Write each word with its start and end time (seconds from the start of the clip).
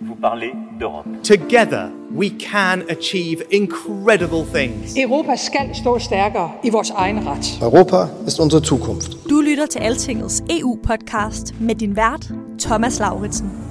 vous 0.00 0.14
parler 0.14 0.52
d'Europe. 0.80 1.06
Together, 1.22 1.88
we 2.16 2.30
can 2.40 2.82
achieve 2.90 3.42
incredible 3.50 4.44
things. 4.54 4.96
Europa 4.96 5.36
skal 5.36 5.74
stå 5.74 5.98
stærkere 5.98 6.50
i 6.64 6.70
vores 6.70 6.90
egen 6.90 7.26
ret. 7.26 7.58
Europa 7.62 8.06
ist 8.26 8.40
unsere 8.40 8.64
Zukunft. 8.64 9.28
Du 9.30 9.40
lytter 9.40 9.66
til 9.66 9.78
Altingets 9.78 10.42
EU-podcast 10.50 11.60
med 11.60 11.74
din 11.74 11.96
vært, 11.96 12.32
Thomas 12.58 12.98
Lauritsen. 12.98 13.63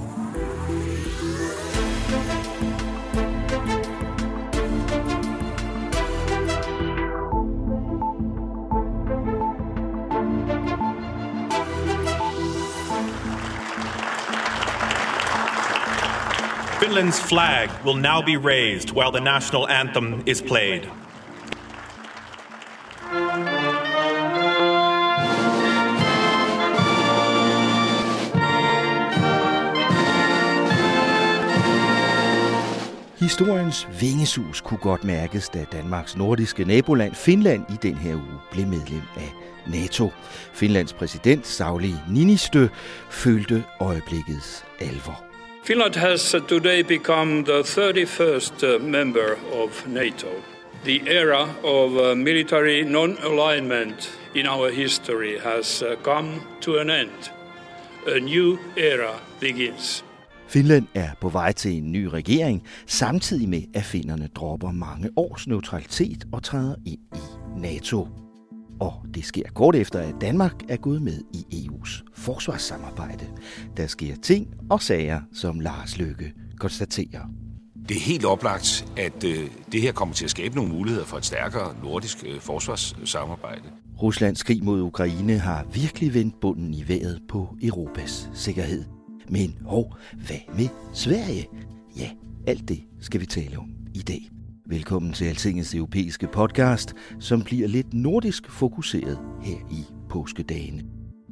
Finland's 16.94 17.18
flag 17.18 17.70
will 17.84 17.96
now 17.96 18.22
be 18.22 18.36
raised 18.36 18.92
while 18.92 19.10
the 19.10 19.20
national 19.20 19.68
anthem 19.68 20.22
is 20.26 20.40
played. 20.40 20.88
Historiens 33.18 33.88
vingesus 34.00 34.60
kunne 34.60 34.78
godt 34.78 35.04
mærkes, 35.04 35.48
da 35.48 35.64
Danmarks 35.72 36.16
nordiske 36.16 36.64
naboland 36.64 37.14
Finland 37.14 37.64
i 37.68 37.76
den 37.82 37.96
her 37.96 38.14
uge 38.14 38.40
blev 38.50 38.66
medlem 38.66 39.02
af 39.16 39.32
NATO. 39.66 40.10
Finlands 40.52 40.92
præsident 40.92 41.46
Sauli 41.46 41.94
Niinistö 42.08 42.68
følte 43.10 43.64
øjeblikkets 43.80 44.64
alvor. 44.80 45.33
Finland 45.64 45.96
has 45.96 46.34
today 46.48 46.82
become 46.82 47.44
the 47.44 47.62
31st 47.62 48.62
uh, 48.62 48.78
member 48.78 49.38
of 49.52 49.86
NATO. 49.88 50.28
The 50.84 51.00
era 51.06 51.48
of 51.64 51.96
uh, 51.96 52.14
military 52.14 52.84
non-alignment 52.84 54.10
in 54.34 54.46
our 54.46 54.70
history 54.70 55.38
has 55.38 55.82
uh, 55.82 55.96
come 56.02 56.40
to 56.60 56.78
an 56.78 56.90
end. 56.90 57.30
A 58.06 58.20
new 58.20 58.58
era 58.76 59.20
begins. 59.40 60.04
Finland 60.48 60.86
er 60.94 61.10
på 61.20 61.28
vej 61.28 61.52
til 61.52 61.72
en 61.72 61.92
ny 61.92 62.04
regering, 62.04 62.62
samtidig 62.86 63.48
med 63.48 63.62
at 63.74 63.84
finnerne 63.84 64.28
dropper 64.34 64.72
mange 64.72 65.10
års 65.16 65.46
neutralitet 65.46 66.26
og 66.32 66.42
træder 66.42 66.74
ind 66.86 67.00
i 67.14 67.60
NATO. 67.60 68.23
Og 68.80 68.92
det 69.14 69.24
sker 69.24 69.42
kort 69.54 69.76
efter, 69.76 69.98
at 69.98 70.14
Danmark 70.20 70.62
er 70.68 70.76
gået 70.76 71.02
med 71.02 71.20
i 71.32 71.68
EU's 71.68 72.02
forsvarssamarbejde. 72.14 73.26
Der 73.76 73.86
sker 73.86 74.14
ting 74.22 74.54
og 74.70 74.82
sager, 74.82 75.20
som 75.32 75.60
Lars 75.60 75.98
Løkke 75.98 76.32
konstaterer. 76.58 77.26
Det 77.88 77.96
er 77.96 78.00
helt 78.00 78.24
oplagt, 78.24 78.92
at 78.96 79.24
øh, 79.24 79.50
det 79.72 79.82
her 79.82 79.92
kommer 79.92 80.14
til 80.14 80.24
at 80.24 80.30
skabe 80.30 80.56
nogle 80.56 80.70
muligheder 80.72 81.04
for 81.04 81.16
et 81.16 81.24
stærkere 81.24 81.74
nordisk 81.82 82.24
øh, 82.26 82.40
forsvarssamarbejde. 82.40 83.62
Ruslands 84.02 84.42
krig 84.42 84.64
mod 84.64 84.80
Ukraine 84.80 85.38
har 85.38 85.66
virkelig 85.72 86.14
vendt 86.14 86.40
bunden 86.40 86.74
i 86.74 86.84
vejret 86.88 87.20
på 87.28 87.56
Europas 87.62 88.30
sikkerhed. 88.34 88.84
Men 89.28 89.58
hov, 89.64 89.96
hvad 90.26 90.56
med 90.56 90.68
Sverige? 90.92 91.46
Ja, 91.96 92.10
alt 92.46 92.68
det 92.68 92.80
skal 93.00 93.20
vi 93.20 93.26
tale 93.26 93.58
om 93.58 93.68
i 93.94 94.02
dag. 94.02 94.33
Velkommen 94.66 95.12
til 95.12 95.24
Altingets 95.24 95.74
europæiske 95.74 96.26
podcast, 96.26 96.94
som 97.20 97.42
bliver 97.42 97.68
lidt 97.68 97.94
nordisk 97.94 98.50
fokuseret 98.50 99.18
her 99.42 99.56
i 99.70 99.84
påskedagene. 100.10 100.82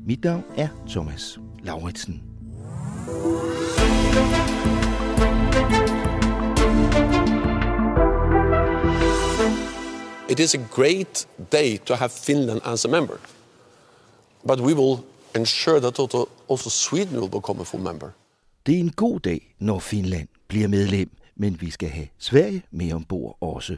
Mit 0.06 0.24
navn 0.24 0.44
er 0.56 0.68
Thomas 0.88 1.38
Lauritsen. 1.64 2.22
It 10.30 10.40
is 10.40 10.54
a 10.54 10.58
great 10.70 11.28
day 11.52 11.78
to 11.86 11.94
have 11.94 12.10
Finland 12.10 12.60
as 12.64 12.84
a 12.84 12.88
member. 12.88 13.16
But 14.46 14.60
we 14.60 14.74
will 14.74 14.96
ensure 15.36 15.80
that 15.80 15.98
also 16.50 16.70
Sweden 16.70 17.20
will 17.20 17.30
become 17.30 17.60
a 17.60 17.64
full 17.64 17.82
member. 17.82 18.08
Det 18.66 18.74
er 18.74 18.80
en 18.80 18.90
god 18.90 19.20
dag, 19.20 19.54
når 19.58 19.78
Finland 19.78 20.28
bliver 20.48 20.68
medlem, 20.68 21.10
men 21.42 21.60
vi 21.60 21.70
skal 21.70 21.88
have 21.88 22.06
Sverige 22.18 22.62
med 22.70 22.92
ombord 22.92 23.38
også. 23.40 23.76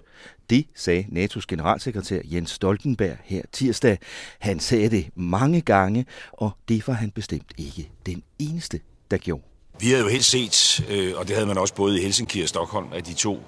Det 0.50 0.66
sagde 0.74 1.06
NATO's 1.12 1.44
generalsekretær 1.48 2.20
Jens 2.24 2.50
Stoltenberg 2.50 3.16
her 3.24 3.42
tirsdag. 3.52 3.98
Han 4.38 4.60
sagde 4.60 4.90
det 4.90 5.06
mange 5.14 5.60
gange, 5.60 6.06
og 6.32 6.50
det 6.68 6.88
var 6.88 6.94
han 6.94 7.10
bestemt 7.10 7.52
ikke 7.58 7.90
den 8.06 8.22
eneste, 8.38 8.80
der 9.10 9.16
gjorde. 9.16 9.42
Vi 9.80 9.86
havde 9.86 10.02
jo 10.02 10.08
helt 10.08 10.24
set, 10.24 10.84
øh, 10.90 11.12
og 11.16 11.28
det 11.28 11.34
havde 11.36 11.46
man 11.46 11.58
også 11.58 11.74
både 11.74 11.98
i 11.98 12.02
Helsinki 12.02 12.42
og 12.42 12.48
Stockholm, 12.48 12.86
at 12.92 13.06
de 13.06 13.14
to 13.14 13.40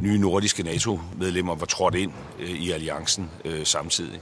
nye 0.00 0.18
nordiske 0.18 0.62
NATO-medlemmer 0.62 1.54
var 1.54 1.66
trådt 1.66 1.94
ind 1.94 2.12
øh, 2.38 2.50
i 2.50 2.70
alliancen 2.70 3.30
øh, 3.44 3.66
samtidig. 3.66 4.20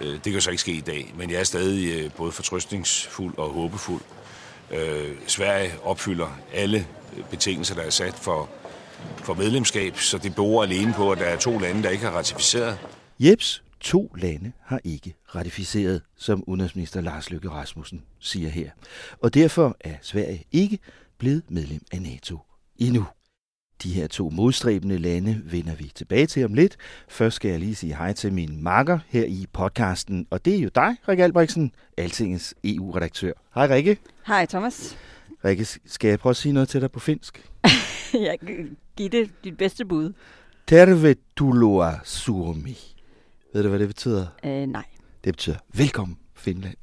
Det 0.00 0.32
kan 0.32 0.40
så 0.40 0.50
ikke 0.50 0.60
ske 0.60 0.72
i 0.72 0.80
dag, 0.80 1.14
men 1.16 1.30
jeg 1.30 1.40
er 1.40 1.44
stadig 1.44 2.12
både 2.12 2.32
fortrøstningsfuld 2.32 3.38
og 3.38 3.50
håbefuld. 3.50 4.02
Øh, 4.70 5.16
Sverige 5.26 5.72
opfylder 5.82 6.38
alle 6.54 6.86
betingelser, 7.30 7.74
der 7.74 7.82
er 7.82 7.90
sat 7.90 8.14
for, 8.14 8.48
for 9.16 9.34
medlemskab, 9.34 9.96
så 9.96 10.18
det 10.18 10.34
beror 10.34 10.62
alene 10.62 10.92
på, 10.92 11.12
at 11.12 11.18
der 11.18 11.24
er 11.24 11.36
to 11.36 11.58
lande, 11.58 11.82
der 11.82 11.90
ikke 11.90 12.04
har 12.04 12.12
ratificeret. 12.12 12.78
Jeps, 13.18 13.62
to 13.80 14.12
lande 14.16 14.52
har 14.62 14.80
ikke 14.84 15.14
ratificeret, 15.34 16.02
som 16.16 16.44
udenrigsminister 16.46 17.00
Lars 17.00 17.30
Løkke 17.30 17.50
Rasmussen 17.50 18.02
siger 18.18 18.48
her. 18.48 18.70
Og 19.22 19.34
derfor 19.34 19.76
er 19.80 19.94
Sverige 20.02 20.44
ikke 20.52 20.78
blevet 21.18 21.42
medlem 21.48 21.80
af 21.92 22.02
NATO 22.02 22.38
endnu. 22.78 23.06
De 23.82 23.92
her 23.92 24.06
to 24.06 24.30
modstræbende 24.30 24.98
lande 24.98 25.42
vender 25.44 25.74
vi 25.74 25.92
tilbage 25.94 26.26
til 26.26 26.44
om 26.44 26.54
lidt. 26.54 26.76
Først 27.08 27.36
skal 27.36 27.50
jeg 27.50 27.60
lige 27.60 27.74
sige 27.74 27.96
hej 27.96 28.12
til 28.12 28.32
min 28.32 28.62
makker 28.62 28.98
her 29.08 29.24
i 29.24 29.46
podcasten, 29.52 30.26
og 30.30 30.44
det 30.44 30.54
er 30.54 30.58
jo 30.58 30.70
dig, 30.74 30.96
Rikke 31.08 31.24
Albrechtsen, 31.24 31.72
Altingens 31.96 32.54
EU-redaktør. 32.64 33.32
Hej 33.54 33.66
Rikke. 33.66 33.98
Hej 34.26 34.46
Thomas. 34.46 34.96
Rikke, 35.44 35.64
skal 35.64 36.08
jeg 36.08 36.18
prøve 36.18 36.30
at 36.30 36.36
sige 36.36 36.52
noget 36.52 36.68
til 36.68 36.80
dig 36.80 36.90
på 36.90 37.00
finsk? 37.00 37.50
ja, 38.14 38.34
giv 38.96 39.10
det 39.10 39.30
dit 39.44 39.56
bedste 39.56 39.84
bud. 39.84 40.12
Tervetuloa 40.66 41.94
Suomi. 42.04 42.78
Ved 43.54 43.62
du, 43.62 43.68
hvad 43.68 43.78
det 43.78 43.88
betyder? 43.88 44.26
Øh, 44.44 44.66
nej. 44.66 44.84
Det 45.24 45.34
betyder 45.34 45.56
velkommen 45.74 46.18
Finland. 46.34 46.76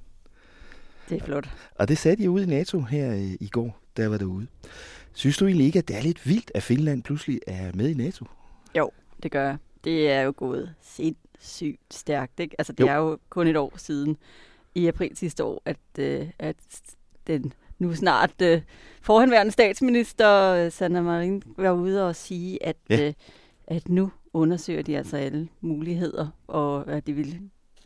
Det 1.09 1.22
er 1.22 1.25
flot. 1.25 1.50
Og 1.75 1.88
det 1.88 1.97
sagde 1.97 2.24
de 2.24 2.29
ude 2.29 2.44
i 2.44 2.47
NATO 2.47 2.81
her 2.81 3.14
i 3.40 3.47
går, 3.52 3.79
der 3.97 4.08
var 4.08 4.18
derude. 4.18 4.47
Synes 5.17 5.38
du 5.38 5.45
egentlig 5.45 5.66
ikke, 5.66 5.79
at 5.79 5.88
det 5.88 5.95
er 5.95 6.01
lidt 6.01 6.28
vildt, 6.28 6.51
at 6.55 6.63
Finland 6.63 7.03
pludselig 7.03 7.39
er 7.47 7.72
med 7.73 7.89
i 7.89 7.94
NATO? 7.94 8.25
Jo, 8.78 8.91
det 9.23 9.31
gør 9.31 9.44
jeg. 9.44 9.57
Det 9.83 10.11
er 10.11 10.22
jo 10.22 10.33
gået 10.38 10.73
sindssygt 10.81 11.94
stærkt. 11.94 12.39
Ikke? 12.39 12.55
Altså, 12.59 12.73
det 12.73 12.83
jo. 12.83 12.88
er 12.88 12.95
jo 12.95 13.17
kun 13.29 13.47
et 13.47 13.57
år 13.57 13.73
siden, 13.78 14.17
i 14.75 14.88
april 14.88 15.17
sidste 15.17 15.44
år, 15.44 15.61
at, 15.66 15.78
øh, 16.00 16.29
at 16.40 16.55
den 17.28 17.53
nu 17.79 17.96
snart 17.96 18.41
øh, 18.41 18.61
forhenværende 19.02 19.52
statsminister 19.52 20.53
øh, 20.53 20.72
Sanna 20.72 21.02
Marin 21.02 21.43
var 21.58 21.72
ude 21.72 22.08
og 22.08 22.16
sige, 22.16 22.66
at, 22.66 22.78
ja. 22.90 23.08
øh, 23.08 23.14
at 23.67 23.90
nu 23.90 24.11
undersøger 24.34 24.81
de 24.81 24.97
altså 24.97 25.17
alle 25.17 25.47
muligheder, 25.61 26.28
og 26.47 26.91
at 26.91 27.08
de 27.08 27.14
ville 27.14 27.40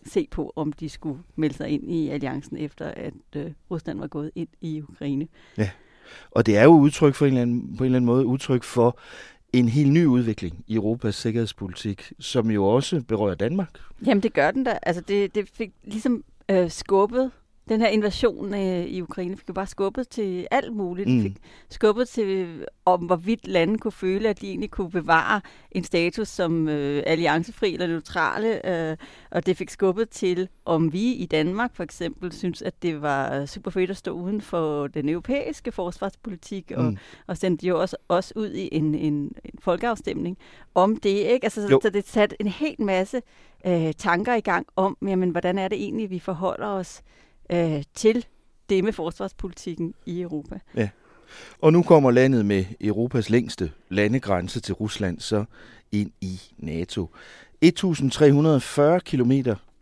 se 0.05 0.27
på, 0.31 0.53
om 0.55 0.73
de 0.73 0.89
skulle 0.89 1.19
melde 1.35 1.55
sig 1.55 1.69
ind 1.69 1.91
i 1.91 2.09
alliancen, 2.09 2.57
efter 2.57 2.87
at 2.87 3.13
øh, 3.35 3.51
Rusland 3.71 3.99
var 3.99 4.07
gået 4.07 4.31
ind 4.35 4.49
i 4.61 4.81
Ukraine. 4.81 5.27
Ja, 5.57 5.69
og 6.31 6.45
det 6.45 6.57
er 6.57 6.63
jo 6.63 6.71
udtryk 6.71 7.15
for 7.15 7.25
en 7.25 7.31
eller 7.31 7.41
anden, 7.41 7.77
på 7.77 7.83
en 7.83 7.85
eller 7.85 7.97
anden 7.97 8.05
måde 8.05 8.25
udtryk 8.25 8.63
for 8.63 8.97
en 9.53 9.69
helt 9.69 9.91
ny 9.91 10.05
udvikling 10.05 10.65
i 10.67 10.75
Europas 10.75 11.15
sikkerhedspolitik, 11.15 12.13
som 12.19 12.51
jo 12.51 12.65
også 12.65 13.01
berører 13.07 13.35
Danmark. 13.35 13.69
Jamen 14.05 14.23
det 14.23 14.33
gør 14.33 14.51
den 14.51 14.63
da. 14.63 14.79
Altså 14.83 15.01
det, 15.07 15.35
det 15.35 15.49
fik 15.53 15.71
ligesom 15.83 16.23
øh, 16.49 16.71
skubbet 16.71 17.31
den 17.69 17.81
her 17.81 17.87
invasion 17.87 18.53
øh, 18.53 18.85
i 18.85 19.01
Ukraine 19.01 19.37
fik 19.37 19.49
jo 19.49 19.53
bare 19.53 19.67
skubbet 19.67 20.07
til 20.09 20.47
alt 20.51 20.73
muligt. 20.75 21.09
Mm. 21.09 21.21
Fik 21.21 21.33
skubbet 21.69 22.07
til, 22.09 22.65
om 22.85 22.99
hvorvidt 23.05 23.47
lande 23.47 23.77
kunne 23.77 23.91
føle, 23.91 24.29
at 24.29 24.41
de 24.41 24.47
egentlig 24.49 24.71
kunne 24.71 24.89
bevare 24.91 25.41
en 25.71 25.83
status 25.83 26.27
som 26.27 26.67
øh, 26.69 27.03
alliancefri 27.05 27.73
eller 27.73 27.87
neutrale. 27.87 28.67
Øh, 28.91 28.97
og 29.31 29.45
det 29.45 29.57
fik 29.57 29.69
skubbet 29.69 30.09
til, 30.09 30.49
om 30.65 30.93
vi 30.93 31.11
i 31.13 31.25
Danmark 31.25 31.75
for 31.75 31.83
eksempel 31.83 32.31
synes, 32.31 32.61
at 32.61 32.81
det 32.81 33.01
var 33.01 33.45
super 33.45 33.71
fedt 33.71 33.89
at 33.89 33.97
stå 33.97 34.11
uden 34.11 34.41
for 34.41 34.87
den 34.87 35.09
europæiske 35.09 35.71
forsvarspolitik, 35.71 36.71
og, 36.75 36.83
Mm. 36.83 36.97
og 37.27 37.37
sendte 37.37 37.67
jo 37.67 37.81
også, 37.81 37.95
også 38.07 38.33
ud 38.35 38.49
i 38.51 38.69
en, 38.71 38.95
en, 38.95 39.13
en 39.13 39.31
folkeafstemning 39.59 40.37
om 40.75 40.95
det. 40.95 41.09
ikke. 41.09 41.43
Altså, 41.43 41.67
Jo. 41.71 41.79
så 41.83 41.89
det 41.89 42.07
satte 42.07 42.35
en 42.39 42.47
hel 42.47 42.75
masse 42.79 43.21
øh, 43.67 43.93
tanker 43.97 44.33
i 44.33 44.39
gang 44.41 44.67
om, 44.75 44.97
jamen, 45.07 45.29
hvordan 45.29 45.57
er 45.57 45.67
det 45.67 45.77
egentlig, 45.83 46.09
vi 46.09 46.19
forholder 46.19 46.67
os 46.67 47.01
øh, 47.53 47.83
til 47.93 48.25
det 48.69 48.83
med 48.83 48.93
forsvarspolitikken 48.93 49.93
i 50.05 50.21
Europa. 50.21 50.59
Ja. 50.75 50.89
Og 51.61 51.73
nu 51.73 51.83
kommer 51.83 52.11
landet 52.11 52.45
med 52.45 52.65
Europas 52.81 53.29
længste 53.29 53.71
landegrænse 53.89 54.59
til 54.59 54.73
Rusland 54.73 55.19
så 55.19 55.45
ind 55.91 56.11
i 56.21 56.41
NATO. 56.57 57.09
1340 57.61 58.99
km 58.99 59.31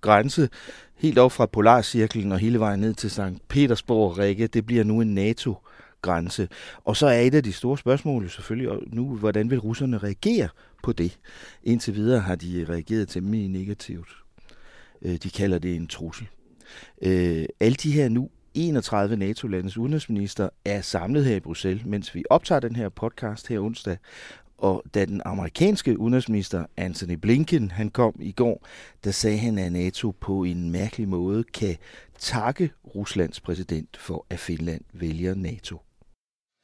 grænse, 0.02 0.50
helt 0.96 1.18
op 1.18 1.32
fra 1.32 1.46
Polarcirklen 1.46 2.32
og 2.32 2.40
hele 2.40 2.60
vejen 2.60 2.80
ned 2.80 2.94
til 2.94 3.12
St. 3.12 3.48
Petersborg, 3.48 4.18
Rikke. 4.18 4.48
Det 4.48 4.66
bliver 4.66 4.84
nu 4.84 5.02
en 5.02 5.14
NATO-grænse. 5.14 6.48
Og 6.84 6.98
så 6.98 7.08
er 7.08 7.20
et 7.20 7.36
af 7.36 7.44
de 7.44 7.54
store 7.54 7.78
spørgsmål 7.78 8.24
jo 8.24 8.30
selvfølgelig 8.30 8.70
og 8.70 8.80
nu, 8.88 9.16
hvordan 9.16 9.50
vil 9.50 9.60
russerne 9.60 9.98
reagere 9.98 10.50
på 10.84 10.94
det? 10.94 11.20
Indtil 11.64 11.96
videre 11.96 12.20
har 12.20 12.36
de 12.36 12.66
reageret 12.70 13.10
temmelig 13.10 13.48
negativt. 13.48 14.10
Øh, 15.02 15.16
de 15.16 15.30
kalder 15.30 15.60
det 15.60 15.76
en 15.76 15.88
trussel. 15.88 16.28
Øh, 17.02 17.46
alle 17.60 17.76
de 17.76 17.92
her 17.92 18.10
nu 18.10 18.30
31 18.54 19.18
NATO-landes 19.18 19.78
udenrigsminister 19.78 20.50
er 20.66 20.82
samlet 20.82 21.26
her 21.26 21.36
i 21.36 21.40
Bruxelles, 21.40 21.86
mens 21.86 22.16
vi 22.16 22.24
optager 22.30 22.60
den 22.60 22.76
her 22.76 22.90
podcast 22.90 23.48
her 23.48 23.60
onsdag. 23.60 23.98
Og 24.58 24.84
da 24.94 25.06
den 25.06 25.22
amerikanske 25.26 26.00
udenrigsminister 26.00 26.66
Anthony 26.78 27.14
Blinken 27.14 27.72
han 27.72 27.90
kom 27.90 28.16
i 28.22 28.32
går, 28.32 28.68
der 29.04 29.12
sagde 29.12 29.38
han, 29.38 29.58
at 29.58 29.72
NATO 29.72 30.12
på 30.12 30.44
en 30.44 30.72
mærkelig 30.72 31.08
måde 31.08 31.44
kan 31.44 31.78
takke 32.20 32.72
Ruslands 32.96 33.40
præsident 33.40 33.98
for, 33.98 34.26
at 34.30 34.40
Finland 34.40 34.82
vælger 34.94 35.36
NATO. 35.36 35.82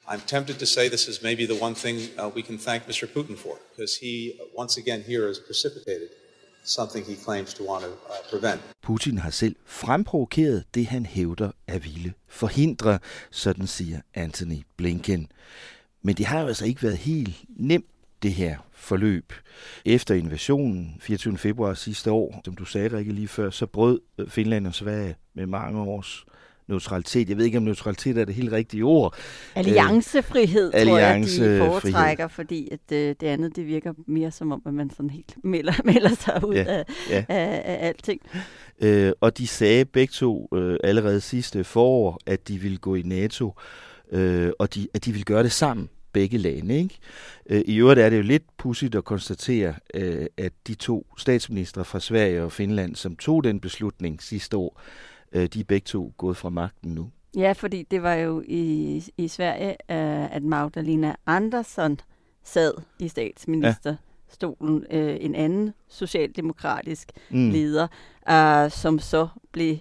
I'm 0.08 0.28
tempted 0.28 0.56
to 0.56 0.66
say 0.66 0.88
this 0.88 1.08
is 1.08 1.22
maybe 1.24 1.46
the 1.46 1.64
one 1.64 1.76
thing 1.76 1.98
uh, 2.20 2.36
we 2.36 2.42
can 2.42 2.58
thank 2.58 2.84
Mr. 2.88 3.08
Putin 3.16 3.38
for, 3.38 3.58
because 3.72 3.94
he 4.02 4.34
once 4.58 4.78
again 4.82 5.02
here 5.02 5.28
has 5.28 5.40
precipitated 5.48 6.10
something 6.66 7.06
he 7.06 7.16
claims 7.24 7.54
to 7.54 7.72
want 7.72 7.84
to 7.84 7.90
uh, 7.90 8.40
prevent. 8.40 8.62
Putin 8.82 9.18
har 9.18 9.30
selv 9.30 9.56
fremprovokeret 9.66 10.64
det, 10.74 10.88
han 10.88 11.06
hævder 11.06 11.52
at 11.68 11.84
ville 11.86 12.14
forhindre, 12.28 13.00
sådan 13.32 13.68
siger 13.68 14.02
Anthony 14.14 14.66
Blinken. 14.78 15.28
Men 16.02 16.16
det 16.16 16.26
har 16.26 16.42
jo 16.42 16.48
altså 16.48 16.66
ikke 16.66 16.84
været 16.84 16.98
helt 16.98 17.36
nemt, 17.50 17.86
det 18.24 18.34
her 18.34 18.58
forløb. 18.72 19.34
Efter 19.86 20.16
invasionen 20.16 20.98
24. 21.00 21.38
februar 21.38 21.74
sidste 21.74 22.12
år, 22.12 22.42
som 22.46 22.56
du 22.56 22.66
sagde, 22.66 22.98
Rikke, 22.98 23.14
lige 23.14 23.28
før, 23.28 23.50
så 23.50 23.66
brød 23.66 24.00
øh, 24.18 24.30
Finland 24.30 24.68
og 24.68 24.76
Sverige 24.76 25.16
med 25.34 25.46
mange 25.46 25.82
års 25.82 26.26
neutralitet. 26.68 27.30
Jeg 27.30 27.38
ved 27.38 27.46
ikke, 27.46 27.58
om 27.58 27.64
neutralitet 27.64 28.18
er 28.18 28.26
det 28.26 28.36
helt 28.36 28.52
rigtige 28.52 28.84
ord. 28.84 29.16
Alliancefrihed, 29.56 30.72
øh, 30.76 30.86
tror 30.88 30.98
jeg, 30.98 31.24
de 31.24 31.58
foretrækker, 31.58 32.28
fordi 32.28 32.70
at, 32.72 32.96
øh, 32.98 33.16
det 33.20 33.24
andet, 33.28 33.56
det 33.56 33.68
virker 33.68 33.94
mere 34.08 34.32
som 34.32 34.52
om, 34.52 34.62
at 34.66 34.74
man 34.74 34.90
sådan 34.90 35.10
helt 35.10 35.36
melder, 35.44 35.74
melder 35.84 36.16
sig 36.16 36.48
ud 36.48 36.54
Ja, 36.56 36.64
af, 36.64 36.84
ja. 37.10 37.26
af, 37.30 37.62
af 37.66 37.88
alting. 37.88 38.22
Øh, 38.82 39.12
og 39.22 39.38
de 39.38 39.48
sagde 39.48 39.86
begge 39.86 40.12
to 40.12 40.50
øh, 40.54 40.78
allerede 40.84 41.22
sidste 41.22 41.64
forår, 41.64 42.20
at 42.26 42.48
de 42.48 42.58
ville 42.58 42.78
gå 42.78 42.96
i 42.96 43.02
NATO, 43.02 43.54
øh, 44.12 44.52
og 44.60 44.76
de, 44.76 44.88
at 44.94 45.06
de 45.06 45.12
ville 45.12 45.26
gøre 45.26 45.44
det 45.44 45.52
sammen, 45.52 45.90
begge 46.14 46.38
lande. 46.38 46.78
Ikke? 46.78 46.98
Øh, 47.50 47.62
I 47.66 47.78
øvrigt 47.78 48.00
er 48.00 48.10
det 48.10 48.18
jo 48.18 48.22
lidt 48.22 48.44
pudsigt 48.58 48.96
at 48.96 49.04
konstatere, 49.04 49.74
øh, 49.94 50.26
at 50.38 50.52
de 50.68 50.74
to 50.76 51.08
statsministre 51.18 51.86
fra 51.86 52.00
Sverige 52.00 52.44
og 52.44 52.52
Finland, 52.52 52.96
som 52.96 53.16
tog 53.16 53.44
den 53.44 53.60
beslutning 53.60 54.24
sidste 54.24 54.58
år, 54.58 54.82
øh, 55.36 55.46
de 55.46 55.60
er 55.60 55.64
begge 55.64 55.86
to 55.86 56.14
gået 56.18 56.38
fra 56.38 56.50
magten 56.50 56.92
nu. 56.96 57.10
Ja, 57.38 57.52
fordi 57.52 57.84
det 57.92 58.04
var 58.04 58.14
jo 58.14 58.44
i, 58.48 59.04
i 59.18 59.28
Sverige, 59.28 59.70
øh, 59.70 60.36
at 60.36 60.44
Magdalena 60.44 61.16
Andersson 61.26 62.00
sad 62.44 62.74
i 63.00 63.08
statsministerstolen. 63.08 64.86
Øh, 64.92 65.18
en 65.22 65.36
anden 65.36 65.74
socialdemokratisk 65.88 67.12
Mm. 67.30 67.50
leder, 67.50 67.88
øh, 68.30 68.72
som 68.72 69.00
så 69.00 69.28
blev 69.52 69.78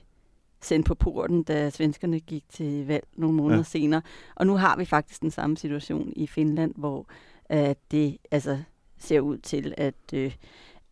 sendt 0.62 0.87
på 0.87 0.95
porten, 0.95 1.43
da 1.43 1.71
svenskerne 1.71 2.21
gik 2.21 2.45
til 2.49 2.87
valg 2.87 3.05
nogle 3.17 3.37
måneder 3.37 3.55
Ja. 3.56 3.59
ja. 3.59 3.62
senere. 3.65 4.03
Og 4.35 4.47
nu 4.47 4.56
har 4.56 4.77
vi 4.77 4.85
faktisk 4.85 5.21
den 5.23 5.31
samme 5.31 5.56
situation 5.56 6.12
i 6.17 6.27
Finland, 6.27 6.75
hvor 6.77 7.06
øh, 7.53 7.75
det 7.91 8.19
altså 8.31 8.59
ser 8.99 9.21
ud 9.21 9.39
til, 9.39 9.75
at, 9.77 9.95
øh, 10.15 10.35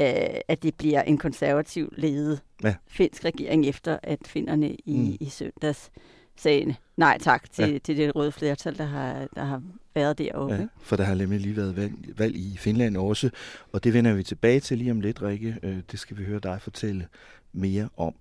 øh, 0.02 0.40
at 0.48 0.62
det 0.62 0.74
bliver 0.74 1.02
en 1.02 1.18
konservativ 1.18 1.92
ledet 1.96 2.40
Ja. 2.64 2.74
finsk 2.86 3.24
regering, 3.24 3.66
efter 3.66 3.98
at 4.02 4.18
finderne 4.26 4.74
i, 4.74 4.96
Mm. 4.98 5.16
i 5.20 5.28
søndags 5.28 5.90
sagde 6.36 6.74
nej 6.96 7.18
tak 7.18 7.50
til, 7.52 7.72
Ja. 7.72 7.78
til 7.78 7.96
det 7.96 8.16
røde 8.16 8.32
flertal, 8.32 8.78
der 8.78 8.84
har, 8.84 9.28
der 9.34 9.44
har 9.44 9.62
været 9.94 10.18
deroppe. 10.18 10.54
Ja, 10.54 10.66
for 10.82 10.96
der 10.96 11.04
har 11.04 11.14
nemlig 11.14 11.40
lige 11.40 11.56
været 11.56 11.76
valg, 11.76 11.92
valg 12.18 12.36
i 12.36 12.56
Finland 12.58 12.96
også, 12.96 13.30
og 13.72 13.84
det 13.84 13.94
vender 13.94 14.14
vi 14.14 14.22
tilbage 14.22 14.60
til 14.60 14.78
lige 14.78 14.90
om 14.90 15.00
lidt, 15.00 15.22
Rikke. 15.22 15.56
Øh, 15.62 15.76
det 15.90 15.98
skal 15.98 16.18
vi 16.18 16.24
høre 16.24 16.40
dig 16.42 16.58
fortælle 16.62 17.06
mere 17.52 17.88
om. 17.96 18.14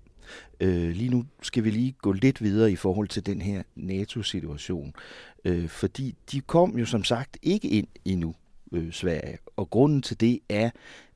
Øh, 0.59 0.89
lige 0.91 1.09
nu 1.09 1.25
skal 1.41 1.63
vi 1.63 1.69
lige 1.69 1.95
gå 2.01 2.11
lidt 2.11 2.41
videre 2.43 2.71
i 2.71 2.75
forhold 2.75 3.07
til 3.07 3.25
den 3.25 3.41
her 3.41 3.63
NATO-situation, 3.75 4.93
øh, 5.45 5.67
fordi 5.69 6.15
de 6.31 6.41
kom 6.41 6.77
jo 6.77 6.85
som 6.85 7.03
sagt 7.03 7.37
ikke 7.41 7.67
ind 7.67 7.87
endnu, 8.05 8.35
øh, 8.71 8.91
Sverige, 8.91 9.37
og 9.57 9.69
grunden 9.69 10.01
til 10.01 10.19
det 10.19 10.39
er, 10.49 10.69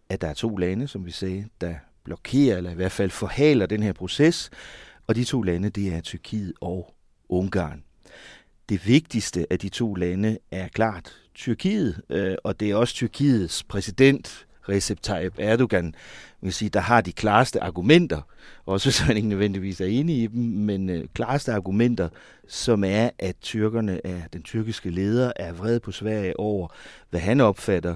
at 0.10 0.22
der 0.22 0.28
er 0.28 0.34
to 0.34 0.58
lande, 0.58 0.88
som 0.88 1.06
vi 1.06 1.12
sagde, 1.12 1.46
der 1.62 1.76
blokerer, 2.04 2.58
eller 2.58 2.72
i 2.72 2.76
hvert 2.76 2.92
fald 2.92 3.10
forhaler 3.10 3.66
den 3.66 3.84
her 3.84 3.94
proces, 3.94 4.50
og 5.08 5.16
de 5.16 5.24
to 5.24 5.42
lande, 5.42 5.70
det 5.70 5.94
er 5.94 6.02
Tyrkiet 6.02 6.54
og 6.62 6.94
Ungarn. 7.30 7.84
Det 8.70 8.88
vigtigste 8.88 9.48
af 9.50 9.60
de 9.60 9.70
to 9.70 9.94
lande 9.94 10.38
er 10.52 10.68
klart 10.68 11.14
Tyrkiet, 11.36 12.02
øh, 12.10 12.36
og 12.44 12.60
det 12.60 12.72
er 12.72 12.76
også 12.76 12.94
Tyrkiets 12.94 13.64
præsident, 13.64 14.46
Recep 14.70 15.02
Tayyip 15.02 15.34
Erdogan, 15.38 15.96
vil 16.42 16.54
sige, 16.54 16.70
der 16.70 16.80
har 16.80 17.02
de 17.02 17.12
klareste 17.12 17.64
argumenter, 17.64 18.22
også 18.66 18.90
hvis 18.90 19.08
man 19.08 19.18
ikke 19.18 19.30
nødvendigvis 19.30 19.82
er 19.82 19.86
enig 19.86 20.24
i 20.24 20.28
dem, 20.28 20.44
men 20.44 20.90
øh, 20.90 21.06
klareste 21.14 21.54
argumenter, 21.54 22.10
som 22.48 22.84
er, 22.84 23.10
at 23.20 23.36
tyrkerne 23.42 24.08
er, 24.08 24.22
den 24.34 24.44
tyrkiske 24.44 24.90
leder 24.90 25.32
er 25.36 25.54
vred 25.54 25.80
på 25.80 25.92
Sverige 25.92 26.40
over, 26.40 26.68
hvad 27.10 27.20
han 27.20 27.42
opfatter 27.42 27.96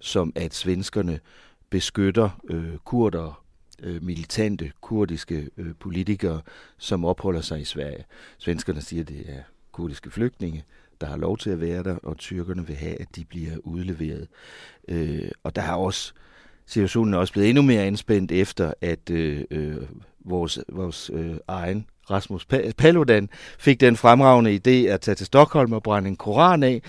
som, 0.00 0.32
at 0.36 0.54
svenskerne 0.54 1.20
beskytter 1.70 2.40
øh, 2.50 2.76
kurder, 2.84 3.44
øh, 3.82 4.02
militante 4.02 4.72
kurdiske 4.80 5.48
øh, 5.56 5.74
politikere, 5.80 6.40
som 6.78 7.04
opholder 7.04 7.40
sig 7.40 7.60
i 7.60 7.64
Sverige. 7.64 8.04
Svenskerne 8.38 8.80
siger, 8.80 9.02
at 9.02 9.08
det 9.08 9.24
er 9.28 9.42
kurdiske 9.72 10.10
flygtninge, 10.10 10.64
der 11.00 11.06
har 11.06 11.16
lov 11.16 11.38
til 11.38 11.50
at 11.50 11.60
være 11.60 11.82
der, 11.82 11.96
og 12.02 12.16
tyrkerne 12.18 12.66
vil 12.66 12.76
have, 12.76 13.00
at 13.00 13.16
de 13.16 13.24
bliver 13.24 13.56
udleveret. 13.64 14.28
Øh, 14.88 15.30
og 15.42 15.56
der 15.56 15.62
har 15.62 15.76
også 15.76 16.12
situationen 16.66 17.14
er 17.14 17.18
også 17.18 17.32
blevet 17.32 17.48
endnu 17.48 17.62
mere 17.62 17.82
anspændt 17.82 18.32
efter, 18.32 18.72
at 18.80 19.10
øh, 19.10 19.44
øh, 19.50 19.76
vores, 20.24 20.58
vores 20.72 21.10
øh, 21.14 21.34
egen 21.48 21.86
Rasmus 22.10 22.46
Paludan 22.78 23.28
fik 23.58 23.80
den 23.80 23.96
fremragende 23.96 24.54
idé 24.54 24.88
at 24.88 25.00
tage 25.00 25.14
til 25.14 25.26
Stockholm 25.26 25.72
og 25.72 25.82
brænde 25.82 26.08
en 26.08 26.16
koran 26.16 26.62
af, 26.62 26.82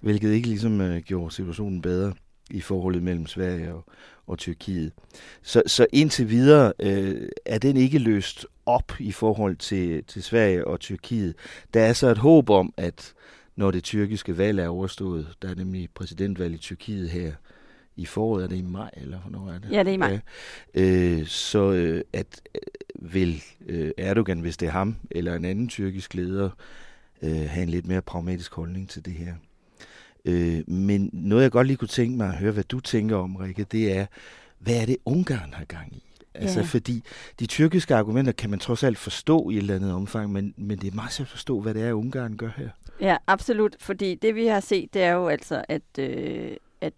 hvilket 0.00 0.32
ikke 0.32 0.48
ligesom 0.48 0.80
øh, 0.80 1.02
gjorde 1.02 1.34
situationen 1.34 1.82
bedre 1.82 2.12
i 2.50 2.60
forholdet 2.60 3.02
mellem 3.02 3.26
Sverige 3.26 3.74
og, 3.74 3.84
og 4.30 4.38
Tyrkiet. 4.38 4.92
Så, 5.42 5.62
så 5.66 5.86
indtil 5.92 6.30
videre 6.30 6.72
øh, 6.78 7.28
er 7.46 7.58
den 7.58 7.76
ikke 7.76 7.98
løst 7.98 8.46
op 8.66 8.92
i 9.00 9.12
forhold 9.12 9.56
til, 9.56 10.04
til 10.04 10.22
Sverige 10.22 10.66
og 10.66 10.80
Tyrkiet. 10.80 11.34
Der 11.74 11.80
er 11.80 11.92
så 11.92 12.08
et 12.08 12.18
håb 12.18 12.50
om, 12.50 12.74
at 12.76 13.12
når 13.56 13.70
det 13.70 13.84
tyrkiske 13.84 14.38
valg 14.38 14.58
er 14.60 14.68
overstået, 14.68 15.28
der 15.42 15.50
er 15.50 15.54
nemlig 15.54 15.88
præsidentvalg 15.94 16.54
i 16.54 16.58
Tyrkiet 16.58 17.10
her 17.10 17.32
i 17.96 18.06
foråret, 18.06 18.44
er 18.44 18.48
det 18.48 18.56
i 18.56 18.62
maj, 18.62 18.90
eller 18.96 19.18
hvornår 19.18 19.50
er 19.50 19.58
det? 19.58 19.70
Ja, 19.70 19.78
det 19.78 19.88
er 19.88 19.94
i 19.94 19.96
maj. 19.96 20.20
Ja. 20.74 20.80
Øh, 20.82 21.26
så 21.26 21.72
øh, 21.72 22.04
at 22.12 22.40
øh, 22.54 23.12
vil 23.14 23.42
øh, 23.66 23.90
Erdogan, 23.98 24.40
hvis 24.40 24.56
det 24.56 24.66
er 24.66 24.72
ham, 24.72 24.96
eller 25.10 25.34
en 25.34 25.44
anden 25.44 25.68
tyrkisk 25.68 26.14
leder, 26.14 26.50
øh, 27.22 27.36
have 27.48 27.62
en 27.62 27.68
lidt 27.68 27.86
mere 27.86 28.02
pragmatisk 28.02 28.54
holdning 28.54 28.88
til 28.88 29.04
det 29.04 29.12
her. 29.12 29.34
Øh, 30.24 30.70
men 30.70 31.10
noget, 31.12 31.42
jeg 31.42 31.50
godt 31.50 31.66
lige 31.66 31.76
kunne 31.76 31.88
tænke 31.88 32.16
mig 32.16 32.28
at 32.28 32.36
høre, 32.36 32.52
hvad 32.52 32.64
du 32.64 32.80
tænker 32.80 33.16
om, 33.16 33.36
Rikke, 33.36 33.64
det 33.64 33.96
er, 33.98 34.06
hvad 34.58 34.82
er 34.82 34.86
det, 34.86 34.96
Ungarn 35.04 35.52
har 35.52 35.64
gang 35.64 35.96
i? 35.96 36.04
Altså, 36.34 36.58
Ja. 36.60 36.64
fordi 36.64 37.02
de 37.40 37.46
tyrkiske 37.46 37.94
argumenter 37.94 38.32
kan 38.32 38.50
man 38.50 38.58
trods 38.58 38.82
alt 38.84 38.98
forstå 38.98 39.50
i 39.50 39.54
et 39.54 39.58
eller 39.58 39.74
andet 39.74 39.92
omfang, 39.92 40.32
men, 40.32 40.54
men 40.56 40.78
det 40.78 40.90
er 40.90 40.94
meget 40.94 41.12
svært 41.12 41.26
at 41.26 41.30
forstå, 41.30 41.60
hvad 41.60 41.74
det 41.74 41.82
er, 41.82 41.92
Ungarn 41.92 42.36
gør 42.36 42.50
her. 42.56 42.68
Ja, 43.00 43.16
absolut. 43.26 43.76
Fordi 43.80 44.14
det, 44.14 44.34
vi 44.34 44.46
har 44.46 44.60
set, 44.60 44.94
det 44.94 45.02
er 45.02 45.12
jo 45.12 45.28
altså, 45.28 45.64
at, 45.68 45.82
øh, 45.98 46.56
at 46.80 46.92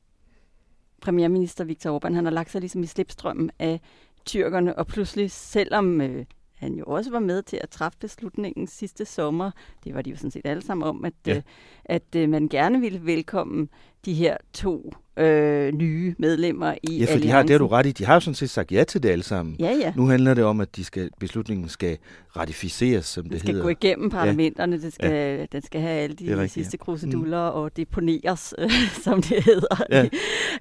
premierminister 1.01 1.65
Viktor 1.65 1.99
Orbán, 1.99 2.13
han 2.15 2.25
har 2.25 2.33
lagt 2.33 2.51
sig 2.51 2.61
ligesom 2.61 2.83
i 2.83 2.87
slipstrømmen 2.87 3.51
af 3.59 3.81
tyrkerne, 4.25 4.79
og 4.79 4.87
pludselig, 4.87 5.31
selvom 5.31 6.01
øh, 6.01 6.25
han 6.63 6.75
jo 6.75 6.85
også 6.87 7.11
var 7.11 7.19
med 7.19 7.43
til 7.43 7.59
at 7.63 7.71
træffe 7.71 7.99
beslutningen 7.99 8.67
sidste 8.67 9.05
sommer. 9.05 9.51
Det 9.85 9.95
var 9.95 10.03
de 10.03 10.11
jo 10.11 10.17
sådan 10.17 10.31
set 10.31 10.47
alle 10.47 10.63
sammen 10.63 10.89
om, 10.89 11.05
at, 11.05 11.13
Ja. 11.27 11.37
øh, 11.37 11.43
at 11.85 12.15
øh, 12.17 12.29
man 12.29 12.49
gerne 12.49 12.81
ville 12.81 13.07
velkomme 13.07 13.69
de 14.05 14.15
her 14.15 14.37
to 14.55 14.93
øh, 15.17 15.73
nye 15.73 16.15
medlemmer 16.19 16.75
i 16.83 16.99
Ja, 16.99 17.15
for 17.15 17.19
de 17.19 17.29
har, 17.29 17.43
det 17.43 17.51
har 17.51 17.59
du 17.59 17.67
ret 17.67 17.87
i. 17.87 17.93
De 17.93 18.05
har 18.05 18.15
jo 18.15 18.21
sådan 18.21 18.35
set 18.35 18.51
sagt 18.51 18.73
ja 18.73 18.85
til 18.85 19.03
det 19.03 19.09
alle 19.09 19.25
sammen. 19.25 19.57
Ja, 19.61 19.71
ja. 19.81 19.93
Nu 19.97 20.07
handler 20.07 20.35
det 20.35 20.45
om, 20.45 20.61
at 20.61 20.77
de 20.77 20.85
skal, 20.85 21.11
beslutningen 21.21 21.69
skal 21.69 21.99
ratificeres, 22.37 23.07
som 23.07 23.23
det, 23.25 23.33
Det 23.33 23.41
skal 23.41 23.51
hedder. 23.51 23.63
gå 23.65 23.69
igennem 23.69 24.11
parlamenterne, 24.11 24.81
det 24.83 24.93
skal, 24.93 25.11
Ja. 25.11 25.37
ja. 25.37 25.47
den 25.53 25.63
skal 25.63 25.81
have 25.81 25.93
alle 26.01 26.17
Det 26.17 26.27
de 26.27 26.33
rigtigt, 26.35 26.53
sidste 26.53 26.77
ja. 26.81 26.85
kruseduller 26.85 27.51
mm. 27.51 27.57
og 27.57 27.77
deponeres, 27.77 28.55
øh, 28.59 28.71
som 29.05 29.23
det 29.23 29.45
hedder 29.45 29.85
Ja. 29.91 30.05
i, 30.05 30.09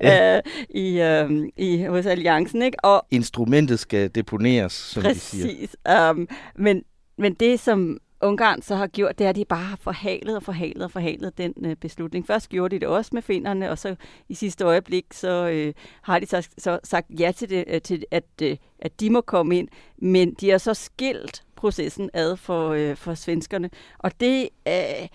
Ja. 0.01 0.36
øh, 0.38 0.41
i, 0.69 1.01
øh, 1.01 1.48
i, 1.57 1.83
hos 1.83 2.05
Alliancen. 2.05 2.62
Ikke? 2.62 2.86
Og 2.86 3.05
Instrumentet 3.12 3.79
skal 3.79 4.10
deponeres, 4.15 4.74
som 4.74 5.03
de 5.03 5.15
siger. 5.19 5.45
præcis. 5.45 5.75
Um, 6.12 6.27
men, 6.57 6.83
men 7.17 7.33
det, 7.33 7.60
som 7.60 7.98
Ungarn 8.23 8.61
så 8.61 8.75
har 8.75 8.87
gjort, 8.87 9.19
det 9.19 9.25
er, 9.25 9.29
at 9.29 9.35
de 9.35 9.45
bare 9.45 9.63
har 9.63 9.75
forhalet 9.81 10.35
og 10.35 10.43
forhalet 10.43 10.83
og 10.83 10.91
forhalet 10.91 11.37
den 11.37 11.53
øh, 11.65 11.75
beslutning. 11.75 12.27
Først 12.27 12.49
gjorde 12.49 12.75
de 12.75 12.79
det 12.79 12.87
også 12.87 13.11
med 13.13 13.21
finnerne, 13.21 13.69
og 13.69 13.77
så 13.77 13.95
i 14.29 14.33
sidste 14.33 14.63
øjeblik, 14.63 15.05
så 15.11 15.49
øh, 15.53 15.73
har 16.01 16.19
de 16.19 16.25
så, 16.25 16.49
så 16.57 16.79
sagt 16.83 17.07
ja 17.19 17.31
til, 17.31 17.49
det, 17.49 17.63
øh, 17.67 17.81
til 17.81 18.05
at, 18.11 18.23
øh, 18.41 18.57
at 18.79 18.99
de 18.99 19.09
må 19.09 19.21
komme 19.21 19.57
ind, 19.57 19.67
men 19.97 20.33
de 20.33 20.49
har 20.49 20.57
så 20.57 20.73
skilt 20.73 21.43
processen 21.55 22.09
ad 22.13 22.37
for, 22.37 22.69
øh, 22.69 22.95
for 22.95 23.13
svenskerne, 23.13 23.69
og 23.97 24.19
det 24.19 24.49
øh, 24.67 25.07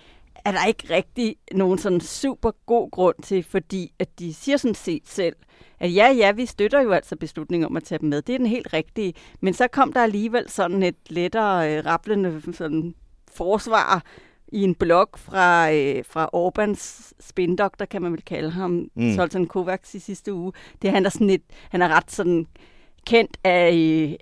er 0.44 0.52
der 0.52 0.66
ikke 0.66 0.94
rigtig 0.94 1.36
nogen 1.52 1.78
sådan 1.78 2.00
super 2.00 2.50
god 2.66 2.90
grund 2.90 3.16
til, 3.22 3.42
fordi 3.42 3.92
at 3.98 4.18
de 4.18 4.34
siger 4.34 4.56
sådan 4.56 4.74
set 4.74 5.08
selv, 5.08 5.36
at 5.80 5.94
ja, 5.94 6.12
ja, 6.12 6.32
vi 6.32 6.46
støtter 6.46 6.80
jo 6.82 6.92
altså 6.92 7.16
beslutningen 7.16 7.66
om 7.66 7.76
at 7.76 7.84
tage 7.84 7.98
dem 7.98 8.08
med. 8.08 8.22
Det 8.22 8.34
er 8.34 8.38
den 8.38 8.46
helt 8.46 8.72
rigtige. 8.72 9.14
Men 9.40 9.54
så 9.54 9.68
kom 9.68 9.92
der 9.92 10.02
alligevel 10.02 10.50
sådan 10.50 10.82
et 10.82 10.96
lettere 11.08 11.76
øh, 11.76 11.86
rapplende 11.86 12.42
sådan 12.52 12.94
forsvar 13.32 14.02
i 14.48 14.62
en 14.62 14.74
blog 14.74 15.08
fra, 15.16 15.72
øh, 15.72 16.04
fra 16.08 16.30
Orbans 16.32 17.14
spindoktor, 17.20 17.84
kan 17.84 18.02
man 18.02 18.12
vel 18.12 18.22
kalde 18.24 18.50
ham, 18.50 18.90
Mm. 18.94 19.14
Zoltan 19.14 19.46
Kovacs 19.46 19.94
i 19.94 19.98
sidste 19.98 20.34
uge. 20.34 20.52
Det 20.82 20.90
han 20.90 21.06
er 21.06 21.10
sådan 21.10 21.26
lidt, 21.26 21.42
han 21.70 21.82
er 21.82 21.88
ret 21.88 22.10
sådan 22.10 22.46
kendt 23.06 23.36
af, 23.44 23.68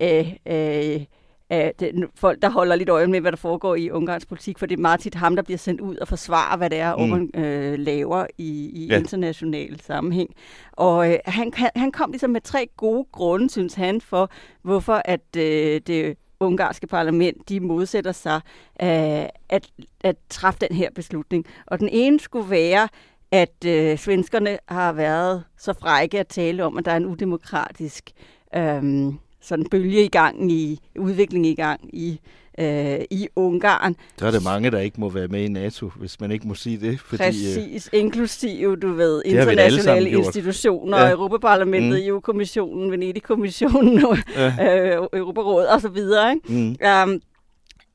af, 0.00 0.40
af, 0.44 1.08
af 1.54 1.72
den, 1.80 2.04
folk, 2.14 2.42
der 2.42 2.50
holder 2.50 2.76
lidt 2.76 2.88
øje 2.88 3.06
med, 3.06 3.20
hvad 3.20 3.32
der 3.32 3.36
foregår 3.36 3.74
i 3.74 3.90
Ungarns 3.90 4.26
politik, 4.26 4.58
for 4.58 4.66
det 4.66 4.76
er 4.76 4.82
meget 4.82 5.00
tit 5.00 5.14
ham, 5.14 5.36
der 5.36 5.42
bliver 5.42 5.58
sendt 5.58 5.80
ud 5.80 5.96
og 5.96 6.08
forsvarer, 6.08 6.56
hvad 6.56 6.70
det 6.70 6.78
er, 6.78 6.96
Mm. 6.96 7.30
Øh, 7.42 7.78
laver 7.78 8.26
i, 8.38 8.70
i 8.74 8.86
ja. 8.86 8.98
international 8.98 9.80
sammenhæng. 9.80 10.30
Og 10.72 11.12
øh, 11.12 11.18
han, 11.24 11.52
han, 11.56 11.70
han 11.76 11.92
kom 11.92 12.10
ligesom 12.10 12.30
med 12.30 12.40
tre 12.40 12.68
gode 12.76 13.06
grunde, 13.12 13.50
synes 13.50 13.74
han, 13.74 14.00
for 14.00 14.30
hvorfor 14.62 15.02
at 15.04 15.36
øh, 15.36 15.80
det 15.86 16.16
ungarske 16.40 16.86
parlament, 16.86 17.48
de 17.48 17.60
modsætter 17.60 18.12
sig 18.12 18.40
øh, 18.82 19.28
at, 19.48 19.70
at 20.00 20.16
træffe 20.30 20.60
den 20.68 20.76
her 20.76 20.88
beslutning. 20.94 21.46
Og 21.66 21.80
den 21.80 21.88
ene 21.92 22.20
skulle 22.20 22.50
være, 22.50 22.88
at 23.30 23.64
øh, 23.66 23.98
svenskerne 23.98 24.58
har 24.68 24.92
været 24.92 25.44
så 25.58 25.72
frække 25.72 26.20
at 26.20 26.28
tale 26.28 26.64
om, 26.64 26.78
at 26.78 26.84
der 26.84 26.92
er 26.92 26.96
en 26.96 27.06
udemokratisk 27.06 28.10
øh, 28.56 29.12
sådan 29.44 29.64
bølge 29.70 30.04
i 30.04 30.08
gang, 30.08 30.52
i 30.52 30.80
udvikling 30.98 31.46
i 31.46 31.54
gang 31.54 31.80
i, 31.92 32.20
øh, 32.58 32.98
i 33.10 33.28
Ungarn. 33.36 33.96
Så 34.18 34.26
er 34.26 34.30
der 34.30 34.40
mange, 34.40 34.70
der 34.70 34.78
ikke 34.78 35.00
må 35.00 35.08
være 35.08 35.28
med 35.28 35.40
i 35.44 35.48
NATO, 35.48 35.88
hvis 35.96 36.20
man 36.20 36.30
ikke 36.30 36.48
må 36.48 36.54
sige 36.54 36.76
det. 36.80 37.00
Fordi, 37.00 37.22
øh, 37.22 37.26
Præcis, 37.28 37.90
inklusive, 37.92 38.76
du 38.76 38.92
ved, 38.92 39.16
Det 39.16 39.26
internationale 39.26 40.10
institutioner, 40.10 40.98
Ja. 41.00 41.10
Europaparlamentet, 41.10 41.90
Mm. 41.90 42.04
mm. 42.04 42.08
EU-kommissionen, 42.08 42.90
Venedig-kommissionen, 42.90 44.04
Ja. 44.36 44.96
øh, 44.96 45.06
Europarådet 45.12 45.68
og 45.68 45.80
så 45.80 45.88
videre. 45.88 46.32
Ikke? 46.34 46.52
Mm. 46.52 46.76
Um, 47.12 47.20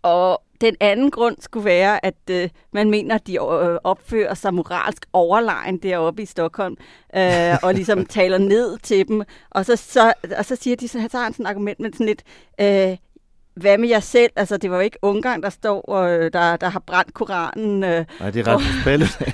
og 0.03 0.41
den 0.61 0.75
anden 0.79 1.11
grund 1.11 1.35
skulle 1.39 1.65
være, 1.65 2.05
at 2.05 2.15
øh, 2.31 2.49
man 2.73 2.89
mener, 2.89 3.15
at 3.15 3.27
de 3.27 3.33
øh, 3.33 3.77
opfører 3.83 4.33
sig 4.33 4.53
moralsk 4.53 5.05
overlegen 5.13 5.77
deroppe 5.77 6.21
i 6.21 6.25
Stockholm, 6.25 6.77
øh, 7.15 7.55
og 7.63 7.73
ligesom 7.73 8.05
taler 8.19 8.37
ned 8.37 8.77
til 8.77 9.07
dem. 9.07 9.23
Og 9.49 9.65
så, 9.65 9.75
så, 9.75 10.13
og 10.37 10.45
så 10.45 10.55
siger 10.55 10.75
de, 10.75 10.87
så 10.87 11.07
tager 11.11 11.23
han 11.23 11.33
sådan 11.33 11.45
et 11.45 11.49
argument 11.49 11.79
med 11.79 11.91
sådan 11.93 12.05
lidt, 12.05 12.23
øh, 12.61 12.97
hvad 13.55 13.77
med 13.77 13.89
jer 13.89 13.99
selv? 13.99 14.31
Altså, 14.35 14.57
det 14.57 14.71
var 14.71 14.75
jo 14.77 14.81
ikke 14.81 14.97
Ungarn, 15.01 15.43
der 15.43 15.49
står, 15.49 15.81
og, 15.81 16.11
øh, 16.11 16.33
der, 16.33 16.57
der 16.57 16.69
har 16.69 16.79
brændt 16.79 17.13
Koranen. 17.13 17.83
Øh, 17.83 18.05
Nej, 18.19 18.31
det 18.31 18.47
er 18.47 18.51
Rasmus 18.51 18.83
Paludan. 18.83 19.33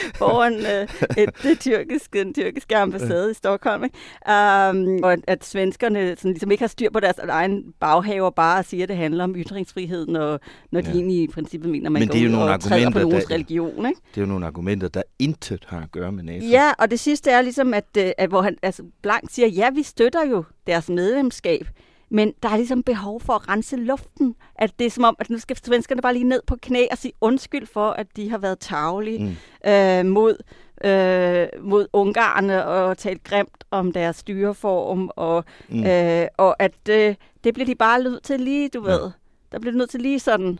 foran 0.18 0.54
øh, 0.54 0.88
et, 1.22 1.30
det 1.42 1.60
tyrkiske, 1.60 2.18
den 2.18 2.34
tyrkiske 2.34 2.76
ambassade 2.76 3.30
i 3.30 3.34
Stockholm. 3.34 3.84
Ikke? 3.84 3.96
Um, 4.28 5.04
og 5.04 5.12
at, 5.12 5.18
at 5.26 5.44
svenskerne 5.44 6.16
sådan, 6.16 6.30
ligesom 6.30 6.50
ikke 6.50 6.62
har 6.62 6.68
styr 6.68 6.90
på 6.90 7.00
deres 7.00 7.18
egen 7.18 7.64
baghave 7.80 8.24
og 8.24 8.34
bare 8.34 8.64
siger, 8.64 8.82
at 8.82 8.88
det 8.88 8.96
handler 8.96 9.24
om 9.24 9.34
ytringsfrihed, 9.36 10.06
når, 10.06 10.40
når 10.72 10.80
de 10.80 10.86
Ja. 10.88 10.94
egentlig 10.94 11.22
i 11.22 11.26
princippet 11.28 11.70
mener, 11.70 11.90
man 11.90 12.00
Men 12.00 12.08
går 12.08 12.12
det 12.12 12.20
er 12.20 12.24
jo 12.26 12.30
nogle 12.32 12.52
og 12.52 12.60
træder 12.60 12.90
på 12.90 12.98
argumenter, 12.98 13.00
nogens 13.10 13.24
der- 13.24 13.34
religion. 13.34 13.86
Ikke? 13.86 14.00
Det 14.10 14.16
er 14.16 14.20
jo 14.20 14.26
nogle 14.26 14.46
argumenter, 14.46 14.88
der 14.88 15.02
intet 15.18 15.64
har 15.68 15.80
at 15.80 15.92
gøre 15.92 16.12
med 16.12 16.22
NATO. 16.24 16.46
Ja, 16.46 16.72
og 16.78 16.90
det 16.90 17.00
sidste 17.00 17.30
er 17.30 17.42
ligesom, 17.42 17.74
at, 17.74 17.84
øh, 17.98 18.10
at 18.18 18.28
hvor 18.28 18.42
han 18.42 18.56
altså, 18.62 18.82
blankt 19.02 19.32
siger, 19.32 19.48
ja, 19.48 19.70
vi 19.70 19.82
støtter 19.82 20.26
jo 20.30 20.44
deres 20.66 20.88
medlemskab, 20.88 21.66
men 22.10 22.32
der 22.42 22.48
er 22.48 22.56
ligesom 22.56 22.82
behov 22.82 23.20
for 23.20 23.32
at 23.32 23.48
rense 23.48 23.76
luften. 23.76 24.34
At 24.54 24.70
det 24.78 24.86
er 24.86 24.90
som 24.90 25.04
om, 25.04 25.16
at 25.18 25.30
nu 25.30 25.38
skal 25.38 25.56
svenskerne 25.64 26.02
bare 26.02 26.12
lige 26.12 26.24
ned 26.28 26.40
på 26.46 26.56
knæ 26.62 26.86
og 26.90 26.98
sige 26.98 27.12
undskyld 27.20 27.66
for, 27.66 27.90
at 27.90 28.06
de 28.16 28.30
har 28.30 28.38
været 28.38 28.58
tavlige 28.58 29.18
mm. 29.64 29.70
øh, 29.70 30.06
mod, 30.06 30.36
øh, 30.84 31.46
mod 31.64 31.86
ungarerne 31.92 32.66
og 32.66 32.98
talt 32.98 33.24
grimt 33.24 33.64
om 33.70 33.92
deres 33.92 34.16
styreform. 34.16 35.10
Og, 35.16 35.44
Mm. 35.68 35.86
øh, 35.86 36.26
og 36.38 36.62
at 36.62 36.88
øh, 36.90 37.14
det 37.44 37.54
bliver 37.54 37.66
de 37.66 37.74
bare 37.74 38.02
nødt 38.02 38.22
til 38.22 38.40
lige, 38.40 38.68
du 38.68 38.80
ved. 38.80 39.10
Der 39.52 39.58
bliver 39.58 39.72
de 39.72 39.78
nødt 39.78 39.90
til 39.90 40.00
lige 40.00 40.20
sådan, 40.20 40.58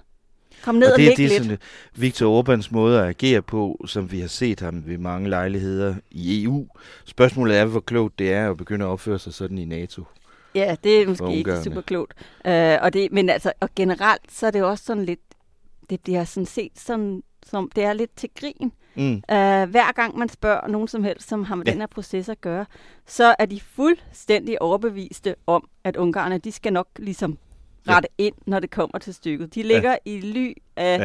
kom 0.62 0.74
ned 0.74 0.86
og, 0.86 0.90
og 0.90 0.92
og 0.92 0.98
det 0.98 1.06
er 1.06 1.16
det, 1.16 1.18
lidt. 1.18 1.42
sådan, 1.42 1.58
Viktor 1.94 2.42
Orbáns 2.42 2.68
måde 2.70 3.00
at 3.02 3.08
agere 3.08 3.42
på, 3.42 3.84
som 3.86 4.12
vi 4.12 4.20
har 4.20 4.28
set 4.28 4.60
ham 4.60 4.82
ved 4.86 4.98
mange 4.98 5.28
lejligheder 5.28 5.94
i 6.10 6.44
EU. 6.44 6.66
Spørgsmålet 7.04 7.56
er, 7.56 7.64
hvor 7.64 7.80
klogt 7.80 8.18
det 8.18 8.32
er 8.32 8.50
at 8.50 8.56
begynde 8.56 8.84
at 8.84 8.88
opføre 8.88 9.18
sig 9.18 9.34
sådan 9.34 9.58
i 9.58 9.64
NATO. 9.64 10.02
Ja, 10.56 10.76
det 10.84 11.02
er 11.02 11.08
måske 11.08 11.32
ikke 11.34 11.62
super 11.62 11.80
klogt. 11.80 12.14
Uh, 12.44 12.52
og 12.82 12.92
det, 12.92 13.12
men 13.12 13.28
altså, 13.30 13.52
og 13.60 13.68
generelt, 13.76 14.32
så 14.32 14.46
er 14.46 14.50
det 14.50 14.58
jo 14.60 14.68
også 14.68 14.84
sådan 14.84 15.04
lidt, 15.04 15.20
det 15.90 16.00
bliver 16.00 16.24
sådan 16.24 16.46
set 16.46 16.72
sådan, 16.74 17.22
som, 17.46 17.70
det 17.76 17.84
er 17.84 17.92
lidt 17.92 18.16
til 18.16 18.30
grin. 18.40 18.72
Mm. 18.94 19.12
Uh, 19.12 19.70
hver 19.70 19.92
gang 19.92 20.18
man 20.18 20.28
spørger 20.28 20.68
nogen 20.68 20.88
som 20.88 21.04
helst, 21.04 21.28
som 21.28 21.44
har 21.44 21.54
med 21.54 21.64
Ja. 21.64 21.70
ja. 21.70 21.72
den 21.72 21.80
her 21.80 21.86
proces 21.86 22.28
at 22.28 22.40
gøre, 22.40 22.66
så 23.06 23.34
er 23.38 23.46
de 23.46 23.60
fuldstændig 23.60 24.62
overbeviste 24.62 25.34
om, 25.46 25.68
at 25.84 25.96
ungarerne, 25.96 26.38
de 26.38 26.52
skal 26.52 26.72
nok 26.72 26.88
ligesom 26.98 27.38
Ja. 27.88 27.96
rette 27.96 28.08
ind, 28.18 28.34
når 28.46 28.60
det 28.60 28.70
kommer 28.70 28.98
til 28.98 29.14
stykket. 29.14 29.54
De 29.54 29.62
ligger 29.62 29.90
ja. 29.90 29.96
i 30.04 30.20
ly 30.20 30.52
af, 30.76 30.98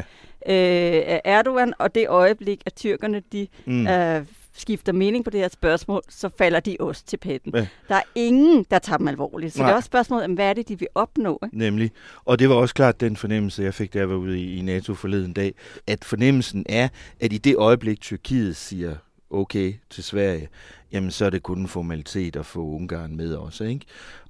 ja. 0.47 0.97
øh, 0.97 1.03
af 1.07 1.21
Erdogan, 1.25 1.73
og 1.79 1.95
det 1.95 2.09
øjeblik, 2.09 2.61
at 2.65 2.73
tyrkerne 2.75 3.21
de 3.31 3.47
mm. 3.65 3.87
øh, 3.87 4.25
skifter 4.53 4.93
mening 4.93 5.23
på 5.23 5.29
det 5.29 5.39
her 5.39 5.49
spørgsmål, 5.49 6.01
så 6.09 6.29
falder 6.37 6.59
de 6.59 6.77
også 6.79 7.05
til 7.05 7.17
patten. 7.17 7.51
Ja. 7.55 7.67
Der 7.87 7.95
er 7.95 8.01
ingen, 8.15 8.65
der 8.71 8.79
tager 8.79 8.97
dem 8.97 9.07
alvorligt. 9.07 9.53
Så 9.53 9.59
Nej. 9.59 9.67
det 9.67 9.71
er 9.71 9.75
også 9.75 9.87
spørgsmålet, 9.87 10.25
om, 10.25 10.33
hvad 10.33 10.49
er 10.49 10.53
det, 10.53 10.69
de 10.69 10.79
vil 10.79 10.87
opnå? 10.95 11.39
Ikke? 11.43 11.57
Nemlig. 11.57 11.91
Og 12.25 12.39
det 12.39 12.49
var 12.49 12.55
også 12.55 12.75
klart 12.75 12.99
den 13.01 13.15
fornemmelse, 13.17 13.63
jeg 13.63 13.73
fik, 13.73 13.93
da 13.93 13.99
jeg 13.99 14.09
var 14.09 14.15
ude 14.15 14.43
i, 14.43 14.61
NATO 14.61 14.93
forleden 14.93 15.33
dag, 15.33 15.53
at 15.87 16.05
fornemmelsen 16.05 16.65
er, 16.69 16.87
at 17.19 17.33
i 17.33 17.37
det 17.37 17.55
øjeblik, 17.55 18.01
Tyrkiet 18.01 18.55
siger 18.55 18.95
okay 19.29 19.73
til 19.89 20.03
Sverige, 20.03 20.49
jamen 20.91 21.11
så 21.11 21.25
er 21.25 21.29
det 21.29 21.43
kun 21.43 21.59
en 21.59 21.67
formalitet 21.67 22.35
at 22.35 22.45
få 22.45 22.59
Ungarn 22.59 23.15
med 23.15 23.33
også, 23.33 23.63
ikke? 23.63 23.85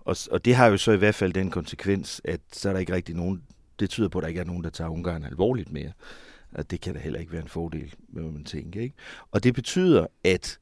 Og, 0.05 0.15
og 0.31 0.45
det 0.45 0.55
har 0.55 0.67
jo 0.67 0.77
så 0.77 0.91
i 0.91 0.97
hvert 0.97 1.15
fald 1.15 1.33
den 1.33 1.51
konsekvens, 1.51 2.21
at 2.23 2.39
så 2.51 2.69
er 2.69 2.73
der 2.73 2.79
ikke 2.79 2.93
rigtig 2.93 3.15
nogen, 3.15 3.41
det 3.79 3.89
tyder 3.89 4.09
på, 4.09 4.19
at 4.19 4.21
der 4.21 4.27
ikke 4.27 4.41
er 4.41 4.45
nogen, 4.45 4.63
der 4.63 4.69
tager 4.69 4.89
Ungarn 4.89 5.23
alvorligt 5.23 5.71
mere. 5.71 5.91
Og 6.53 6.72
det 6.72 6.81
kan 6.81 6.93
da 6.93 7.00
heller 7.00 7.20
ikke 7.20 7.31
være 7.31 7.41
en 7.41 7.48
fordel, 7.48 7.93
hvad 8.08 8.24
man 8.24 8.43
tænker. 8.43 8.81
ikke? 8.81 8.96
Og 9.31 9.43
det 9.43 9.53
betyder, 9.53 10.08
at 10.24 10.60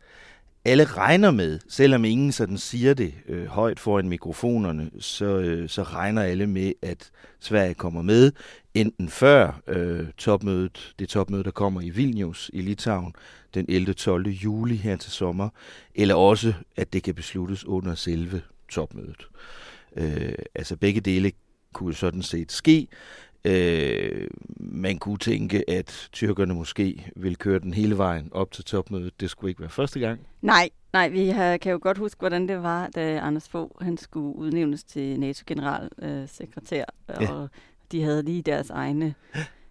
alle 0.66 0.84
regner 0.84 1.32
med, 1.32 1.60
selvom 1.68 2.06
ingen 2.06 2.32
sådan 2.32 2.58
siger 2.58 2.94
det 2.94 3.14
øh, 3.28 3.46
højt 3.46 3.80
foran 3.80 4.10
mikrofonerne, 4.10 4.92
så, 5.00 5.26
øh, 5.26 5.70
så 5.70 5.84
regner 5.84 6.22
alle 6.22 6.48
med, 6.48 6.74
at 6.82 7.12
Sverige 7.40 7.74
kommer 7.74 8.02
med, 8.02 8.32
enten 8.74 9.10
før 9.10 9.62
øh, 9.68 10.08
topmødet, 10.18 10.94
det 11.00 11.10
topmøde, 11.10 11.44
der 11.44 11.52
kommer 11.52 11.82
i 11.82 11.90
Vilnius 11.90 12.52
i 12.54 12.62
Litauen 12.62 13.14
den 13.54 13.66
11. 13.70 13.94
12. 13.94 14.28
juli 14.28 14.76
her 14.76 14.96
til 14.96 15.12
sommer, 15.12 15.50
eller 15.96 16.16
også, 16.16 16.54
at 16.76 16.94
det 16.94 17.04
kan 17.04 17.16
besluttes 17.16 17.66
under 17.66 17.96
selve 17.96 18.42
topmødet. 18.70 19.28
Øh, 19.96 20.34
altså 20.56 20.76
begge 20.76 21.02
dele 21.02 21.32
kunne 21.74 21.96
sådan 21.96 22.22
set 22.22 22.52
ske. 22.52 22.88
Øh, 23.46 24.28
man 24.60 24.98
kunne 24.98 25.18
tænke, 25.18 25.70
at 25.70 26.10
tyrkerne 26.12 26.54
måske 26.54 27.12
vil 27.16 27.38
køre 27.38 27.60
den 27.60 27.74
hele 27.74 27.98
vejen 27.98 28.30
op 28.32 28.52
til 28.52 28.64
topmødet. 28.64 29.22
Det 29.22 29.30
skulle 29.30 29.52
ikke 29.52 29.62
være 29.62 29.70
første 29.70 30.00
gang. 30.00 30.20
Nej, 30.42 30.70
nej, 30.94 31.10
vi 31.10 31.28
har, 31.28 31.58
kan 31.58 31.72
jo 31.72 31.80
godt 31.82 31.98
huske, 31.98 32.20
hvordan 32.20 32.48
det 32.48 32.64
var, 32.64 32.88
da 32.96 33.20
Anders 33.20 33.50
Fogh 33.50 33.72
han 33.82 33.98
skulle 33.98 34.36
udnævnes 34.36 34.84
til 34.84 35.20
NATO-generalsekretær, 35.20 36.84
Ja. 37.10 37.32
og 37.34 37.50
de 37.92 38.04
havde 38.04 38.24
lige 38.24 38.42
deres 38.42 38.70
egne 38.70 39.14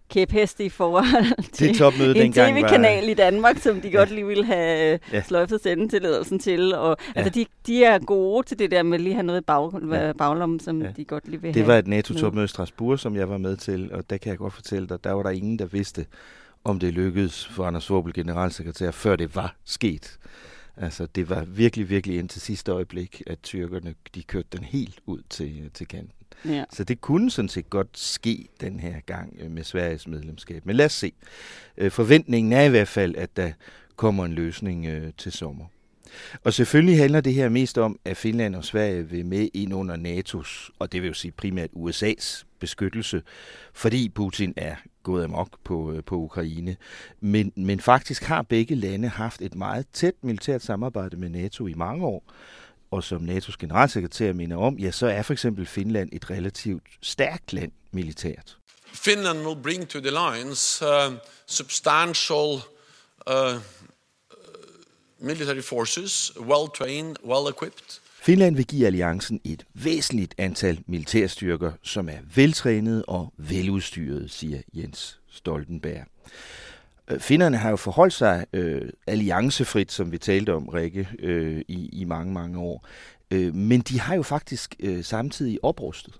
kæpheste 0.09 0.65
i 0.65 0.69
forhold 0.69 1.51
til 1.51 1.67
det 1.67 1.77
topmøde 1.77 2.17
en 2.17 2.33
tv-kanal 2.33 3.03
var... 3.03 3.11
i 3.11 3.13
Danmark, 3.13 3.57
som 3.57 3.81
de 3.81 3.89
ja. 3.89 3.97
godt 3.97 4.11
lige 4.11 4.25
ville 4.25 4.45
have 4.45 4.99
ja. 5.13 5.23
sløjfet 5.23 5.61
sendetilladelsen 5.61 6.39
til. 6.39 6.75
Og, 6.75 6.97
ja. 7.15 7.21
Altså, 7.21 7.39
de, 7.39 7.45
de 7.67 7.83
er 7.83 7.99
gode 7.99 8.47
til 8.47 8.59
det 8.59 8.71
der 8.71 8.83
med 8.83 8.99
lige 8.99 9.09
at 9.09 9.15
have 9.15 9.25
noget 9.25 9.41
i 9.41 9.43
bag, 9.43 9.71
ja. 9.91 10.13
baglommen, 10.13 10.59
som 10.59 10.81
ja. 10.81 10.91
de 10.97 11.05
godt 11.05 11.27
lige 11.27 11.41
vil 11.41 11.47
det 11.47 11.55
have. 11.55 11.61
Det 11.61 11.67
var 11.67 11.77
et 11.77 11.87
NATO-topmøde 11.87 12.45
i 12.45 12.47
Strasbourg, 12.47 12.99
som 12.99 13.15
jeg 13.15 13.29
var 13.29 13.37
med 13.37 13.57
til, 13.57 13.93
og 13.93 14.09
der 14.09 14.17
kan 14.17 14.29
jeg 14.29 14.37
godt 14.37 14.53
fortælle 14.53 14.87
dig, 14.87 15.03
der 15.03 15.11
var 15.11 15.23
der 15.23 15.29
ingen, 15.29 15.59
der 15.59 15.65
vidste, 15.65 16.05
om 16.63 16.79
det 16.79 16.93
lykkedes 16.93 17.47
for 17.47 17.63
Anders 17.65 17.89
Våbel, 17.89 18.13
generalsekretær, 18.13 18.91
før 18.91 19.15
det 19.15 19.35
var 19.35 19.55
sket. 19.65 20.19
Altså, 20.77 21.07
det 21.15 21.29
var 21.29 21.43
virkelig, 21.43 21.89
virkelig 21.89 22.19
indtil 22.19 22.41
sidste 22.41 22.71
øjeblik, 22.71 23.23
at 23.27 23.39
tyrkerne 23.43 23.95
de 24.15 24.23
kørte 24.23 24.47
den 24.51 24.63
helt 24.63 24.99
ud 25.05 25.19
til, 25.29 25.71
til 25.73 25.87
kanten. 25.87 26.18
Ja. 26.45 26.63
Så 26.73 26.83
det 26.83 27.01
kunne 27.01 27.31
sådan 27.31 27.49
set 27.49 27.69
godt 27.69 27.97
ske 27.97 28.47
den 28.61 28.79
her 28.79 28.99
gang 29.05 29.37
øh, 29.39 29.51
med 29.51 29.63
Sveriges 29.63 30.07
medlemskab. 30.07 30.65
Men 30.65 30.75
lad 30.75 30.85
os 30.85 30.93
se. 30.93 31.11
Øh, 31.77 31.91
forventningen 31.91 32.53
er 32.53 32.61
i 32.61 32.69
hvert 32.69 32.87
fald, 32.87 33.15
at 33.15 33.37
der 33.37 33.51
kommer 33.95 34.25
en 34.25 34.33
løsning 34.33 34.85
øh, 34.85 35.11
til 35.17 35.31
sommer. 35.31 35.65
Og 36.43 36.53
selvfølgelig 36.53 36.97
handler 36.97 37.21
det 37.21 37.33
her 37.33 37.49
mest 37.49 37.77
om, 37.77 37.99
at 38.05 38.17
Finland 38.17 38.55
og 38.55 38.65
Sverige 38.65 39.09
vil 39.09 39.25
med 39.25 39.47
ind 39.53 39.73
under 39.73 39.95
NATO's, 39.95 40.69
og 40.79 40.91
det 40.91 41.01
vil 41.01 41.07
jo 41.07 41.13
sige 41.13 41.31
primært 41.31 41.69
USA's 41.75 42.43
beskyttelse, 42.59 43.21
fordi 43.73 44.09
Putin 44.09 44.53
er 44.57 44.75
gået 45.03 45.23
amok 45.23 45.57
på, 45.63 46.01
på 46.05 46.15
Ukraine. 46.15 46.75
Men, 47.19 47.51
men 47.55 47.79
faktisk 47.79 48.23
har 48.23 48.41
begge 48.41 48.75
lande 48.75 49.07
haft 49.07 49.41
et 49.41 49.55
meget 49.55 49.85
tæt 49.93 50.13
militært 50.21 50.61
samarbejde 50.61 51.17
med 51.17 51.29
NATO 51.29 51.67
i 51.67 51.73
mange 51.73 52.05
år, 52.05 52.23
og 52.91 53.03
som 53.03 53.29
NATO's 53.29 53.55
generalsekretær 53.59 54.33
mener 54.33 54.55
om, 54.55 54.77
ja, 54.79 54.91
så 54.91 55.07
er 55.07 55.21
for 55.21 55.33
eksempel 55.33 55.65
Finland 55.65 56.09
et 56.11 56.29
relativt 56.29 56.83
stærkt 57.01 57.53
land 57.53 57.71
militært. 57.91 58.57
Finland 58.93 59.45
will 59.47 59.61
bring 59.63 59.87
to 59.87 59.99
the 59.99 60.11
lines 60.11 60.81
uh, 60.81 61.13
substantial 61.47 62.61
uh, 63.27 63.61
military 65.19 65.61
forces, 65.61 66.31
well 66.39 66.69
trained, 66.77 67.15
well 67.25 67.49
equipped. 67.49 67.99
Finland 68.21 68.55
vil 68.55 68.65
give 68.65 68.85
alliancen 68.85 69.41
et 69.43 69.65
væsentligt 69.73 70.35
antal 70.37 70.79
militærstyrker, 70.87 71.71
som 71.83 72.09
er 72.09 72.17
veltrænet 72.35 73.03
og 73.07 73.33
veludstyret, 73.37 74.31
siger 74.31 74.61
Jens 74.73 75.19
Stoltenberg. 75.31 76.05
Øh, 77.11 77.19
Finderne 77.19 77.57
har 77.57 77.69
jo 77.69 77.75
forholdt 77.75 78.13
sig 78.13 78.45
øh, 78.53 78.81
alliancefrit, 79.07 79.91
som 79.91 80.11
vi 80.11 80.17
talte 80.17 80.53
om, 80.53 80.67
Rikke, 80.67 81.09
øh, 81.19 81.61
i, 81.67 81.89
i 82.01 82.05
mange, 82.05 82.33
mange 82.33 82.59
år. 82.59 82.87
Øh, 83.31 83.55
men 83.55 83.81
de 83.81 83.99
har 83.99 84.15
jo 84.15 84.23
faktisk 84.23 84.75
øh, 84.79 85.03
samtidig 85.03 85.59
oprustet. 85.63 86.13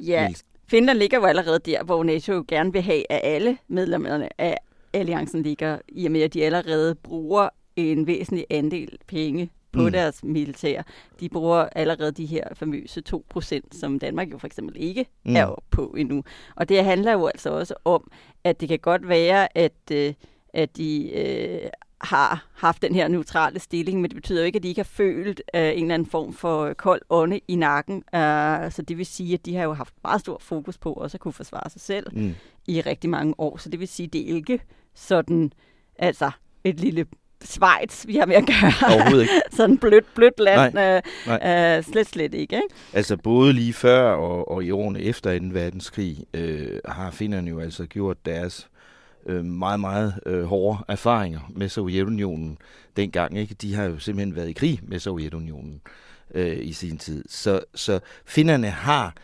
Ja, 0.00 0.28
Finland 0.68 0.98
ligger 0.98 1.18
jo 1.18 1.24
allerede 1.24 1.58
der, 1.58 1.84
hvor 1.84 2.04
NATO 2.04 2.44
gerne 2.48 2.72
vil 2.72 2.82
have, 2.82 3.12
at 3.12 3.20
alle 3.22 3.58
medlemmerne 3.68 4.40
af 4.40 4.58
alliancen 4.92 5.42
ligger, 5.42 5.78
i 5.88 6.06
og 6.06 6.12
med 6.12 6.20
at 6.20 6.34
de 6.34 6.44
allerede 6.44 6.94
bruger 6.94 7.48
en 7.76 8.06
væsentlig 8.06 8.46
andel 8.50 8.98
penge 9.06 9.50
på 9.72 9.82
mm. 9.82 9.92
deres 9.92 10.24
militær. 10.24 10.82
De 11.20 11.28
bruger 11.28 11.68
allerede 11.72 12.12
de 12.12 12.26
her 12.26 12.44
famøse 12.54 13.02
2%, 13.14 13.60
som 13.72 13.98
Danmark 13.98 14.32
jo 14.32 14.38
for 14.38 14.46
eksempel 14.46 14.76
ikke 14.78 15.06
mm. 15.24 15.36
er 15.36 15.62
på 15.70 15.94
endnu. 15.98 16.24
Og 16.56 16.68
det 16.68 16.84
handler 16.84 17.12
jo 17.12 17.26
altså 17.26 17.50
også 17.50 17.74
om, 17.84 18.10
at 18.44 18.60
det 18.60 18.68
kan 18.68 18.78
godt 18.78 19.08
være, 19.08 19.58
at, 19.58 19.90
øh, 19.92 20.14
at 20.54 20.76
de 20.76 21.10
øh, 21.12 21.70
har 22.00 22.46
haft 22.54 22.82
den 22.82 22.94
her 22.94 23.08
neutrale 23.08 23.58
stilling, 23.58 24.00
men 24.00 24.10
det 24.10 24.16
betyder 24.16 24.40
jo 24.40 24.46
ikke, 24.46 24.56
at 24.56 24.62
de 24.62 24.68
ikke 24.68 24.78
har 24.78 24.90
følt 24.92 25.42
øh, 25.54 25.62
en 25.62 25.82
eller 25.82 25.94
anden 25.94 26.10
form 26.10 26.32
for 26.32 26.72
kold 26.72 27.00
ånde 27.10 27.40
i 27.48 27.56
nakken. 27.56 27.96
Uh, 27.96 28.72
så 28.72 28.84
det 28.88 28.98
vil 28.98 29.06
sige, 29.06 29.34
at 29.34 29.46
de 29.46 29.56
har 29.56 29.64
jo 29.64 29.72
haft 29.72 29.94
meget 30.02 30.20
stor 30.20 30.38
fokus 30.40 30.78
på 30.78 30.92
også 30.92 31.16
at 31.16 31.20
kunne 31.20 31.32
forsvare 31.32 31.70
sig 31.70 31.80
selv 31.80 32.06
mm. 32.12 32.34
i 32.66 32.80
rigtig 32.80 33.10
mange 33.10 33.34
år. 33.38 33.56
Så 33.56 33.68
det 33.68 33.80
vil 33.80 33.88
sige, 33.88 34.06
at 34.06 34.12
det 34.12 34.30
er 34.30 34.34
ikke 34.34 34.60
sådan, 34.94 35.52
altså 35.98 36.30
et 36.64 36.80
lille 36.80 37.06
Schweiz, 37.44 38.06
vi 38.06 38.16
har 38.16 38.26
med 38.26 38.36
at 38.36 38.46
gøre. 38.46 38.94
Overhovedet 38.94 39.22
ikke. 39.22 39.34
Sådan 39.56 39.78
blødt, 39.78 40.14
blødt 40.14 40.40
land. 40.40 40.74
Nej, 40.74 40.96
øh, 40.96 41.02
nej. 41.26 41.76
Øh, 41.78 41.84
slet, 41.84 42.06
slet 42.06 42.34
ikke, 42.34 42.56
ikke. 42.56 42.62
Altså 42.92 43.16
både 43.16 43.52
lige 43.52 43.72
før 43.72 44.12
og, 44.12 44.50
og 44.50 44.64
i 44.64 44.70
årene 44.70 45.00
efter 45.00 45.38
2. 45.38 45.44
verdenskrig 45.50 46.24
øh, 46.34 46.78
har 46.84 47.10
finnerne 47.10 47.50
jo 47.50 47.60
altså 47.60 47.86
gjort 47.86 48.26
deres 48.26 48.68
øh, 49.26 49.44
meget, 49.44 49.80
meget 49.80 50.20
øh, 50.26 50.44
hårde 50.44 50.78
erfaringer 50.88 51.40
med 51.50 51.68
Sovjetunionen 51.68 52.58
dengang. 52.96 53.38
Ikke? 53.38 53.54
De 53.54 53.74
har 53.74 53.84
jo 53.84 53.98
simpelthen 53.98 54.36
været 54.36 54.48
i 54.48 54.52
krig 54.52 54.80
med 54.82 54.98
Sovjetunionen 54.98 55.80
øh, 56.34 56.58
i 56.60 56.72
sin 56.72 56.98
tid. 56.98 57.24
Så, 57.28 57.60
så 57.74 58.00
finnerne 58.24 58.70
har 58.70 59.14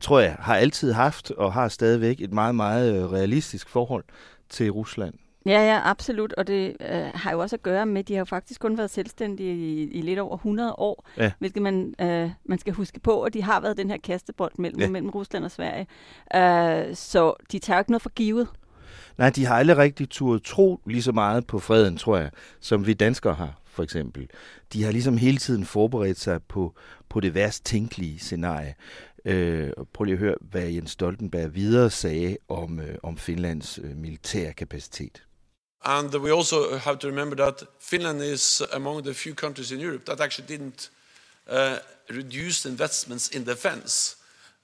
tror 0.00 0.20
jeg, 0.20 0.36
har 0.38 0.56
altid 0.56 0.92
haft 0.92 1.30
og 1.30 1.52
har 1.52 1.68
stadigvæk 1.68 2.20
et 2.20 2.32
meget, 2.32 2.54
meget 2.54 2.94
øh, 2.94 3.12
realistisk 3.12 3.68
forhold 3.68 4.04
til 4.48 4.70
Rusland. 4.70 5.14
Ja, 5.46 5.60
ja, 5.60 5.80
absolut. 5.84 6.32
Og 6.32 6.46
det 6.46 6.76
øh, 6.80 7.10
har 7.14 7.32
jo 7.32 7.40
også 7.40 7.56
at 7.56 7.62
gøre 7.62 7.86
med, 7.86 8.00
at 8.00 8.08
de 8.08 8.14
har 8.14 8.18
jo 8.18 8.24
faktisk 8.24 8.60
kun 8.60 8.78
været 8.78 8.90
selvstændige 8.90 9.54
i, 9.54 9.90
i 9.90 10.00
lidt 10.00 10.18
over 10.18 10.36
100 10.36 10.72
år, 10.72 11.08
ja. 11.16 11.32
hvilket 11.38 11.62
man, 11.62 11.94
øh, 12.00 12.30
man 12.44 12.58
skal 12.58 12.72
huske 12.72 13.00
på, 13.00 13.22
at 13.22 13.34
de 13.34 13.42
har 13.42 13.60
været 13.60 13.76
den 13.76 13.90
her 13.90 13.96
kastebold 13.96 14.52
mellem, 14.58 14.80
ja. 14.80 14.88
mellem 14.88 15.10
Rusland 15.10 15.44
og 15.44 15.50
Sverige. 15.50 15.86
Øh, 16.34 16.94
så 16.94 17.34
de 17.52 17.58
tager 17.58 17.76
jo 17.76 17.80
ikke 17.80 17.90
noget 17.90 18.02
for 18.02 18.10
givet. 18.10 18.48
Nej, 19.18 19.30
de 19.30 19.44
har 19.44 19.54
aldrig 19.54 19.76
rigtig 19.76 20.10
turde 20.10 20.38
tro 20.38 20.80
lige 20.86 21.02
så 21.02 21.12
meget 21.12 21.46
på 21.46 21.58
freden, 21.58 21.96
tror 21.96 22.16
jeg, 22.16 22.30
som 22.60 22.86
vi 22.86 22.94
danskere 22.94 23.34
har, 23.34 23.60
for 23.66 23.82
eksempel. 23.82 24.28
De 24.72 24.82
har 24.82 24.92
ligesom 24.92 25.16
hele 25.16 25.38
tiden 25.38 25.64
forberedt 25.64 26.20
sig 26.20 26.42
på, 26.42 26.74
på 27.08 27.20
det 27.20 27.34
værst 27.34 27.64
tænkelige 27.64 28.18
scenarie. 28.18 28.74
Øh, 29.24 29.70
prøv 29.92 30.04
lige 30.04 30.12
at 30.12 30.18
høre, 30.18 30.34
hvad 30.40 30.68
Jens 30.68 30.90
Stoltenberg 30.90 31.54
videre 31.54 31.90
sagde 31.90 32.36
om, 32.48 32.80
øh, 32.80 32.94
om 33.02 33.18
Finlands 33.18 33.78
øh, 33.82 33.96
militære 33.96 34.52
kapacitet. 34.52 35.22
And 35.84 36.14
we 36.16 36.30
also 36.30 36.76
have 36.76 36.96
to 36.96 37.08
remember 37.08 37.36
that 37.36 37.64
Finland 37.80 38.22
is 38.22 38.62
among 38.72 39.04
the 39.04 39.14
few 39.14 39.34
countries 39.34 39.70
in 39.70 39.80
Europe 39.80 40.04
that 40.06 40.20
actually 40.20 40.46
didn't 40.48 40.90
uh, 41.46 41.78
reduce 42.10 42.66
investments 42.68 43.28
in 43.28 43.44
defense, 43.44 44.16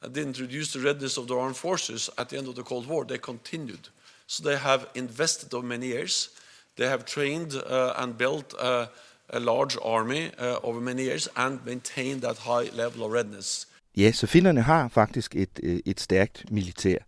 uh, 0.03 0.09
didn't 0.09 0.41
reduce 0.41 0.73
the 0.73 0.81
readiness 0.81 1.19
of 1.19 1.27
the 1.27 1.35
armed 1.35 1.57
forces 1.57 2.11
at 2.19 2.29
the 2.29 2.39
end 2.39 2.49
of 2.49 2.55
the 2.55 2.63
Cold 2.63 2.89
War. 2.89 3.05
They 3.05 3.19
continued. 3.19 3.89
So 4.33 4.43
they 4.43 4.57
have 4.57 4.87
invested 4.95 5.55
over 5.55 5.67
many 5.67 5.87
years. 5.87 6.31
They 6.77 6.89
have 6.89 7.05
trained 7.05 7.53
uh, 7.55 8.03
and 8.03 8.15
built 8.19 8.55
uh, 8.59 8.87
a 9.29 9.39
large 9.39 9.77
army 9.85 10.31
uh, 10.39 10.69
over 10.69 10.81
many 10.81 11.03
years 11.03 11.29
and 11.37 11.59
maintained 11.67 12.23
that 12.23 12.39
high 12.39 12.71
level 12.77 13.03
of 13.03 13.13
readiness. 13.13 13.69
Ja, 13.97 14.13
så 14.13 14.27
finnerne 14.27 14.63
har 14.63 14.89
faktisk 14.89 15.37
et, 15.37 15.61
øh, 15.63 15.81
et 15.87 16.01
stærkt 16.01 16.45
militær. 16.51 16.99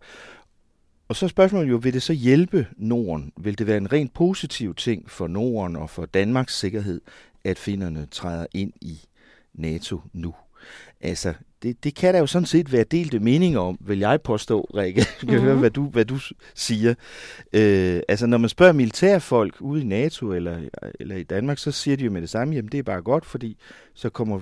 Og 1.07 1.15
så 1.15 1.25
er 1.25 1.29
spørgsmålet 1.29 1.69
jo, 1.69 1.75
vil 1.75 1.93
det 1.93 2.03
så 2.03 2.13
hjælpe 2.13 2.67
Norden? 2.77 3.33
Vil 3.37 3.57
det 3.57 3.67
være 3.67 3.77
en 3.77 3.91
rent 3.91 4.13
positiv 4.13 4.75
ting 4.75 5.11
for 5.11 5.27
Norden 5.27 5.75
og 5.75 5.89
for 5.89 6.05
Danmarks 6.05 6.59
sikkerhed, 6.59 7.01
at 7.43 7.59
finnerne 7.59 8.05
træder 8.11 8.45
ind 8.53 8.73
i 8.81 8.99
NATO 9.53 10.01
nu? 10.13 10.35
Altså, 11.01 11.33
det, 11.65 11.83
det 11.83 11.95
kan 11.95 12.13
der 12.13 12.19
jo 12.19 12.27
sådan 12.27 12.45
set 12.45 12.71
være 12.71 12.83
delte 12.83 13.19
meninger 13.19 13.59
om, 13.59 13.77
vil 13.79 13.99
jeg 13.99 14.21
påstå, 14.21 14.61
Rikke. 14.61 14.99
Jeg 15.05 15.07
kan 15.19 15.29
mm-hmm. 15.29 15.43
høre, 15.43 15.55
hvad 15.55 15.69
du, 15.69 15.89
hvad 15.89 16.05
du 16.05 16.19
siger. 16.55 16.93
Øh, 17.53 18.01
altså, 18.07 18.25
når 18.25 18.37
man 18.37 18.49
spørger 18.49 18.73
militærfolk 18.73 19.61
ude 19.61 19.81
i 19.81 19.85
NATO 19.85 20.33
eller, 20.33 20.59
eller 20.99 21.15
i 21.15 21.23
Danmark, 21.23 21.57
så 21.57 21.71
siger 21.71 21.97
de 21.97 22.03
jo 22.03 22.11
med 22.11 22.21
det 22.21 22.29
samme, 22.29 22.55
jamen 22.55 22.71
det 22.71 22.77
er 22.77 22.83
bare 22.83 23.01
godt, 23.01 23.25
fordi 23.25 23.57
så 23.93 24.09
kommer, 24.09 24.39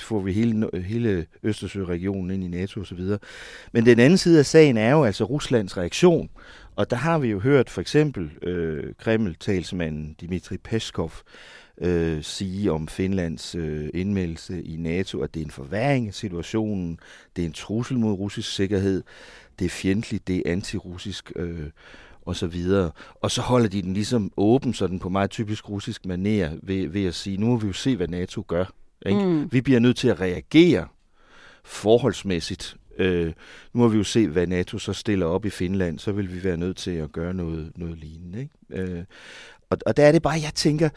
får 0.00 0.20
vi 0.20 0.32
hele, 0.32 0.70
hele 0.84 1.26
Østersøregionen 1.42 2.30
ind 2.30 2.54
i 2.54 2.58
NATO 2.58 2.80
osv. 2.80 3.00
Men 3.72 3.86
den 3.86 3.98
anden 3.98 4.18
side 4.18 4.38
af 4.38 4.46
sagen 4.46 4.76
er 4.76 4.90
jo 4.90 5.04
altså 5.04 5.24
Ruslands 5.24 5.76
reaktion. 5.76 6.28
Og 6.76 6.90
der 6.90 6.96
har 6.96 7.18
vi 7.18 7.28
jo 7.28 7.40
hørt 7.40 7.70
for 7.70 7.80
eksempel 7.80 8.30
øh, 8.42 8.84
Kreml-talsmanden 8.98 10.16
Dmitri 10.20 10.56
Peskov, 10.56 11.12
øh, 11.80 12.22
sige 12.22 12.72
om 12.72 12.88
Finlands 12.88 13.54
øh, 13.54 13.88
indmeldelse 13.94 14.62
i 14.62 14.76
NATO, 14.76 15.20
at 15.20 15.34
det 15.34 15.40
er 15.40 15.44
en 15.44 15.50
forværing 15.50 16.08
af 16.08 16.14
situationen, 16.14 16.98
det 17.36 17.42
er 17.42 17.46
en 17.46 17.52
trussel 17.52 17.98
mod 17.98 18.12
russisk 18.12 18.54
sikkerhed, 18.54 19.02
det 19.58 19.64
er 19.64 19.68
fjendtligt, 19.68 20.28
det 20.28 20.36
er 20.36 20.52
antirussisk 20.52 21.32
øh, 21.36 21.70
og 22.22 22.36
så 22.36 22.46
videre. 22.46 22.90
Og 23.14 23.30
så 23.30 23.42
holder 23.42 23.68
de 23.68 23.82
den 23.82 23.94
ligesom 23.94 24.32
åben, 24.36 24.74
sådan 24.74 24.98
på 24.98 25.08
meget 25.08 25.30
typisk 25.30 25.68
russisk 25.68 26.06
maner, 26.06 26.56
ved, 26.62 26.88
ved 26.88 27.04
at 27.04 27.14
sige, 27.14 27.36
nu 27.36 27.46
må 27.46 27.56
vi 27.56 27.66
jo 27.66 27.72
se, 27.72 27.96
hvad 27.96 28.08
NATO 28.08 28.44
gør. 28.48 28.64
Ikke? 29.06 29.24
Mm. 29.24 29.52
Vi 29.52 29.60
bliver 29.60 29.80
nødt 29.80 29.96
til 29.96 30.08
at 30.08 30.20
reagere 30.20 30.86
forholdsmæssigt. 31.64 32.76
Øh, 32.98 33.26
nu 33.72 33.80
må 33.80 33.88
vi 33.88 33.96
jo 33.96 34.04
se, 34.04 34.28
hvad 34.28 34.46
NATO 34.46 34.78
så 34.78 34.92
stiller 34.92 35.26
op 35.26 35.44
i 35.44 35.50
Finland, 35.50 35.98
så 35.98 36.12
vil 36.12 36.34
vi 36.34 36.44
være 36.44 36.56
nødt 36.56 36.76
til 36.76 36.90
at 36.90 37.12
gøre 37.12 37.34
noget, 37.34 37.72
noget 37.76 37.98
lignende. 37.98 38.40
Ikke? 38.40 38.82
Øh, 38.82 39.04
og, 39.70 39.78
og 39.86 39.96
der 39.96 40.06
er 40.06 40.12
det 40.12 40.22
bare, 40.22 40.40
jeg 40.42 40.52
tænker, 40.54 40.88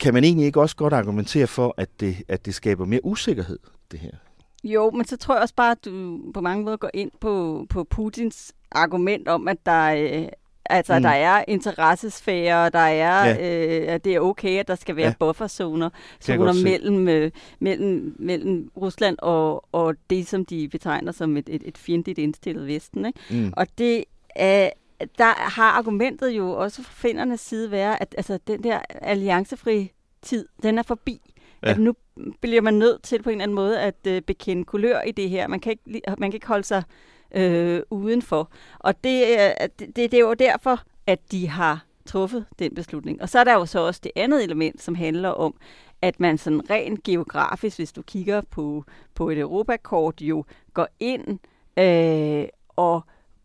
kan 0.00 0.14
man 0.14 0.24
egentlig 0.24 0.46
ikke 0.46 0.60
også 0.60 0.76
godt 0.76 0.92
argumentere 0.92 1.46
for, 1.46 1.74
at 1.76 2.00
det, 2.00 2.16
at 2.28 2.46
det 2.46 2.54
skaber 2.54 2.84
mere 2.84 3.04
usikkerhed, 3.04 3.58
det 3.90 4.00
her? 4.00 4.10
Jo, 4.64 4.90
men 4.90 5.04
så 5.04 5.16
tror 5.16 5.34
jeg 5.34 5.42
også 5.42 5.54
bare, 5.54 5.70
at 5.70 5.84
du 5.84 6.20
på 6.34 6.40
mange 6.40 6.64
måder 6.64 6.76
går 6.76 6.90
ind 6.94 7.10
på, 7.20 7.66
på 7.70 7.84
Putins 7.84 8.52
argument 8.70 9.28
om, 9.28 9.48
at 9.48 9.56
der, 9.66 9.94
øh, 9.94 10.28
altså, 10.64 10.96
mm. 10.96 11.02
der 11.02 11.10
er 11.10 11.44
interessesfære, 11.48 12.70
der 12.70 12.78
er, 12.78 13.26
ja. 13.26 13.82
øh, 13.86 13.94
at 13.94 14.04
det 14.04 14.14
er 14.14 14.20
okay, 14.20 14.58
at 14.58 14.68
der 14.68 14.74
skal 14.74 14.96
være 14.96 15.06
ja. 15.06 15.14
bufferzoner 15.18 15.90
zoner 16.22 16.62
mellem, 16.64 17.08
øh, 17.08 17.30
mellem, 17.60 18.16
mellem 18.18 18.70
Rusland 18.76 19.16
og, 19.18 19.64
og 19.72 19.94
det, 20.10 20.26
som 20.26 20.44
de 20.44 20.68
betegner 20.68 21.12
som 21.12 21.36
et, 21.36 21.48
et, 21.48 21.62
et 21.64 21.78
fjendtligt 21.78 22.18
indstillet 22.18 22.66
Vesten. 22.66 23.06
Ikke? 23.06 23.20
Mm. 23.30 23.52
Og 23.56 23.66
det 23.78 24.04
er 24.36 24.70
der 25.18 25.50
har 25.50 25.70
argumentet 25.70 26.30
jo 26.30 26.50
også 26.50 26.82
fra 26.82 26.92
findernes 26.92 27.40
side 27.40 27.70
være, 27.70 28.02
at 28.02 28.14
altså, 28.18 28.38
den 28.46 28.62
der 28.62 28.80
alliancefri 28.88 29.92
tid, 30.22 30.48
den 30.62 30.78
er 30.78 30.82
forbi. 30.82 31.20
Ja. 31.62 31.70
At 31.70 31.78
nu 31.78 31.94
bliver 32.40 32.60
man 32.60 32.74
nødt 32.74 33.02
til 33.02 33.22
på 33.22 33.30
en 33.30 33.34
eller 33.34 33.42
anden 33.42 33.54
måde 33.54 33.80
at 33.80 34.06
øh, 34.06 34.22
bekende 34.22 34.64
kulør 34.64 35.00
i 35.00 35.12
det 35.12 35.30
her. 35.30 35.48
Man 35.48 35.60
kan 35.60 35.72
ikke, 35.72 36.02
man 36.18 36.30
kan 36.30 36.34
ikke 36.34 36.46
holde 36.46 36.64
sig 36.64 36.82
øh, 37.34 37.82
udenfor. 37.90 38.50
Og 38.78 39.04
det, 39.04 39.22
øh, 39.22 39.68
det, 39.78 39.96
det 39.96 40.14
er 40.14 40.20
jo 40.20 40.34
derfor, 40.34 40.82
at 41.06 41.32
de 41.32 41.48
har 41.48 41.86
truffet 42.06 42.46
den 42.58 42.74
beslutning. 42.74 43.22
Og 43.22 43.28
så 43.28 43.38
er 43.38 43.44
der 43.44 43.54
jo 43.54 43.66
så 43.66 43.80
også 43.80 44.00
det 44.04 44.12
andet 44.16 44.44
element, 44.44 44.82
som 44.82 44.94
handler 44.94 45.28
om, 45.28 45.54
at 46.02 46.20
man 46.20 46.38
sådan 46.38 46.70
rent 46.70 47.02
geografisk, 47.02 47.78
hvis 47.78 47.92
du 47.92 48.02
kigger 48.02 48.40
på, 48.40 48.84
på 49.14 49.30
et 49.30 49.38
Europakort, 49.38 50.20
jo 50.20 50.44
går 50.74 50.88
ind 51.00 51.38
øh, 51.78 52.48
og, 52.76 53.00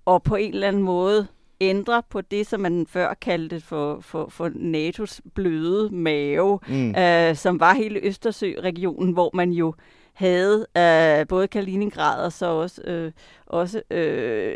og 0.05 0.23
på 0.23 0.35
en 0.35 0.53
eller 0.53 0.67
anden 0.67 0.83
måde 0.83 1.27
ændrer 1.61 2.01
på 2.09 2.21
det, 2.21 2.47
som 2.47 2.59
man 2.59 2.87
før 2.89 3.13
kaldte 3.13 3.61
for, 3.61 3.99
for, 3.99 4.29
for 4.29 4.49
NATO's 4.49 5.19
bløde 5.35 5.95
mave, 5.95 6.59
mm. 6.67 6.95
øh, 6.95 7.35
som 7.35 7.59
var 7.59 7.73
hele 7.73 7.99
Østersø-regionen, 8.03 9.13
hvor 9.13 9.31
man 9.33 9.51
jo 9.51 9.73
havde 10.13 10.65
øh, 10.77 11.27
både 11.27 11.47
Kaliningrad 11.47 12.25
og 12.25 12.33
så 12.33 12.45
også, 12.45 12.81
øh, 12.81 13.11
også 13.45 13.81
øh, 13.91 14.55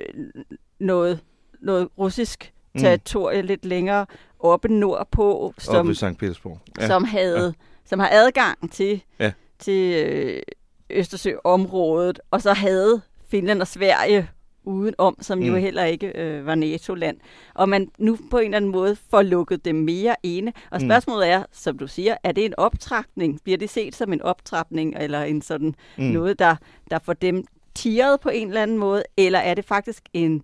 noget, 0.79 1.19
noget 1.61 1.89
russisk 1.97 2.53
mm. 2.73 2.81
territorie 2.81 3.41
lidt 3.41 3.65
længere 3.65 4.05
oppe 4.39 4.67
nordpå, 4.67 5.53
som, 5.57 5.75
oppe 5.75 5.95
St. 5.95 6.17
Petersborg. 6.19 6.59
Ja. 6.79 6.87
som 6.87 7.03
havde 7.03 7.45
ja. 7.45 7.51
som 7.85 7.99
har 7.99 8.09
adgang 8.11 8.71
til, 8.71 9.03
ja. 9.19 9.31
til 9.59 10.05
øh, 10.05 10.41
Østersøområdet, 10.89 12.19
og 12.31 12.41
så 12.41 12.53
havde 12.53 13.01
Finland 13.29 13.61
og 13.61 13.67
Sverige 13.67 14.29
udenom, 14.67 15.17
som 15.21 15.37
mm. 15.37 15.45
jo 15.45 15.55
heller 15.55 15.83
ikke 15.83 16.11
øh, 16.21 16.45
var 16.45 16.55
NATO-land. 16.55 17.17
Og 17.53 17.69
man 17.69 17.91
nu 17.97 18.17
på 18.31 18.37
en 18.37 18.45
eller 18.45 18.57
anden 18.57 18.71
måde 18.71 18.95
får 19.09 19.21
lukket 19.21 19.65
dem 19.65 19.75
mere 19.75 20.15
ene. 20.23 20.53
Og 20.71 20.81
mm. 20.81 20.87
spørgsmålet 20.87 21.29
er, 21.29 21.43
som 21.51 21.77
du 21.77 21.87
siger, 21.87 22.15
er 22.23 22.31
det 22.31 22.45
en 22.45 22.53
optrapning? 22.57 23.39
Bliver 23.43 23.57
det 23.57 23.69
set 23.69 23.95
som 23.95 24.13
en 24.13 24.21
optrapning, 24.21 24.95
eller 24.99 25.23
en 25.23 25.41
sådan 25.41 25.75
mm. 25.97 26.03
noget, 26.03 26.39
der, 26.39 26.55
der 26.91 26.99
får 26.99 27.13
dem 27.13 27.45
tiret 27.75 28.19
på 28.19 28.29
en 28.29 28.47
eller 28.47 28.61
anden 28.61 28.77
måde? 28.77 29.03
Eller 29.17 29.39
er 29.39 29.53
det 29.53 29.65
faktisk 29.65 30.03
en, 30.13 30.43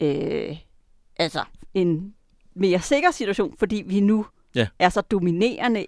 øh, 0.00 0.56
altså 1.16 1.44
en 1.74 2.14
mere 2.54 2.80
sikker 2.80 3.10
situation, 3.10 3.54
fordi 3.58 3.82
vi 3.86 4.00
nu 4.00 4.26
ja. 4.54 4.66
er 4.78 4.88
så 4.88 5.00
dominerende 5.00 5.86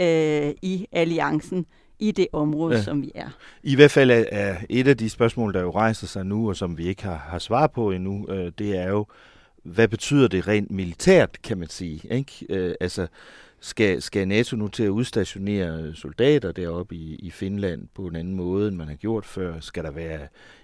øh, 0.00 0.54
i 0.62 0.86
alliancen, 0.92 1.66
i 1.98 2.10
det 2.12 2.26
område, 2.32 2.76
ja. 2.76 2.82
som 2.82 3.02
vi 3.02 3.12
er. 3.14 3.28
I 3.62 3.74
hvert 3.74 3.90
fald 3.90 4.10
er 4.32 4.56
et 4.70 4.88
af 4.88 4.96
de 4.96 5.10
spørgsmål, 5.10 5.54
der 5.54 5.60
jo 5.60 5.70
rejser 5.70 6.06
sig 6.06 6.26
nu, 6.26 6.48
og 6.48 6.56
som 6.56 6.78
vi 6.78 6.86
ikke 6.86 7.02
har, 7.02 7.16
har 7.16 7.38
svar 7.38 7.66
på 7.66 7.90
endnu, 7.90 8.26
øh, 8.28 8.52
det 8.58 8.78
er 8.78 8.88
jo, 8.88 9.06
hvad 9.62 9.88
betyder 9.88 10.28
det 10.28 10.48
rent 10.48 10.70
militært, 10.70 11.42
kan 11.42 11.58
man 11.58 11.68
sige? 11.68 12.14
Ikke? 12.14 12.46
Øh, 12.48 12.74
altså, 12.80 13.06
skal, 13.60 14.02
skal 14.02 14.28
NATO 14.28 14.56
nu 14.56 14.68
til 14.68 14.82
at 14.82 14.88
udstationere 14.88 15.94
soldater 15.94 16.52
deroppe 16.52 16.94
i, 16.94 17.14
i 17.14 17.30
Finland 17.30 17.88
på 17.94 18.06
en 18.06 18.16
anden 18.16 18.34
måde, 18.34 18.68
end 18.68 18.76
man 18.76 18.88
har 18.88 18.94
gjort 18.94 19.24
før? 19.24 19.60
Skal 19.60 19.84
der 19.84 19.90
være 19.90 20.20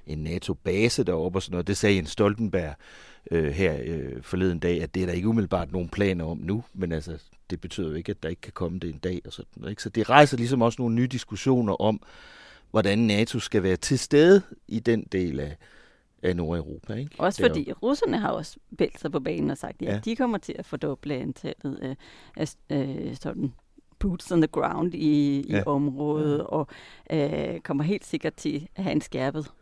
en 0.07 0.19
NATO-base 0.19 1.05
deroppe 1.05 1.39
og 1.39 1.43
sådan 1.43 1.53
noget? 1.53 1.67
Det 1.67 1.77
sagde 1.77 1.97
Jens 1.97 2.11
Stoltenberg 2.11 2.75
øh, 3.31 3.51
her 3.53 3.79
øh, 3.85 4.23
forleden 4.23 4.59
dag, 4.59 4.83
at 4.83 4.95
det 4.95 5.03
er 5.03 5.07
der 5.07 5.13
ikke 5.13 5.29
umiddelbart 5.29 5.73
nogen 5.73 5.89
planer 5.89 6.25
om 6.25 6.39
nu, 6.39 6.65
men 6.75 6.93
altså, 6.93 7.19
det 7.51 7.61
betyder 7.61 7.89
jo 7.89 7.95
ikke, 7.95 8.11
at 8.11 8.23
der 8.23 8.29
ikke 8.29 8.41
kan 8.41 8.53
komme 8.53 8.79
det 8.79 8.91
en 8.91 8.99
dag. 8.99 9.21
Og 9.25 9.33
sådan, 9.33 9.69
ikke? 9.69 9.83
Så 9.83 9.89
det 9.89 10.11
rejser 10.11 10.37
ligesom 10.37 10.63
også 10.63 10.83
nogle 10.83 10.95
nye 10.95 11.07
diskussioner 11.07 11.81
om, 11.83 12.03
hvordan 12.71 12.99
NATO 12.99 13.39
skal 13.39 13.63
være 13.63 13.77
til 13.77 13.99
stede 13.99 14.43
i 14.69 14.81
den 14.81 15.07
del 15.13 15.41
af, 15.41 15.57
af 16.23 16.37
Nordeuropa. 16.37 16.95
Ikke? 16.95 17.15
Også 17.19 17.43
fordi 17.43 17.65
Deroppe. 17.65 17.87
russerne 17.87 18.19
har 18.19 18.31
også 18.31 18.57
vælt 18.71 19.01
sig 19.01 19.13
på 19.13 19.21
banen 19.21 19.51
og 19.51 19.59
sagt, 19.59 19.83
at 19.83 19.87
ja, 19.87 19.93
ja. 19.93 20.01
de 20.05 20.17
kommer 20.17 20.39
til 20.39 20.55
at 20.59 20.67
fordoble 20.67 21.15
antallet 21.15 21.79
af, 21.83 21.97
af 22.37 22.55
øh, 22.71 23.17
sådan 23.17 23.53
boots 23.99 24.33
on 24.33 24.41
the 24.41 24.49
ground 24.49 24.95
i, 24.95 25.41
i 25.41 25.53
ja. 25.53 25.63
området, 25.67 26.39
ja. 26.39 26.45
og 26.45 26.69
øh, 27.11 27.61
kommer 27.61 27.85
helt 27.85 28.07
sikkert 28.07 28.35
til 28.35 28.69
at 28.77 28.85
have 28.85 28.93
en 28.93 29.01
skærpet 29.01 29.53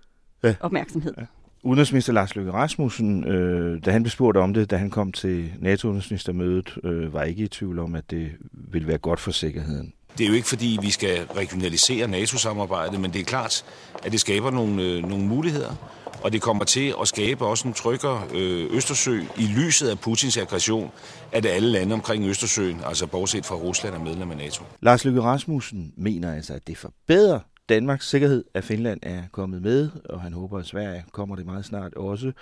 ja. 0.42 0.54
opmærksomhed. 0.60 1.14
Ja. 1.18 1.26
Udenrigsminister 1.62 2.12
Lars 2.12 2.36
Løkke 2.36 2.52
Rasmussen, 2.52 3.24
øh, 3.24 3.84
da 3.84 3.90
han 3.90 4.02
blev 4.02 4.10
spurgt 4.10 4.36
om 4.36 4.54
det, 4.54 4.70
da 4.70 4.76
han 4.76 4.90
kom 4.90 5.12
til 5.12 5.52
NATO-udenrigsministermødet, 5.58 6.78
øh, 6.84 7.12
var 7.12 7.22
ikke 7.22 7.44
i 7.44 7.48
tvivl 7.48 7.78
om, 7.78 7.94
at 7.94 8.10
det 8.10 8.30
ville 8.52 8.88
være 8.88 8.98
godt 8.98 9.20
for 9.20 9.30
sikkerheden. 9.30 9.92
Det 10.18 10.24
er 10.24 10.28
jo 10.28 10.34
ikke 10.34 10.48
fordi, 10.48 10.78
vi 10.82 10.90
skal 10.90 11.26
regionalisere 11.36 12.08
NATO-samarbejdet, 12.08 13.00
men 13.00 13.12
det 13.12 13.20
er 13.20 13.24
klart, 13.24 13.64
at 14.04 14.12
det 14.12 14.20
skaber 14.20 14.50
nogle, 14.50 14.82
øh, 14.82 15.08
nogle 15.08 15.24
muligheder, 15.24 15.74
og 16.22 16.32
det 16.32 16.42
kommer 16.42 16.64
til 16.64 16.94
at 17.00 17.08
skabe 17.08 17.46
også 17.46 17.68
en 17.68 17.74
tryggere 17.74 18.22
øh, 18.34 18.76
Østersø 18.76 19.20
i 19.36 19.46
lyset 19.56 19.88
af 19.88 19.98
Putins 19.98 20.36
aggression, 20.36 20.90
at 21.32 21.46
alle 21.46 21.68
lande 21.68 21.94
omkring 21.94 22.24
Østersøen, 22.24 22.80
altså 22.86 23.06
bortset 23.06 23.46
fra 23.46 23.54
Rusland, 23.54 23.94
er 23.94 23.98
medlem 23.98 24.30
af 24.30 24.36
NATO. 24.36 24.64
Lars 24.80 25.04
Løkke 25.04 25.22
Rasmussen 25.22 25.92
mener 25.96 26.34
altså, 26.34 26.54
at 26.54 26.66
det 26.66 26.78
forbedrer 26.78 27.40
Danmarks 27.70 28.09
sikkerhed, 28.09 28.44
at 28.54 28.64
Finland 28.64 29.00
er 29.02 29.22
kommet 29.33 29.62
med, 29.62 29.90
og 30.04 30.20
han 30.20 30.33
håber, 30.33 30.59
at 30.59 30.66
Sverige 30.66 31.04
kommer 31.12 31.37
det 31.37 31.46
meget 31.46 31.64
snart 31.64 31.94
også. 31.94 32.33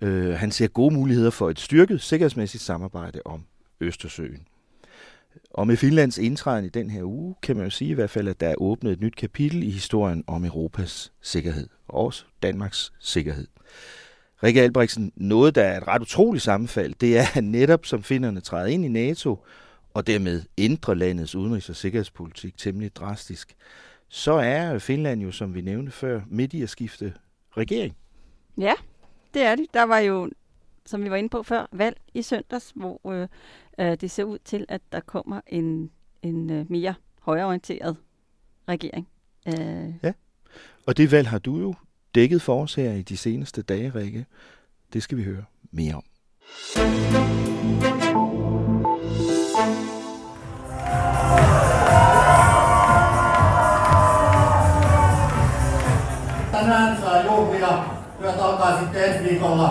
Øh, 0.00 0.34
han 0.34 0.50
ser 0.50 0.66
gode 0.66 0.94
muligheder 0.94 1.30
for 1.30 1.50
et 1.50 1.60
styrket 1.60 2.02
sikkerhedsmæssigt 2.02 2.62
samarbejde 2.62 3.20
om 3.24 3.44
Østersøen. 3.80 4.46
Og 5.50 5.66
med 5.66 5.76
Finlands 5.76 6.18
indtræden 6.18 6.64
i 6.64 6.68
den 6.68 6.90
her 6.90 7.02
uge, 7.02 7.34
kan 7.42 7.56
man 7.56 7.64
jo 7.64 7.70
sige 7.70 7.90
i 7.90 7.94
hvert 7.94 8.10
fald, 8.10 8.28
at 8.28 8.40
der 8.40 8.48
er 8.48 8.54
åbnet 8.58 8.92
et 8.92 9.00
nyt 9.00 9.16
kapitel 9.16 9.62
i 9.62 9.70
historien 9.70 10.24
om 10.26 10.44
Europas 10.44 11.12
sikkerhed, 11.22 11.68
og 11.88 12.04
også 12.04 12.24
Danmarks 12.42 12.92
sikkerhed. 13.00 13.46
Rikke 14.42 14.62
Albrechtsen, 14.62 15.12
noget, 15.16 15.54
der 15.54 15.62
er 15.62 15.80
et 15.80 15.88
ret 15.88 16.02
utroligt 16.02 16.44
sammenfald, 16.44 16.94
det 17.00 17.18
er 17.18 17.24
at 17.34 17.44
netop 17.44 17.86
som 17.86 18.02
finnerne 18.02 18.40
træder 18.40 18.66
ind 18.66 18.84
i 18.84 18.88
NATO, 18.88 19.44
og 19.94 20.06
dermed 20.06 20.42
ændrer 20.58 20.94
landets 20.94 21.34
udenrigs- 21.34 21.70
og 21.70 21.76
sikkerhedspolitik 21.76 22.58
temmelig 22.58 22.96
drastisk 22.96 23.56
så 24.08 24.32
er 24.32 24.78
Finland 24.78 25.22
jo, 25.22 25.30
som 25.30 25.54
vi 25.54 25.60
nævnte 25.60 25.92
før, 25.92 26.20
midt 26.26 26.52
i 26.52 26.62
at 26.62 26.70
skifte 26.70 27.14
regering. 27.56 27.96
Ja, 28.58 28.72
det 29.34 29.42
er 29.42 29.54
det. 29.54 29.66
Der 29.74 29.82
var 29.82 29.98
jo, 29.98 30.30
som 30.86 31.04
vi 31.04 31.10
var 31.10 31.16
inde 31.16 31.28
på 31.28 31.42
før, 31.42 31.66
valg 31.72 31.96
i 32.14 32.22
søndags, 32.22 32.72
hvor 32.76 33.10
øh, 33.12 33.28
øh, 33.78 33.96
det 34.00 34.10
ser 34.10 34.24
ud 34.24 34.38
til, 34.44 34.66
at 34.68 34.80
der 34.92 35.00
kommer 35.00 35.40
en, 35.46 35.90
en 36.22 36.50
øh, 36.50 36.70
mere 36.70 36.94
højorienteret 37.20 37.96
regering. 38.68 39.08
Øh. 39.46 39.94
Ja, 40.02 40.12
og 40.86 40.96
det 40.96 41.12
valg 41.12 41.28
har 41.28 41.38
du 41.38 41.58
jo 41.58 41.74
dækket 42.14 42.42
for 42.42 42.62
os 42.62 42.74
her 42.74 42.92
i 42.92 43.02
de 43.02 43.16
seneste 43.16 43.62
dage, 43.62 43.90
Rikke. 43.94 44.26
Det 44.92 45.02
skal 45.02 45.18
vi 45.18 45.22
høre 45.22 45.44
mere 45.70 45.94
om. 45.94 46.04
Sitten 58.80 59.04
ensi 59.04 59.30
viikolla 59.30 59.68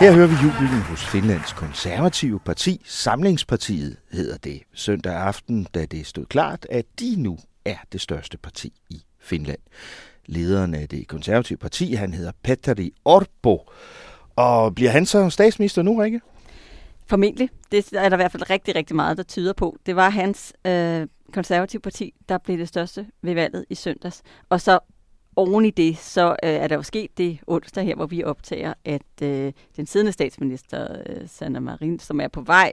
Her 0.00 0.12
hører 0.12 0.26
vi 0.26 0.34
jubelen 0.34 0.82
hos 0.82 1.06
Finlands 1.06 1.52
konservative 1.52 2.40
parti, 2.40 2.82
Samlingspartiet 2.84 3.96
hedder 4.12 4.36
det, 4.36 4.62
søndag 4.74 5.14
aften, 5.14 5.66
da 5.74 5.84
det 5.84 6.06
stod 6.06 6.24
klart, 6.24 6.66
at 6.70 6.84
de 7.00 7.14
nu 7.18 7.38
er 7.64 7.76
det 7.92 8.00
største 8.00 8.38
parti 8.38 8.72
i 8.90 9.02
Finland. 9.18 9.58
Lederen 10.26 10.74
af 10.74 10.88
det 10.88 11.08
konservative 11.08 11.58
parti, 11.58 11.94
han 11.94 12.14
hedder 12.14 12.32
Petteri 12.42 12.92
Orpo. 13.04 13.70
Og 14.36 14.74
bliver 14.74 14.90
han 14.90 15.06
så 15.06 15.30
statsminister 15.30 15.82
nu, 15.82 15.96
Rikke? 15.96 16.20
Formentlig. 17.06 17.48
Det 17.72 17.92
er 17.92 18.08
der 18.08 18.16
i 18.16 18.20
hvert 18.20 18.32
fald 18.32 18.50
rigtig, 18.50 18.74
rigtig 18.74 18.96
meget, 18.96 19.16
der 19.16 19.22
tyder 19.22 19.52
på. 19.52 19.76
Det 19.86 19.96
var 19.96 20.10
hans 20.10 20.52
øh, 20.66 21.06
konservative 21.30 21.80
parti, 21.80 22.14
der 22.28 22.38
blev 22.38 22.58
det 22.58 22.68
største 22.68 23.06
ved 23.22 23.34
valget 23.34 23.64
i 23.70 23.74
søndags. 23.74 24.22
Og 24.48 24.60
så 24.60 24.78
oven 25.36 25.64
i 25.64 25.70
det, 25.70 25.98
så 25.98 26.30
øh, 26.30 26.50
er 26.50 26.68
der 26.68 26.76
jo 26.76 26.82
sket 26.82 27.18
det 27.18 27.38
onsdag 27.46 27.84
her, 27.84 27.94
hvor 27.94 28.06
vi 28.06 28.24
optager, 28.24 28.74
at 28.84 29.22
øh, 29.22 29.52
den 29.76 29.86
siddende 29.86 30.12
statsminister, 30.12 30.96
øh, 31.06 31.28
Sanna 31.28 31.60
Marin, 31.60 31.98
som 31.98 32.20
er 32.20 32.28
på 32.28 32.40
vej 32.40 32.72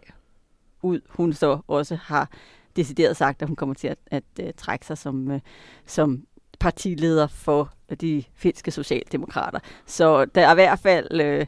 ud, 0.81 0.99
hun 1.09 1.33
så 1.33 1.59
også 1.67 1.95
har 1.95 2.29
decideret 2.75 3.17
sagt, 3.17 3.41
at 3.41 3.47
hun 3.47 3.55
kommer 3.55 3.75
til 3.75 3.87
at, 3.87 3.97
at 4.07 4.23
øh, 4.41 4.53
trække 4.57 4.85
sig 4.85 4.97
som, 4.97 5.31
øh, 5.31 5.39
som 5.85 6.23
partileder 6.59 7.27
for 7.27 7.73
de 8.01 8.23
finske 8.35 8.71
socialdemokrater. 8.71 9.59
Så 9.85 10.25
der 10.25 10.47
er 10.47 10.51
i 10.51 10.55
hvert 10.55 10.79
fald 10.79 11.21
øh, 11.21 11.45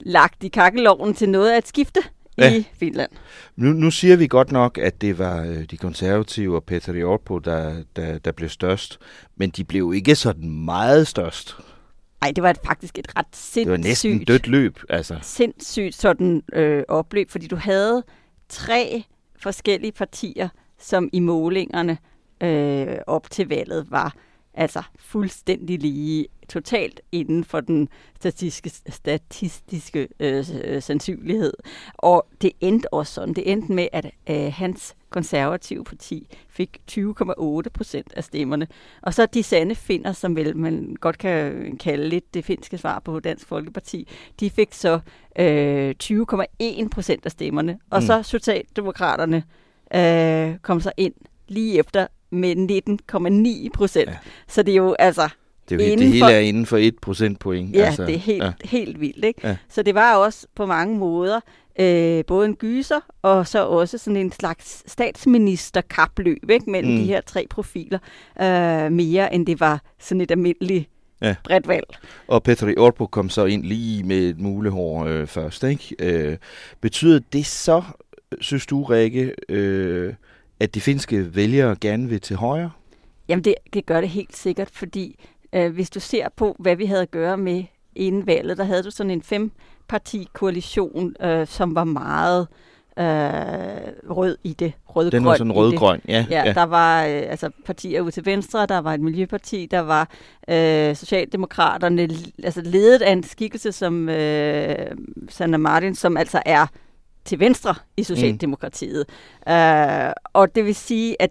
lagt 0.00 0.44
i 0.44 0.48
kakkeloven 0.48 1.14
til 1.14 1.28
noget 1.28 1.52
at 1.52 1.68
skifte 1.68 2.00
ja. 2.38 2.54
i 2.54 2.68
Finland. 2.74 3.10
Nu, 3.56 3.72
nu 3.72 3.90
siger 3.90 4.16
vi 4.16 4.26
godt 4.26 4.52
nok, 4.52 4.78
at 4.78 5.00
det 5.00 5.18
var 5.18 5.42
øh, 5.42 5.64
de 5.70 5.76
konservative 5.76 6.56
og 6.56 6.64
Peter 6.64 7.04
Orpo, 7.04 7.38
der, 7.38 7.82
der, 7.96 8.18
der 8.18 8.32
blev 8.32 8.48
størst, 8.48 8.98
men 9.36 9.50
de 9.50 9.64
blev 9.64 9.92
ikke 9.94 10.14
sådan 10.14 10.50
meget 10.50 11.06
størst. 11.06 11.56
Nej, 12.20 12.32
det 12.36 12.42
var 12.42 12.54
faktisk 12.64 12.98
et 12.98 13.18
ret 13.18 13.26
sindssygt... 13.32 13.64
Det 13.64 13.70
var 13.70 13.88
næsten 13.88 14.24
dødt 14.24 14.48
løb, 14.48 14.78
altså. 14.88 15.18
Sindssygt 15.22 15.94
sådan 15.94 16.42
øh, 16.52 16.82
opløb, 16.88 17.30
fordi 17.30 17.46
du 17.46 17.56
havde 17.56 18.02
tre 18.48 19.04
forskellige 19.36 19.92
partier, 19.92 20.48
som 20.78 21.08
i 21.12 21.20
målingerne 21.20 21.98
øh, 22.42 22.96
op 23.06 23.30
til 23.30 23.48
valget 23.48 23.86
var 23.90 24.14
altså 24.54 24.82
fuldstændig 24.98 25.78
lige, 25.78 26.26
totalt 26.52 27.00
inden 27.12 27.44
for 27.44 27.60
den 27.60 27.88
statistiske, 28.20 28.70
statistiske 28.88 30.08
øh, 30.20 30.44
øh, 30.64 30.82
sandsynlighed. 30.82 31.52
Og 31.94 32.26
det 32.42 32.52
endte 32.60 32.94
også 32.94 33.12
sådan. 33.12 33.34
Det 33.34 33.52
endte 33.52 33.72
med, 33.72 33.88
at 33.92 34.10
øh, 34.30 34.52
hans 34.52 34.94
konservative 35.10 35.84
parti 35.84 36.28
fik 36.48 36.80
20,8 36.90 37.62
procent 37.74 38.12
af 38.16 38.24
stemmerne. 38.24 38.66
Og 39.02 39.14
så 39.14 39.26
de 39.26 39.42
sande 39.42 39.74
finder, 39.74 40.12
som 40.12 40.36
vel 40.36 40.56
man 40.56 40.96
godt 41.00 41.18
kan 41.18 41.76
kalde 41.76 42.08
lidt 42.08 42.34
det 42.34 42.44
finske 42.44 42.78
svar 42.78 42.98
på 42.98 43.20
Dansk 43.20 43.46
Folkeparti, 43.46 44.08
de 44.40 44.50
fik 44.50 44.74
så 44.74 45.00
øh, 45.38 45.94
20,1 46.02 46.88
procent 46.88 47.26
af 47.26 47.30
stemmerne. 47.30 47.78
Og 47.90 48.00
mm. 48.00 48.06
så 48.06 48.22
Socialdemokraterne 48.22 49.44
øh, 49.94 50.58
kom 50.58 50.80
så 50.80 50.92
ind 50.96 51.14
lige 51.48 51.78
efter 51.78 52.06
med 52.30 52.56
19,9 53.66 53.68
procent. 53.74 54.10
Ja. 54.10 54.16
Så 54.48 54.62
det 54.62 54.72
er 54.72 54.76
jo 54.76 54.96
altså... 54.98 55.28
Det, 55.68 55.80
er 55.80 55.90
jo, 55.90 55.96
det 55.96 56.06
hele 56.06 56.18
for, 56.18 56.26
er 56.26 56.38
inden 56.38 56.66
for 56.66 56.76
1 56.76 56.98
procentpoint. 57.02 57.76
Ja, 57.76 57.84
altså, 57.84 58.06
det 58.06 58.14
er 58.14 58.18
helt, 58.18 58.44
ja. 58.44 58.52
helt 58.64 59.00
vildt. 59.00 59.24
Ikke? 59.24 59.48
Ja. 59.48 59.56
Så 59.68 59.82
det 59.82 59.94
var 59.94 60.16
også 60.16 60.46
på 60.54 60.66
mange 60.66 60.98
måder 60.98 61.40
øh, 61.80 62.24
både 62.24 62.46
en 62.46 62.56
gyser 62.56 63.00
og 63.22 63.46
så 63.46 63.66
også 63.66 63.98
sådan 63.98 64.16
en 64.16 64.32
slags 64.32 64.90
statsministerkapløb 64.90 66.50
ikke? 66.50 66.70
mellem 66.70 66.92
mm. 66.92 66.98
de 66.98 67.04
her 67.04 67.20
tre 67.20 67.46
profiler, 67.50 67.98
øh, 68.40 68.92
mere 68.92 69.34
end 69.34 69.46
det 69.46 69.60
var 69.60 69.82
sådan 69.98 70.20
et 70.20 70.30
almindeligt 70.30 70.88
ja. 71.22 71.34
bredt 71.44 71.68
valg. 71.68 71.86
Og 72.28 72.42
Petri 72.42 72.76
Orpo 72.76 73.06
kom 73.06 73.28
så 73.28 73.44
ind 73.44 73.64
lige 73.64 74.04
med 74.04 74.18
et 74.18 74.40
mulehår 74.40 75.04
øh, 75.04 75.26
først. 75.26 75.64
Ikke? 75.64 75.96
Øh, 75.98 76.36
betyder 76.80 77.20
det 77.32 77.46
så, 77.46 77.82
synes 78.40 78.66
du, 78.66 78.82
Rikke, 78.82 79.34
øh, 79.48 80.14
at 80.60 80.74
de 80.74 80.80
finske 80.80 81.34
vælgere 81.36 81.76
gerne 81.80 82.08
vil 82.08 82.20
til 82.20 82.36
højre? 82.36 82.70
Jamen 83.28 83.44
det, 83.44 83.54
det 83.74 83.86
gør 83.86 84.00
det 84.00 84.10
helt 84.10 84.36
sikkert, 84.36 84.70
fordi 84.72 85.18
øh, 85.52 85.72
hvis 85.72 85.90
du 85.90 86.00
ser 86.00 86.28
på, 86.36 86.56
hvad 86.58 86.76
vi 86.76 86.86
havde 86.86 87.02
at 87.02 87.10
gøre 87.10 87.36
med 87.36 87.64
inden 87.96 88.26
valget, 88.26 88.58
der 88.58 88.64
havde 88.64 88.82
du 88.82 88.90
sådan 88.90 89.10
en 89.10 89.22
femparti-koalition, 89.22 91.14
øh, 91.22 91.46
som 91.46 91.74
var 91.74 91.84
meget 91.84 92.48
øh, 92.98 93.04
rød 94.10 94.36
i 94.44 94.52
det. 94.52 94.72
Rød 94.86 95.10
Den 95.10 95.24
var 95.24 95.36
sådan 95.36 95.52
rød-grøn, 95.52 96.00
ja, 96.08 96.26
ja. 96.30 96.42
Ja, 96.46 96.52
der 96.52 96.62
var 96.62 97.04
øh, 97.04 97.10
altså 97.10 97.50
partier 97.66 98.00
ude 98.00 98.10
til 98.10 98.26
venstre, 98.26 98.66
der 98.66 98.78
var 98.78 98.94
et 98.94 99.00
miljøparti, 99.00 99.68
der 99.70 99.80
var 99.80 100.08
øh, 100.48 100.96
Socialdemokraterne, 100.96 102.08
altså 102.44 102.60
ledet 102.60 103.02
af 103.02 103.12
en 103.12 103.22
skikkelse 103.22 103.72
som 103.72 104.08
øh, 104.08 104.76
Sanna 105.28 105.56
Martin, 105.56 105.94
som 105.94 106.16
altså 106.16 106.42
er 106.46 106.66
til 107.24 107.40
venstre 107.40 107.74
i 107.96 108.02
Socialdemokratiet. 108.02 109.04
Mm. 109.46 109.52
Øh, 109.52 110.12
og 110.32 110.54
det 110.54 110.64
vil 110.64 110.74
sige, 110.74 111.22
at 111.22 111.30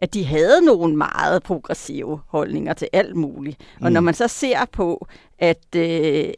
at 0.00 0.14
de 0.14 0.24
havde 0.24 0.60
nogle 0.64 0.96
meget 0.96 1.42
progressive 1.42 2.20
holdninger 2.26 2.72
til 2.72 2.88
alt 2.92 3.16
muligt. 3.16 3.60
Og 3.80 3.86
mm. 3.86 3.92
når 3.92 4.00
man 4.00 4.14
så 4.14 4.28
ser 4.28 4.64
på, 4.72 5.06
at 5.38 5.76
øh, 5.76 6.28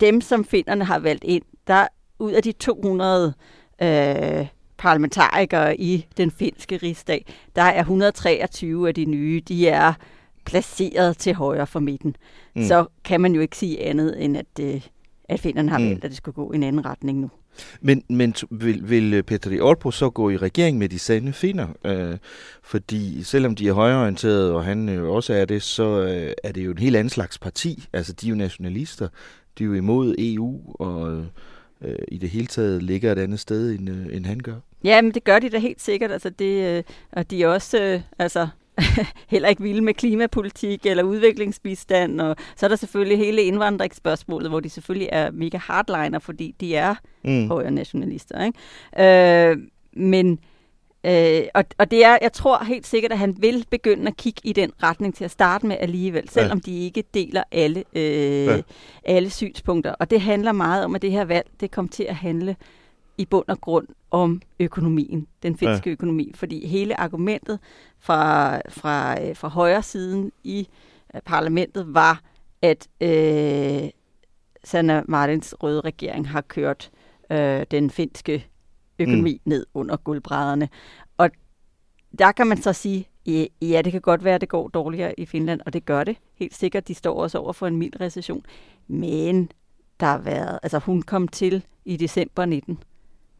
dem, 0.00 0.20
som 0.20 0.44
finderne 0.44 0.84
har 0.84 0.98
valgt 0.98 1.24
ind, 1.24 1.42
der 1.66 1.86
ud 2.18 2.32
af 2.32 2.42
de 2.42 2.52
200 2.52 3.34
øh, 3.82 4.46
parlamentarikere 4.78 5.80
i 5.80 6.06
den 6.16 6.30
finske 6.30 6.76
rigsdag, 6.76 7.26
der 7.56 7.62
er 7.62 7.80
123 7.80 8.88
af 8.88 8.94
de 8.94 9.04
nye, 9.04 9.42
de 9.48 9.68
er 9.68 9.92
placeret 10.44 11.18
til 11.18 11.34
højre 11.34 11.66
for 11.66 11.80
midten. 11.80 12.16
Mm. 12.56 12.64
Så 12.64 12.86
kan 13.04 13.20
man 13.20 13.34
jo 13.34 13.40
ikke 13.40 13.56
sige 13.56 13.82
andet, 13.84 14.24
end 14.24 14.36
at, 14.36 14.60
øh, 14.60 14.86
at 15.28 15.40
finderne 15.40 15.70
har 15.70 15.78
mm. 15.78 15.84
valgt, 15.84 16.04
at 16.04 16.10
det 16.10 16.16
skulle 16.16 16.34
gå 16.34 16.52
i 16.52 16.56
en 16.56 16.62
anden 16.62 16.86
retning 16.86 17.20
nu. 17.20 17.30
Men, 17.80 18.02
men 18.08 18.34
vil, 18.50 18.90
vil 18.90 19.14
øh, 19.14 19.22
Petri 19.22 19.60
Orpo 19.60 19.90
så 19.90 20.10
gå 20.10 20.30
i 20.30 20.36
regering 20.36 20.78
med 20.78 20.88
de 20.88 20.98
sande 20.98 21.32
finder? 21.32 21.66
Øh, 21.84 22.18
fordi 22.62 23.22
selvom 23.22 23.54
de 23.54 23.68
er 23.68 23.72
højreorienterede, 23.72 24.54
og 24.54 24.64
han 24.64 24.88
øh, 24.88 25.08
også 25.10 25.34
er 25.34 25.44
det, 25.44 25.62
så 25.62 26.02
øh, 26.02 26.32
er 26.44 26.52
det 26.52 26.64
jo 26.64 26.70
en 26.70 26.78
helt 26.78 26.96
anden 26.96 27.10
slags 27.10 27.38
parti. 27.38 27.88
Altså, 27.92 28.12
de 28.12 28.26
er 28.26 28.30
jo 28.30 28.36
nationalister. 28.36 29.08
De 29.58 29.64
er 29.64 29.66
jo 29.66 29.74
imod 29.74 30.14
EU, 30.18 30.60
og 30.74 31.24
øh, 31.82 31.98
i 32.08 32.18
det 32.18 32.30
hele 32.30 32.46
taget 32.46 32.82
ligger 32.82 33.12
et 33.12 33.18
andet 33.18 33.40
sted, 33.40 33.78
end, 33.78 33.90
øh, 33.90 34.16
end 34.16 34.26
han 34.26 34.40
gør. 34.40 34.56
Ja, 34.84 35.02
men 35.02 35.14
det 35.14 35.24
gør 35.24 35.38
de 35.38 35.50
da 35.50 35.58
helt 35.58 35.82
sikkert. 35.82 36.12
Altså, 36.12 36.30
det, 36.30 36.76
øh, 36.76 36.82
og 37.12 37.30
de 37.30 37.42
er 37.42 37.48
også... 37.48 37.82
Øh, 37.82 38.00
altså 38.18 38.48
heller 39.32 39.48
ikke 39.48 39.62
vilde 39.62 39.80
med 39.80 39.94
klimapolitik 39.94 40.86
eller 40.86 41.02
udviklingsbistand. 41.02 42.20
Og 42.20 42.36
så 42.56 42.66
er 42.66 42.68
der 42.68 42.76
selvfølgelig 42.76 43.18
hele 43.18 43.42
indvandringsspørgsmålet, 43.42 44.50
hvor 44.50 44.60
de 44.60 44.70
selvfølgelig 44.70 45.08
er 45.12 45.30
mega 45.30 45.58
hardliner, 45.58 46.18
fordi 46.18 46.54
de 46.60 46.76
er 46.76 46.94
mm. 47.24 47.48
højre 47.48 47.70
nationalister. 47.70 48.44
Ikke? 48.44 49.50
Øh, 49.50 49.56
men 49.92 50.38
Øh, 51.06 51.42
og, 51.54 51.64
og 51.78 51.90
det 51.90 52.04
er, 52.04 52.18
jeg 52.22 52.32
tror 52.32 52.64
helt 52.64 52.86
sikkert, 52.86 53.12
at 53.12 53.18
han 53.18 53.36
vil 53.38 53.64
begynde 53.70 54.06
at 54.06 54.16
kigge 54.16 54.40
i 54.44 54.52
den 54.52 54.70
retning 54.82 55.14
til 55.14 55.24
at 55.24 55.30
starte 55.30 55.66
med 55.66 55.76
alligevel, 55.80 56.28
selvom 56.28 56.60
ja. 56.66 56.70
de 56.70 56.84
ikke 56.84 57.04
deler 57.14 57.42
alle, 57.52 57.84
øh, 57.94 58.46
ja. 58.46 58.60
alle 59.04 59.30
synspunkter. 59.30 59.94
Og 59.94 60.10
det 60.10 60.20
handler 60.20 60.52
meget 60.52 60.84
om, 60.84 60.94
at 60.94 61.02
det 61.02 61.12
her 61.12 61.24
valg, 61.24 61.46
det 61.60 61.70
kom 61.70 61.88
til 61.88 62.02
at 62.02 62.14
handle 62.14 62.56
i 63.18 63.24
bund 63.24 63.48
og 63.48 63.60
grund 63.60 63.88
om 64.10 64.42
økonomien, 64.60 65.26
den 65.42 65.56
finske 65.56 65.90
ja. 65.90 65.92
økonomi, 65.92 66.32
fordi 66.34 66.66
hele 66.66 67.00
argumentet 67.00 67.58
fra, 67.98 68.56
fra, 68.70 69.22
øh, 69.22 69.36
fra 69.36 69.48
højre 69.48 69.82
siden 69.82 70.32
i 70.44 70.68
uh, 71.14 71.20
parlamentet 71.24 71.94
var, 71.94 72.20
at 72.62 72.88
øh, 73.00 73.90
Sanna 74.64 75.02
Martins 75.08 75.54
røde 75.62 75.80
regering 75.80 76.28
har 76.28 76.40
kørt 76.40 76.90
øh, 77.30 77.66
den 77.70 77.90
finske 77.90 78.46
økonomi 78.98 79.32
mm. 79.44 79.50
ned 79.50 79.66
under 79.74 79.96
guldbrædderne. 79.96 80.68
Og 81.16 81.30
der 82.18 82.32
kan 82.32 82.46
man 82.46 82.62
så 82.62 82.72
sige, 82.72 83.08
ja, 83.62 83.82
det 83.82 83.92
kan 83.92 84.00
godt 84.00 84.24
være, 84.24 84.34
at 84.34 84.40
det 84.40 84.48
går 84.48 84.68
dårligere 84.68 85.20
i 85.20 85.26
Finland, 85.26 85.60
og 85.66 85.72
det 85.72 85.84
gør 85.84 86.04
det 86.04 86.16
helt 86.34 86.54
sikkert. 86.54 86.88
De 86.88 86.94
står 86.94 87.22
også 87.22 87.38
over 87.38 87.52
for 87.52 87.66
en 87.66 87.76
mild 87.76 88.00
recession. 88.00 88.44
Men 88.86 89.50
der 90.00 90.06
har 90.06 90.18
været, 90.18 90.58
altså 90.62 90.78
hun 90.78 91.02
kom 91.02 91.28
til 91.28 91.64
i 91.84 91.96
december 91.96 92.44
19 92.44 92.78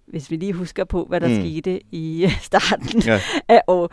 hvis 0.07 0.31
vi 0.31 0.37
lige 0.37 0.53
husker 0.53 0.85
på, 0.85 1.05
hvad 1.05 1.21
der 1.21 1.29
mm. 1.29 1.35
skete 1.35 1.81
i 1.93 2.29
starten 2.41 3.03
ja. 3.03 3.21
af 3.49 3.63
år 3.67 3.91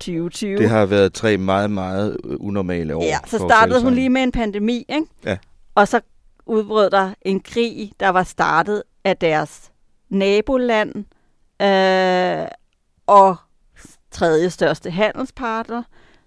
2020. 0.00 0.56
Det 0.58 0.68
har 0.68 0.86
været 0.86 1.12
tre 1.12 1.36
meget, 1.36 1.70
meget 1.70 2.16
øh, 2.24 2.36
unormale 2.40 2.96
år. 2.96 3.02
Ja, 3.02 3.18
så 3.26 3.38
startede 3.38 3.82
hun 3.82 3.94
lige 3.94 4.10
med 4.10 4.22
en 4.22 4.32
pandemi, 4.32 4.84
ikke? 4.88 5.06
Ja. 5.24 5.38
Og 5.74 5.88
så 5.88 6.00
udbrød 6.46 6.90
der 6.90 7.14
en 7.22 7.40
krig, 7.40 7.92
der 8.00 8.08
var 8.08 8.22
startet 8.22 8.82
af 9.04 9.16
deres 9.16 9.72
naboland 10.08 11.04
øh, 11.62 12.46
og 13.06 13.36
tredje 14.10 14.50
største 14.50 14.90
handelspartner, 14.90 15.82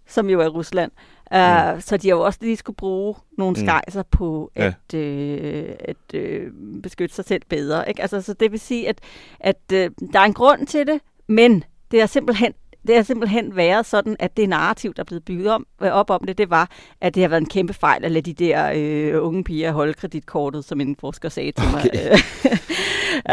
som 0.07 0.29
jo 0.29 0.41
er 0.41 0.47
Rusland. 0.47 0.91
Uh, 1.33 1.75
mm. 1.75 1.81
Så 1.81 1.97
de 1.97 2.07
har 2.07 2.15
jo 2.15 2.21
også 2.21 2.39
lige 2.41 2.57
skulle 2.57 2.75
bruge 2.75 3.15
nogle 3.37 3.55
mm. 3.59 3.65
skejser 3.65 4.03
på 4.03 4.51
at, 4.55 4.75
ja. 4.93 4.97
øh, 4.97 5.75
at 5.79 6.13
øh, 6.13 6.51
beskytte 6.83 7.15
sig 7.15 7.25
selv 7.25 7.41
bedre. 7.49 7.89
Ikke? 7.89 8.01
Altså, 8.01 8.21
så 8.21 8.33
det 8.33 8.51
vil 8.51 8.59
sige, 8.59 8.89
at, 8.89 8.99
at 9.39 9.61
øh, 9.73 9.91
der 10.13 10.19
er 10.19 10.23
en 10.23 10.33
grund 10.33 10.67
til 10.67 10.87
det, 10.87 10.99
men 11.27 11.63
det 11.91 12.01
er 12.01 12.05
simpelthen 12.05 12.53
det 12.87 12.95
har 12.95 13.03
simpelthen 13.03 13.55
været 13.55 13.85
sådan, 13.85 14.15
at 14.19 14.37
det 14.37 14.49
narrativ, 14.49 14.93
der 14.93 15.01
er 15.01 15.05
blevet 15.05 15.25
bygget 15.25 15.47
om, 15.47 15.67
op 15.79 16.09
om 16.09 16.23
det, 16.27 16.37
det 16.37 16.49
var, 16.49 16.69
at 17.01 17.15
det 17.15 17.23
har 17.23 17.27
været 17.27 17.41
en 17.41 17.49
kæmpe 17.49 17.73
fejl 17.73 18.05
at 18.05 18.11
lade 18.11 18.33
de 18.33 18.45
der 18.45 18.71
øh, 18.75 19.25
unge 19.25 19.43
piger 19.43 19.71
holde 19.71 19.93
kreditkortet, 19.93 20.65
som 20.65 20.81
en 20.81 20.95
forsker 20.99 21.29
sagde 21.29 21.51
til 21.51 21.67
okay. 21.75 21.89
mig. 21.93 22.19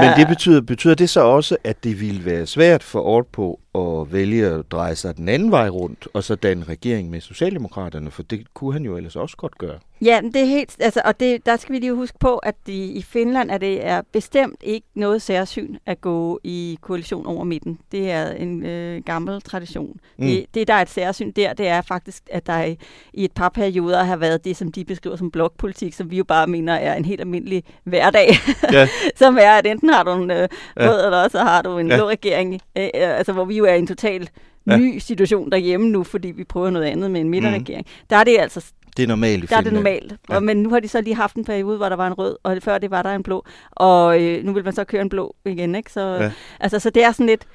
Men 0.01 0.19
det 0.19 0.29
betyder, 0.29 0.61
betyder 0.61 0.95
det 0.95 1.11
så 1.11 1.21
også, 1.21 1.57
at 1.65 1.85
det 1.85 2.01
ville 2.01 2.25
være 2.25 2.47
svært 2.47 2.83
for 2.83 3.01
Ortpo 3.01 3.61
at 3.75 4.13
vælge 4.13 4.47
at 4.47 4.73
dreje 4.73 4.95
sig 4.95 5.17
den 5.17 5.29
anden 5.29 5.51
vej 5.51 5.69
rundt, 5.69 6.09
og 6.15 6.25
så 6.25 6.35
danne 6.35 6.65
regering 6.65 7.11
med 7.11 7.21
Socialdemokraterne, 7.21 8.11
for 8.11 8.23
det 8.23 8.55
kunne 8.55 8.73
han 8.73 8.85
jo 8.85 8.97
ellers 8.97 9.17
også 9.17 9.37
godt 9.37 9.59
gøre. 9.59 9.79
Ja, 10.05 10.21
det 10.25 10.37
er 10.37 10.45
helt, 10.47 10.77
altså, 10.81 11.03
og 11.05 11.21
det, 11.21 11.47
der 11.47 11.57
skal 11.57 11.73
vi 11.73 11.79
lige 11.79 11.95
huske 11.95 12.19
på, 12.19 12.37
at 12.37 12.55
de, 12.67 12.73
i 12.73 13.03
Finland 13.03 13.51
er 13.51 13.59
det 13.59 13.87
er 13.87 14.03
bestemt 14.13 14.63
ikke 14.63 14.87
noget 14.95 15.23
særsyn 15.23 15.77
at 15.87 16.01
gå 16.01 16.41
i 16.45 16.79
koalition 16.81 17.27
over 17.27 17.45
midten. 17.45 17.79
Det 17.93 18.11
er 18.11 18.31
en 18.31 18.67
øh, 18.67 19.03
gammel 19.05 19.43
tradition. 19.43 20.01
Mm. 20.19 20.27
Det, 20.27 20.47
det, 20.55 20.69
der 20.69 20.75
er 20.75 20.83
et 20.83 20.89
særsyn 20.89 21.31
der, 21.31 21.53
det 21.53 21.69
er 21.69 21.83
faktisk, 21.83 22.23
at 22.31 22.47
der 22.47 22.65
i, 22.65 22.77
i 23.13 23.25
et 23.25 23.33
par 23.33 23.49
perioder 23.49 24.03
har 24.03 24.17
været 24.17 24.45
det, 24.45 24.57
som 24.57 24.73
de 24.73 24.85
beskriver 24.85 25.17
som 25.17 25.31
blokpolitik, 25.31 25.95
som 25.95 26.11
vi 26.11 26.17
jo 26.17 26.25
bare 26.25 26.47
mener 26.47 26.75
er 26.75 26.95
en 26.95 27.05
helt 27.05 27.21
almindelig 27.21 27.65
hverdag, 27.85 28.29
ja. 28.73 28.89
som 29.17 29.39
er, 29.41 29.53
at 29.53 29.67
enten 29.71 29.89
har 29.89 30.03
du 30.03 30.11
en 30.13 30.31
øh, 30.31 30.49
rød, 30.77 31.01
ja. 31.01 31.05
eller 31.05 31.29
så 31.29 31.39
har 31.39 31.63
du 31.63 31.79
en 31.79 31.89
ja. 31.89 31.97
blå 31.97 32.09
regering, 32.09 32.55
øh, 32.55 32.89
altså 32.95 33.33
hvor 33.33 33.45
vi 33.45 33.57
jo 33.57 33.65
er 33.65 33.75
i 33.75 33.79
en 33.79 33.87
total 33.87 34.29
ja. 34.67 34.77
ny 34.77 34.99
situation 34.99 35.51
derhjemme 35.51 35.89
nu, 35.89 36.05
fordi 36.05 36.29
vi 36.29 36.45
prøver 36.45 36.71
noget 36.71 36.87
andet 36.87 37.11
med 37.11 37.21
en 37.21 37.29
midterregering. 37.29 37.87
Mm. 37.87 38.07
Der 38.11 38.17
er 38.17 38.25
det 38.25 38.39
altså 38.39 38.73
det 38.97 39.03
er 39.03 39.07
normalt 39.07 39.51
Der 39.51 39.57
er 39.57 39.61
det 39.61 39.73
normalt. 39.73 40.15
Ja. 40.31 40.35
Og, 40.35 40.43
men 40.43 40.63
nu 40.63 40.71
har 40.71 40.81
de 40.81 40.89
så 40.89 41.01
lige 41.01 41.15
haft 41.15 41.37
en 41.37 41.45
periode, 41.45 41.77
hvor 41.77 41.89
der 41.89 41.97
var 41.97 42.07
en 42.07 42.13
rød, 42.13 42.37
og 42.43 42.59
før 42.61 42.79
det 42.79 42.91
var 42.91 43.03
der 43.03 43.15
en 43.15 43.23
blå. 43.23 43.45
Og 43.71 44.23
øh, 44.23 44.45
nu 44.45 44.53
vil 44.53 44.65
man 44.65 44.73
så 44.73 44.85
køre 44.85 45.03
en 45.03 45.09
blå 45.09 45.35
igen, 45.45 45.75
ikke? 45.75 45.93
Så, 45.93 46.01
ja. 46.01 46.31
altså, 46.61 46.79
så 46.79 46.91
det 46.91 47.05
er 47.05 47.13
sådan 47.13 47.27
lidt, 47.27 47.47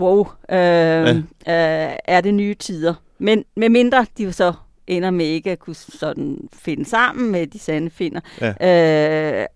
wow, 0.00 0.26
øh, 0.50 0.56
ja. 0.56 1.12
øh, 1.90 1.96
er 2.04 2.20
det 2.20 2.34
nye 2.34 2.54
tider. 2.54 2.94
Men 3.18 3.44
med 3.56 3.68
mindre 3.68 4.06
de 4.18 4.32
så 4.32 4.52
ender 4.86 5.10
med 5.10 5.26
ikke 5.26 5.50
at 5.50 5.58
kunne 5.58 5.76
sådan 5.76 6.48
finde 6.52 6.84
sammen 6.84 7.32
med 7.32 7.46
de 7.46 7.58
sande 7.58 7.90
finder. 7.90 8.20
Ja. 8.40 9.40
Øh, 9.40 9.46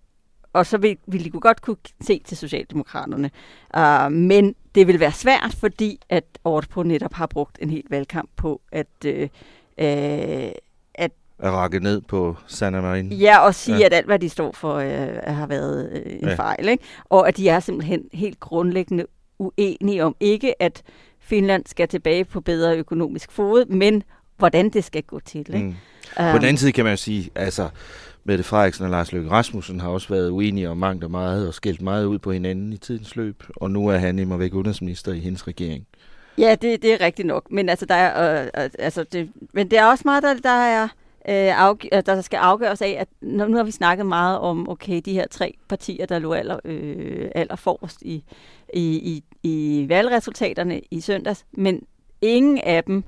og 0.53 0.65
så 0.65 0.77
vil, 0.77 0.97
vil 1.07 1.25
de 1.25 1.29
godt 1.29 1.61
kunne 1.61 1.77
se 2.01 2.21
til 2.25 2.37
Socialdemokraterne. 2.37 3.31
Uh, 3.77 4.11
men 4.11 4.55
det 4.75 4.87
vil 4.87 4.99
være 4.99 5.11
svært, 5.11 5.55
fordi 5.59 5.99
at 6.09 6.23
Ortpo 6.43 6.83
netop 6.83 7.13
har 7.13 7.27
brugt 7.27 7.57
en 7.61 7.69
helt 7.69 7.91
valgkamp 7.91 8.29
på 8.35 8.61
at, 8.71 8.87
uh, 9.05 9.11
øh, 9.77 10.51
at 10.93 11.11
at 11.39 11.51
rakke 11.51 11.79
ned 11.79 12.01
på 12.01 12.37
Sanna 12.47 12.81
Marin. 12.81 13.11
Ja, 13.11 13.39
og 13.39 13.55
sige, 13.55 13.77
ja. 13.77 13.85
at 13.85 13.93
alt, 13.93 14.05
hvad 14.05 14.19
de 14.19 14.29
står 14.29 14.51
for, 14.51 14.75
øh, 14.75 15.35
har 15.35 15.47
været 15.47 15.89
øh, 15.91 16.13
en 16.13 16.27
ja. 16.27 16.35
fejl. 16.35 16.69
Ikke? 16.69 16.83
Og 17.05 17.27
at 17.27 17.37
de 17.37 17.49
er 17.49 17.59
simpelthen 17.59 18.03
helt 18.13 18.39
grundlæggende 18.39 19.05
uenige 19.39 20.05
om 20.05 20.15
ikke, 20.19 20.61
at 20.61 20.81
Finland 21.19 21.63
skal 21.65 21.87
tilbage 21.87 22.25
på 22.25 22.41
bedre 22.41 22.77
økonomisk 22.77 23.31
fod, 23.31 23.65
men 23.65 24.03
hvordan 24.37 24.69
det 24.69 24.83
skal 24.83 25.03
gå 25.03 25.19
til. 25.19 25.39
Ikke? 25.39 25.59
Mm. 25.59 25.75
På 26.17 26.37
den 26.37 26.43
anden 26.43 26.57
side 26.57 26.71
kan 26.71 26.83
man 26.83 26.93
jo 26.93 26.97
sige, 26.97 27.29
altså 27.35 27.69
Mette 28.25 28.43
Frederiksen 28.43 28.85
og 28.85 28.91
Lars 28.91 29.11
Løkke 29.11 29.29
Rasmussen 29.31 29.79
har 29.79 29.89
også 29.89 30.09
været 30.09 30.29
uenige 30.29 30.69
om 30.69 30.77
mangt 30.77 31.03
og 31.03 31.11
meget 31.11 31.47
og 31.47 31.53
skældt 31.53 31.81
meget 31.81 32.05
ud 32.05 32.19
på 32.19 32.31
hinanden 32.31 32.73
i 32.73 32.77
tidens 32.77 33.15
løb, 33.15 33.43
og 33.55 33.71
nu 33.71 33.87
er 33.87 33.97
han 33.97 34.19
imod 34.19 34.37
væk 34.37 34.53
udenrigsminister 34.53 35.13
i 35.13 35.19
hendes 35.19 35.47
regering. 35.47 35.87
Ja, 36.37 36.55
det, 36.61 36.81
det 36.81 36.93
er 36.93 37.01
rigtigt 37.01 37.27
nok, 37.27 37.51
men 37.51 37.69
altså, 37.69 37.85
der 37.85 37.95
er, 37.95 38.43
øh, 38.43 38.69
altså 38.79 39.03
det, 39.03 39.29
men 39.53 39.71
det 39.71 39.79
er 39.79 39.85
også 39.85 40.01
meget, 40.05 40.23
der, 40.23 40.33
der 40.33 40.49
er 40.49 40.83
øh, 41.29 41.69
afg- 41.69 42.01
der 42.01 42.21
skal 42.21 42.37
afgøres 42.37 42.81
af, 42.81 42.95
at 42.99 43.07
nu 43.21 43.55
har 43.55 43.63
vi 43.63 43.71
snakket 43.71 44.05
meget 44.05 44.39
om, 44.39 44.69
okay, 44.69 45.01
de 45.05 45.13
her 45.13 45.27
tre 45.31 45.57
partier, 45.69 46.05
der 46.05 46.19
lå 46.19 46.33
aller, 46.33 46.59
øh, 46.65 47.29
aller 47.35 47.55
forrest 47.55 48.01
i, 48.01 48.23
i, 48.73 48.83
i, 48.83 49.23
i 49.43 49.85
valgresultaterne 49.89 50.81
i 50.91 51.01
søndags, 51.01 51.45
men 51.51 51.81
ingen 52.21 52.57
af 52.57 52.83
dem 52.83 53.03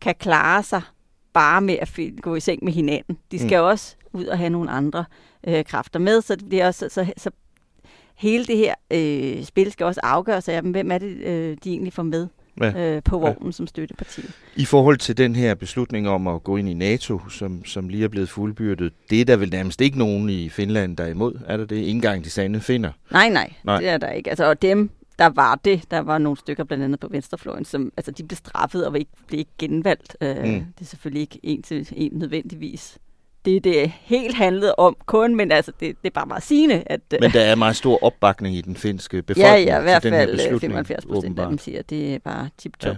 kan 0.00 0.14
klare 0.18 0.62
sig 0.62 0.82
bare 1.32 1.60
med 1.60 1.76
at 1.80 2.00
gå 2.22 2.34
i 2.34 2.40
seng 2.40 2.64
med 2.64 2.72
hinanden. 2.72 3.18
De 3.30 3.38
skal 3.38 3.60
mm. 3.60 3.66
også 3.66 3.96
ud 4.12 4.24
og 4.24 4.38
have 4.38 4.50
nogle 4.50 4.70
andre 4.70 5.04
øh, 5.46 5.64
kræfter 5.64 5.98
med, 5.98 6.20
så 6.20 6.36
det 6.36 6.62
er 6.62 6.66
også, 6.66 6.88
så, 6.88 7.12
så 7.16 7.30
hele 8.16 8.46
det 8.46 8.56
her 8.56 8.74
øh, 8.90 9.44
spil 9.44 9.72
skal 9.72 9.86
også 9.86 10.00
afgøres 10.02 10.48
af 10.48 10.62
dem. 10.62 10.70
Hvem 10.70 10.90
er 10.90 10.98
det, 10.98 11.16
øh, 11.16 11.56
de 11.64 11.70
egentlig 11.70 11.92
får 11.92 12.02
med 12.02 12.28
ja. 12.60 12.96
øh, 12.96 13.02
på 13.02 13.18
vognen 13.18 13.48
ja. 13.48 13.52
som 13.52 13.66
støtteparti? 13.66 14.22
I 14.56 14.64
forhold 14.64 14.98
til 14.98 15.16
den 15.16 15.36
her 15.36 15.54
beslutning 15.54 16.08
om 16.08 16.26
at 16.26 16.44
gå 16.44 16.56
ind 16.56 16.68
i 16.68 16.74
NATO, 16.74 17.28
som, 17.28 17.64
som 17.64 17.88
lige 17.88 18.04
er 18.04 18.08
blevet 18.08 18.28
fuldbyrdet, 18.28 18.92
det 19.10 19.20
er 19.20 19.24
der 19.24 19.36
vel 19.36 19.50
nærmest 19.50 19.80
ikke 19.80 19.98
nogen 19.98 20.30
i 20.30 20.48
Finland, 20.48 20.96
der 20.96 21.04
er 21.04 21.08
imod. 21.08 21.38
Er 21.46 21.56
der 21.56 21.64
det? 21.64 21.76
Ingen 21.76 21.96
engang 21.96 22.24
de 22.24 22.30
sande 22.30 22.60
finder? 22.60 22.92
Nej, 23.10 23.28
nej, 23.28 23.52
nej, 23.64 23.78
det 23.78 23.88
er 23.88 23.98
der 23.98 24.10
ikke. 24.10 24.30
Altså, 24.30 24.44
og 24.44 24.62
dem, 24.62 24.90
der 25.18 25.26
var 25.26 25.54
det. 25.54 25.90
Der 25.90 25.98
var 25.98 26.18
nogle 26.18 26.36
stykker, 26.36 26.64
blandt 26.64 26.84
andet 26.84 27.00
på 27.00 27.08
venstrefløjen, 27.08 27.64
som 27.64 27.92
altså, 27.96 28.10
de 28.10 28.24
blev 28.24 28.36
straffet 28.36 28.86
og 28.86 28.98
ikke, 28.98 29.10
blev 29.26 29.38
ikke 29.38 29.50
genvalgt. 29.58 30.16
Øh, 30.20 30.36
mm. 30.36 30.44
Det 30.44 30.80
er 30.80 30.84
selvfølgelig 30.84 31.20
ikke 31.20 31.40
en 31.42 31.62
til 31.62 31.88
en 31.92 32.12
nødvendigvis 32.14 32.98
det, 33.44 33.64
det 33.64 33.92
helt 34.00 34.36
handlede 34.36 34.74
om 34.74 34.96
kun, 35.06 35.34
men 35.36 35.52
altså, 35.52 35.72
det, 35.80 35.96
det 36.02 36.08
er 36.08 36.14
bare 36.14 36.26
meget 36.26 36.42
sigende. 36.42 36.82
At, 36.86 37.00
øh, 37.14 37.18
men 37.20 37.30
der 37.30 37.40
er 37.40 37.54
meget 37.54 37.76
stor 37.76 38.04
opbakning 38.04 38.56
i 38.56 38.60
den 38.60 38.76
finske 38.76 39.22
befolkning 39.22 39.66
Ja, 39.68 39.74
ja, 39.74 39.78
i 39.78 39.82
hvert 39.82 40.02
fald 40.02 40.60
75 40.60 41.04
øh, 41.04 41.10
procent 41.12 41.38
af 41.38 41.48
dem 41.48 41.58
siger, 41.58 41.78
at 41.78 41.90
det 41.90 42.14
er 42.14 42.18
bare 42.18 42.48
tip-top. 42.58 42.96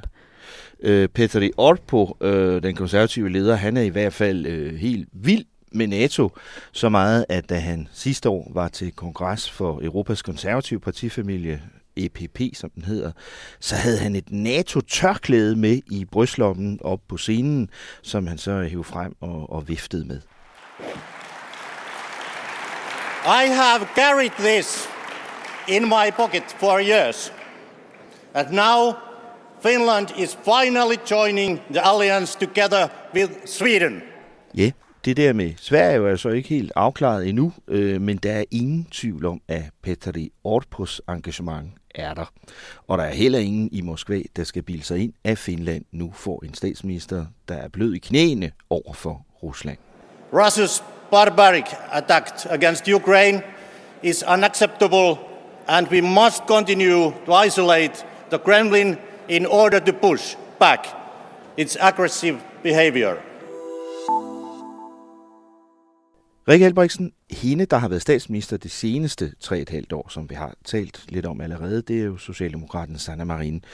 Ja. 0.84 0.90
Øh, 0.90 1.08
Petteri 1.08 1.50
Orpo, 1.56 2.16
øh, 2.20 2.62
den 2.62 2.74
konservative 2.74 3.30
leder, 3.30 3.54
han 3.54 3.76
er 3.76 3.82
i 3.82 3.88
hvert 3.88 4.12
fald 4.12 4.46
øh, 4.46 4.74
helt 4.74 5.08
vild 5.12 5.44
med 5.72 5.86
NATO, 5.86 6.30
så 6.72 6.88
meget, 6.88 7.24
at 7.28 7.50
da 7.50 7.54
han 7.54 7.88
sidste 7.92 8.28
år 8.28 8.50
var 8.54 8.68
til 8.68 8.92
kongres 8.92 9.50
for 9.50 9.80
Europas 9.82 10.22
konservative 10.22 10.80
partifamilie, 10.80 11.62
EPP, 11.96 12.40
som 12.54 12.70
den 12.70 12.84
hedder, 12.84 13.12
så 13.60 13.76
havde 13.76 13.98
han 13.98 14.16
et 14.16 14.30
NATO-tørklæde 14.30 15.56
med 15.56 15.80
i 15.90 16.04
brystlommen 16.04 16.78
op 16.80 17.00
på 17.08 17.16
scenen, 17.16 17.70
som 18.02 18.26
han 18.26 18.38
så 18.38 18.62
hævde 18.62 18.84
frem 18.84 19.16
og, 19.20 19.52
og 19.52 19.68
viftede 19.68 20.04
med. 20.04 20.20
I 23.24 23.46
have 23.46 23.86
carried 23.94 24.30
this 24.38 24.88
in 25.68 25.82
my 25.82 26.10
pocket 26.16 26.42
for 26.58 26.78
years. 26.78 27.32
And 28.34 28.50
now 28.50 28.92
Finland 29.62 30.08
is 30.18 30.34
finally 30.44 30.96
joining 31.10 31.60
the 31.70 31.80
alliance 31.80 32.38
together 32.38 32.88
with 33.14 33.30
Sweden. 33.46 34.02
Ja, 34.54 34.70
det 35.04 35.16
der 35.16 35.32
med 35.32 35.52
Sverige 35.56 35.96
er 35.96 36.10
altså 36.10 36.28
ikke 36.28 36.48
helt 36.48 36.72
afklaret 36.76 37.28
endnu, 37.28 37.52
øh, 37.68 38.00
men 38.00 38.16
der 38.16 38.32
er 38.32 38.44
ingen 38.50 38.84
tvivl 38.84 39.26
om, 39.26 39.40
at 39.48 39.62
Petteri 39.82 40.30
Orpos 40.44 41.02
engagement 41.08 41.72
er 41.94 42.14
der. 42.14 42.32
Og 42.86 42.98
der 42.98 43.04
er 43.04 43.14
heller 43.14 43.38
ingen 43.38 43.68
i 43.72 43.80
Moskva, 43.80 44.20
der 44.36 44.44
skal 44.44 44.62
bilde 44.62 44.84
sig 44.84 44.98
ind, 44.98 45.12
at 45.24 45.38
Finland 45.38 45.84
nu 45.92 46.12
får 46.14 46.44
en 46.44 46.54
statsminister, 46.54 47.26
der 47.48 47.54
er 47.54 47.68
blød 47.68 47.94
i 47.94 47.98
knæene 47.98 48.50
over 48.70 48.92
for 48.92 49.26
Rusland. 49.42 49.78
Russia's 50.32 50.82
barbaric 51.10 51.66
attack 51.92 52.46
against 52.50 52.88
Ukraine 52.88 53.42
is 54.02 54.24
unacceptable 54.28 55.16
and 55.68 55.88
we 55.88 56.00
must 56.00 56.46
continue 56.46 57.12
to 57.26 57.32
isolate 57.46 58.06
the 58.30 58.38
Kremlin 58.38 58.96
in 59.28 59.46
order 59.46 59.78
to 59.80 59.92
push 59.92 60.36
back 60.58 60.86
its 61.56 61.76
aggressive 61.80 62.40
behavior. 62.62 63.16
Rikke 66.48 66.66
Albrechtsen, 66.66 67.12
hende, 67.30 67.66
der 67.66 67.76
har 67.76 67.88
været 67.88 68.02
statsminister 68.02 68.56
de 68.56 68.68
seneste 68.68 69.32
tre 69.40 69.58
et 69.58 69.68
halvt 69.68 69.92
år, 69.92 70.08
som 70.08 70.30
vi 70.30 70.34
har 70.34 70.54
talt 70.64 71.04
lidt 71.08 71.26
om 71.26 71.40
allerede, 71.40 71.82
det 71.82 72.00
er 72.00 72.04
jo 72.04 72.16
Socialdemokraten 72.16 72.98
Sanna 72.98 73.24
Marin. 73.24 73.64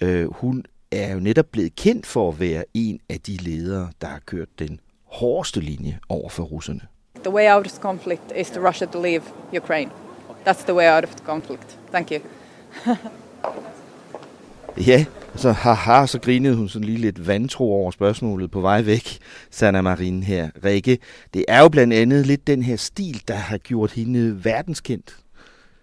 Øh, 0.00 0.34
hun 0.34 0.64
er 0.90 1.12
jo 1.12 1.20
netop 1.20 1.46
blevet 1.52 1.76
kendt 1.76 2.06
for 2.06 2.28
at 2.28 2.40
være 2.40 2.64
en 2.74 3.00
af 3.08 3.20
de 3.20 3.36
ledere, 3.36 3.90
der 4.00 4.06
har 4.06 4.20
kørt 4.26 4.48
den 4.58 4.80
hårdeste 5.04 5.60
linje 5.60 5.98
over 6.08 6.28
for 6.28 6.42
russerne. 6.42 6.80
The 7.24 7.32
way 7.32 7.54
out 7.54 7.66
of 7.66 7.72
the 7.72 7.82
conflict 7.82 8.32
is 8.36 8.50
to 8.50 8.68
Russia 8.68 8.86
to 8.86 9.02
leave 9.02 9.22
Ukraine. 9.56 9.90
That's 10.46 10.64
the 10.64 10.74
way 10.74 10.96
out 10.96 11.04
of 11.04 11.10
the 11.10 11.24
conflict. 11.26 11.78
Thank 11.92 12.10
you. 12.10 12.20
ja, 14.76 15.04
så 15.36 15.52
haha, 15.52 16.06
så 16.06 16.18
grinede 16.18 16.56
hun 16.56 16.68
sådan 16.68 16.86
lige 16.86 16.98
lidt 16.98 17.26
vantro 17.26 17.72
over 17.72 17.90
spørgsmålet 17.90 18.50
på 18.50 18.60
vej 18.60 18.82
væk, 18.82 19.18
Sanna 19.50 19.80
Marin 19.80 20.22
her. 20.22 20.48
Rikke, 20.64 20.98
det 21.34 21.44
er 21.48 21.60
jo 21.60 21.68
blandt 21.68 21.94
andet 21.94 22.26
lidt 22.26 22.46
den 22.46 22.62
her 22.62 22.76
stil, 22.76 23.22
der 23.28 23.34
har 23.34 23.58
gjort 23.58 23.92
hende 23.92 24.44
verdenskendt. 24.44 25.16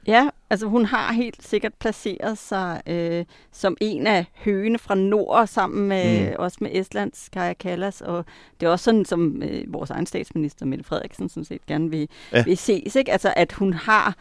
Ja, 0.08 0.30
altså 0.50 0.68
hun 0.68 0.86
har 0.86 1.14
helt 1.14 1.48
sikkert 1.48 1.74
placeret 1.74 2.38
sig 2.38 2.82
øh, 2.88 3.26
som 3.52 3.78
en 3.82 4.08
af 4.08 4.26
høgene 4.46 4.78
fra 4.78 4.96
nord, 4.96 5.48
sammen 5.48 5.88
med 5.88 6.30
mm. 6.30 6.36
også 6.40 6.58
med 6.62 6.70
Estlands 6.74 7.30
Kaja 7.34 7.54
Kallas, 7.54 8.02
og 8.02 8.26
det 8.60 8.66
er 8.66 8.70
også 8.70 8.84
sådan, 8.84 9.06
som 9.06 9.44
øh, 9.44 9.74
vores 9.74 9.90
egen 9.90 10.06
statsminister, 10.06 10.66
Mette 10.66 10.86
Frederiksen, 10.86 11.30
som 11.30 11.44
set 11.44 11.66
gerne 11.66 11.90
vil, 11.90 12.10
ja. 12.34 12.44
vil 12.44 12.58
ses, 12.58 12.96
ikke? 12.96 13.12
Altså, 13.12 13.34
at 13.36 13.52
hun 13.52 13.74
har 13.74 14.16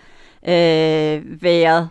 øh, 0.48 1.42
været 1.42 1.88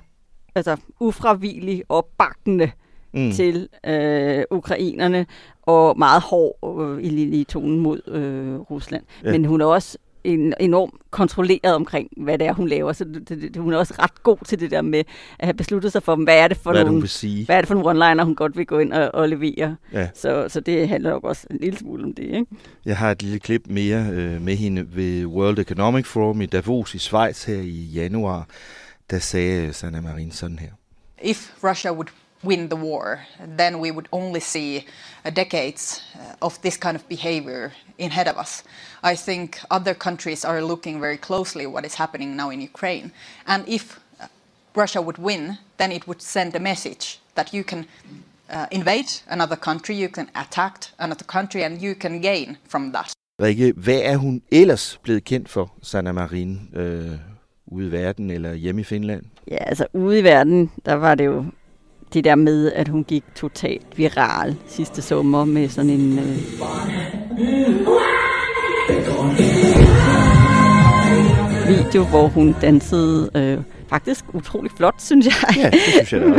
altså, 0.56 0.78
ufravillig 1.00 1.84
opbakkende 1.90 2.72
mm. 3.14 3.32
til 3.32 3.68
øh, 3.86 4.44
ukrainerne, 4.52 5.26
og 5.62 5.98
meget 5.98 6.22
hård 6.22 6.80
øh, 6.80 7.04
i, 7.04 7.40
i 7.40 7.44
tonen 7.44 7.80
mod 7.80 8.02
øh, 8.08 8.60
Rusland. 8.60 9.04
Ja. 9.24 9.32
Men 9.32 9.46
hun 9.46 9.62
er 9.62 9.66
også 9.66 9.98
en, 10.24 10.54
enormt 10.60 10.94
kontrolleret 11.12 11.76
omkring, 11.76 12.10
hvad 12.18 12.38
det 12.38 12.48
er, 12.48 12.54
hun 12.54 12.68
laver. 12.68 12.94
Så 12.94 13.04
det, 13.04 13.30
det, 13.30 13.58
hun 13.58 13.74
er 13.74 13.78
også 13.78 13.94
ret 14.00 14.24
god 14.24 14.38
til 14.46 14.60
det 14.60 14.72
der 14.72 14.82
med 14.82 15.00
at 15.40 15.46
have 15.46 15.54
besluttet 15.54 15.92
sig 15.92 16.04
for, 16.04 16.16
hvad 16.16 16.38
er 16.38 16.48
det 16.48 16.58
for 16.58 16.72
hvad 16.72 16.84
nogle, 16.84 17.08
hvad 17.46 17.56
er 17.56 17.62
det 17.62 17.68
for 17.68 17.76
nogle 17.76 18.06
one-liner, 18.06 18.24
hun 18.24 18.36
godt 18.36 18.58
vil 18.58 18.66
gå 18.66 18.80
ind 18.80 18.94
og, 18.94 19.10
og 19.14 19.30
levere. 19.30 19.76
Ja. 19.94 20.10
Så, 20.14 20.46
så 20.50 20.60
det 20.60 20.90
handler 20.90 21.10
nok 21.10 21.24
også 21.24 21.48
en 21.52 21.58
lille 21.58 21.80
smule 21.80 22.04
om 22.04 22.14
det. 22.14 22.24
Ikke? 22.24 22.46
Jeg 22.86 22.98
har 22.98 23.12
et 23.12 23.24
lille 23.24 23.40
klip 23.40 23.62
mere 23.68 24.08
øh, 24.12 24.42
med 24.42 24.56
hende 24.56 24.86
ved 24.96 25.26
World 25.26 25.60
Economic 25.60 26.06
Forum 26.06 26.42
i 26.42 26.46
Davos 26.46 26.96
i 26.96 26.98
Schweiz 26.98 27.46
her 27.46 27.62
i 27.62 27.90
januar. 27.94 28.48
Der 29.10 29.20
sagde 29.20 29.74
Sanna 29.74 30.02
Marin 30.02 30.32
sådan 30.32 30.60
her. 30.60 30.70
If 31.22 31.64
Russia 31.64 31.92
would 31.92 32.10
win 32.44 32.70
the 32.70 32.76
war, 32.76 33.20
then 33.58 33.80
we 33.80 33.92
would 33.92 34.08
only 34.12 34.40
see 34.40 34.86
uh, 35.26 35.32
decades 35.36 36.02
uh, 36.16 36.46
of 36.46 36.62
this 36.62 36.78
kind 36.78 36.96
of 36.96 37.08
behavior 37.10 37.72
ahead 38.00 38.28
of 38.28 38.38
us. 38.38 38.64
I 39.04 39.16
think 39.16 39.60
other 39.70 39.94
countries 39.94 40.46
are 40.46 40.62
looking 40.62 41.02
very 41.02 41.18
closely 41.18 41.66
what 41.66 41.86
is 41.86 41.96
happening 41.96 42.36
now 42.36 42.50
in 42.50 42.62
Ukraine. 42.62 43.12
And 43.46 43.68
if 43.68 44.00
uh, 44.22 44.28
Russia 44.76 45.02
would 45.02 45.18
win, 45.18 45.58
then 45.78 45.92
it 45.92 46.08
would 46.08 46.22
send 46.22 46.56
a 46.56 46.60
message 46.60 47.20
that 47.36 47.54
you 47.54 47.64
can 47.64 47.86
uh, 48.50 48.66
invade 48.72 49.10
another 49.28 49.56
country, 49.56 49.96
you 49.96 50.10
can 50.10 50.30
attack 50.36 50.76
another 50.98 51.26
country, 51.26 51.64
and 51.64 51.82
you 51.82 51.96
can 51.96 52.22
gain 52.22 52.58
from 52.68 52.92
that. 52.92 53.12
Rikke, 53.42 53.74
hvad 53.76 54.02
er 54.02 54.18
hun 54.18 54.42
ellers 54.52 55.00
blevet 55.04 55.24
kendt 55.24 55.50
for, 55.50 55.72
Sanna 55.82 56.12
Marin, 56.12 56.70
øh, 56.74 57.20
ude 57.72 57.88
i 57.88 57.92
verden 57.92 58.32
eller 58.32 58.54
hjemme 58.54 58.82
i 58.82 58.84
Finland? 58.84 59.24
Ja, 59.52 59.58
altså 59.58 59.86
ude 59.94 60.20
i 60.20 60.24
verden, 60.24 60.72
der 60.86 60.94
var 60.94 61.16
det 61.16 61.26
jo 61.26 61.46
det 62.14 62.24
der 62.24 62.36
med, 62.36 62.72
at 62.72 62.88
hun 62.88 63.04
gik 63.04 63.24
totalt 63.36 63.98
viral 63.98 64.56
sidste 64.68 65.02
sommer 65.02 65.46
med 65.46 65.70
sådan 65.70 65.90
en... 65.90 66.20
Øh, 66.20 66.38
video, 71.68 72.06
hvor 72.06 72.28
hun 72.28 72.56
dansede 72.62 73.30
øh, 73.36 73.64
faktisk 73.88 74.26
utrolig 74.34 74.72
flot, 74.72 75.02
synes 75.02 75.26
jeg. 75.26 75.58
Ja, 75.58 75.70
det 75.70 75.80
synes 75.80 76.14
jeg 76.14 76.22
med, 76.22 76.38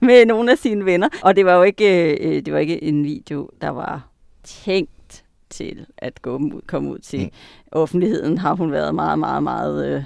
med 0.08 0.26
nogle 0.26 0.52
af 0.52 0.58
sine 0.58 0.84
venner. 0.84 1.08
Og 1.22 1.36
det 1.36 1.46
var 1.46 1.54
jo 1.54 1.62
ikke, 1.62 2.14
øh, 2.16 2.44
det 2.44 2.52
var 2.52 2.58
ikke 2.58 2.84
en 2.84 3.04
video, 3.04 3.50
der 3.60 3.68
var 3.68 4.08
tænkt 4.44 5.24
til 5.50 5.86
at 5.98 6.22
gå 6.22 6.36
ud, 6.36 6.60
komme 6.66 6.90
ud 6.90 6.98
til 6.98 7.20
mm. 7.20 7.30
offentligheden. 7.72 8.38
Har 8.38 8.54
hun 8.54 8.72
været 8.72 8.94
meget, 8.94 9.18
meget, 9.18 9.42
meget 9.42 9.86
øh, 9.86 10.02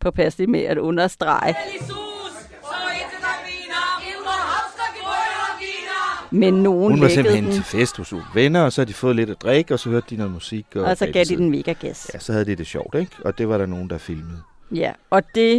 påpasselig 0.00 0.50
med 0.50 0.60
at 0.60 0.78
understrege. 0.78 1.54
men 6.30 6.54
nogen 6.54 6.90
Hun 6.92 7.00
var 7.00 7.08
simpelthen 7.08 7.44
den, 7.44 7.52
til 7.52 7.64
fest 7.64 7.96
hos 7.96 8.14
venner, 8.34 8.62
og 8.62 8.72
så 8.72 8.80
havde 8.80 8.88
de 8.88 8.94
fået 8.94 9.16
lidt 9.16 9.30
at 9.30 9.42
drikke, 9.42 9.74
og 9.74 9.80
så 9.80 9.88
hørte 9.90 10.06
de 10.10 10.16
noget 10.16 10.32
musik. 10.32 10.66
Og, 10.74 10.82
og 10.84 10.96
så 10.96 11.06
gav 11.12 11.24
de 11.24 11.36
den 11.36 11.50
mega 11.50 11.72
gas. 11.72 12.10
Ja, 12.14 12.18
så 12.18 12.32
havde 12.32 12.44
de 12.44 12.56
det 12.56 12.66
sjovt, 12.66 12.94
ikke? 12.94 13.12
Og 13.24 13.38
det 13.38 13.48
var 13.48 13.58
der 13.58 13.66
nogen, 13.66 13.90
der 13.90 13.98
filmede. 13.98 14.38
Ja, 14.74 14.92
og 15.10 15.22
det 15.34 15.56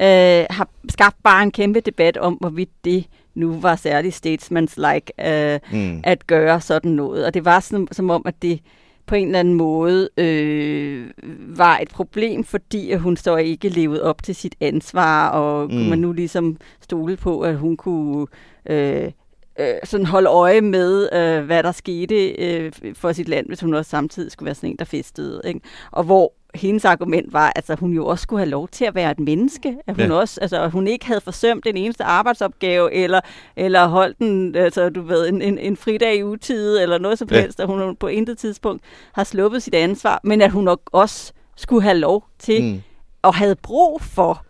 øh, 0.00 0.44
har 0.50 0.68
skabt 0.88 1.16
bare 1.22 1.42
en 1.42 1.50
kæmpe 1.52 1.80
debat 1.80 2.16
om, 2.16 2.34
hvorvidt 2.34 2.70
det 2.84 3.04
nu 3.34 3.60
var 3.60 3.76
særligt 3.76 4.14
statesmans-like 4.14 5.28
øh, 5.30 5.60
Mm. 5.72 6.00
at 6.04 6.26
gøre 6.26 6.60
sådan 6.60 6.90
noget. 6.90 7.26
Og 7.26 7.34
det 7.34 7.44
var 7.44 7.60
sådan, 7.60 7.88
som 7.92 8.10
om, 8.10 8.22
at 8.26 8.34
det 8.42 8.60
på 9.06 9.14
en 9.14 9.26
eller 9.26 9.40
anden 9.40 9.54
måde 9.54 10.08
øh, 10.16 11.10
var 11.38 11.78
et 11.78 11.88
problem, 11.88 12.44
fordi 12.44 12.90
at 12.90 13.00
hun 13.00 13.16
så 13.16 13.36
ikke 13.36 13.68
levede 13.68 14.02
op 14.02 14.22
til 14.22 14.34
sit 14.34 14.54
ansvar, 14.60 15.28
og 15.28 15.64
mm. 15.64 15.70
kunne 15.70 15.90
man 15.90 15.98
nu 15.98 16.12
ligesom 16.12 16.56
stole 16.80 17.16
på, 17.16 17.40
at 17.40 17.56
hun 17.56 17.76
kunne 17.76 18.26
øh, 18.70 19.12
øh, 19.58 19.74
sådan 19.84 20.06
holde 20.06 20.28
øje 20.28 20.60
med, 20.60 21.08
øh, 21.12 21.44
hvad 21.44 21.62
der 21.62 21.72
skete 21.72 22.28
øh, 22.28 22.72
for 22.94 23.12
sit 23.12 23.28
land, 23.28 23.46
hvis 23.46 23.60
hun 23.60 23.74
også 23.74 23.90
samtidig 23.90 24.32
skulle 24.32 24.46
være 24.46 24.54
sådan 24.54 24.70
en, 24.70 24.76
der 24.78 24.84
festede. 24.84 25.40
Ikke? 25.44 25.60
Og 25.90 26.04
hvor 26.04 26.32
hendes 26.56 26.84
argument 26.84 27.32
var, 27.32 27.46
at 27.46 27.52
altså, 27.56 27.74
hun 27.74 27.92
jo 27.92 28.06
også 28.06 28.22
skulle 28.22 28.40
have 28.40 28.50
lov 28.50 28.68
til 28.68 28.84
at 28.84 28.94
være 28.94 29.10
et 29.10 29.20
menneske. 29.20 29.76
At 29.86 29.96
hun, 29.96 30.06
Ja. 30.06 30.12
også, 30.12 30.40
altså, 30.40 30.62
at 30.62 30.70
hun 30.70 30.86
ikke 30.86 31.06
havde 31.06 31.20
forsømt 31.20 31.64
den 31.64 31.76
eneste 31.76 32.04
arbejdsopgave, 32.04 32.92
eller, 32.94 33.20
eller 33.56 33.86
holdt 33.86 34.18
den, 34.18 34.54
altså, 34.56 34.88
du 34.88 35.02
ved, 35.02 35.28
en, 35.28 35.42
en, 35.42 35.58
en 35.58 35.76
fridag 35.76 36.16
i 36.16 36.22
utide, 36.22 36.82
eller 36.82 36.98
noget 36.98 37.18
som 37.18 37.28
Ja. 37.30 37.40
helst, 37.40 37.60
at 37.60 37.66
hun 37.66 37.96
på 37.96 38.06
intet 38.06 38.38
tidspunkt 38.38 38.82
har 39.12 39.24
sluppet 39.24 39.62
sit 39.62 39.74
ansvar, 39.74 40.20
men 40.24 40.42
at 40.42 40.50
hun 40.50 40.64
nok 40.64 40.80
også 40.92 41.32
skulle 41.56 41.82
have 41.82 41.98
lov 41.98 42.24
til, 42.38 42.62
mm. 42.74 42.82
og 43.22 43.34
havde 43.34 43.56
brug 43.56 44.02
for, 44.02 44.44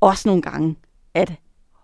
også 0.00 0.28
nogle 0.28 0.42
gange, 0.42 0.76
at 1.14 1.32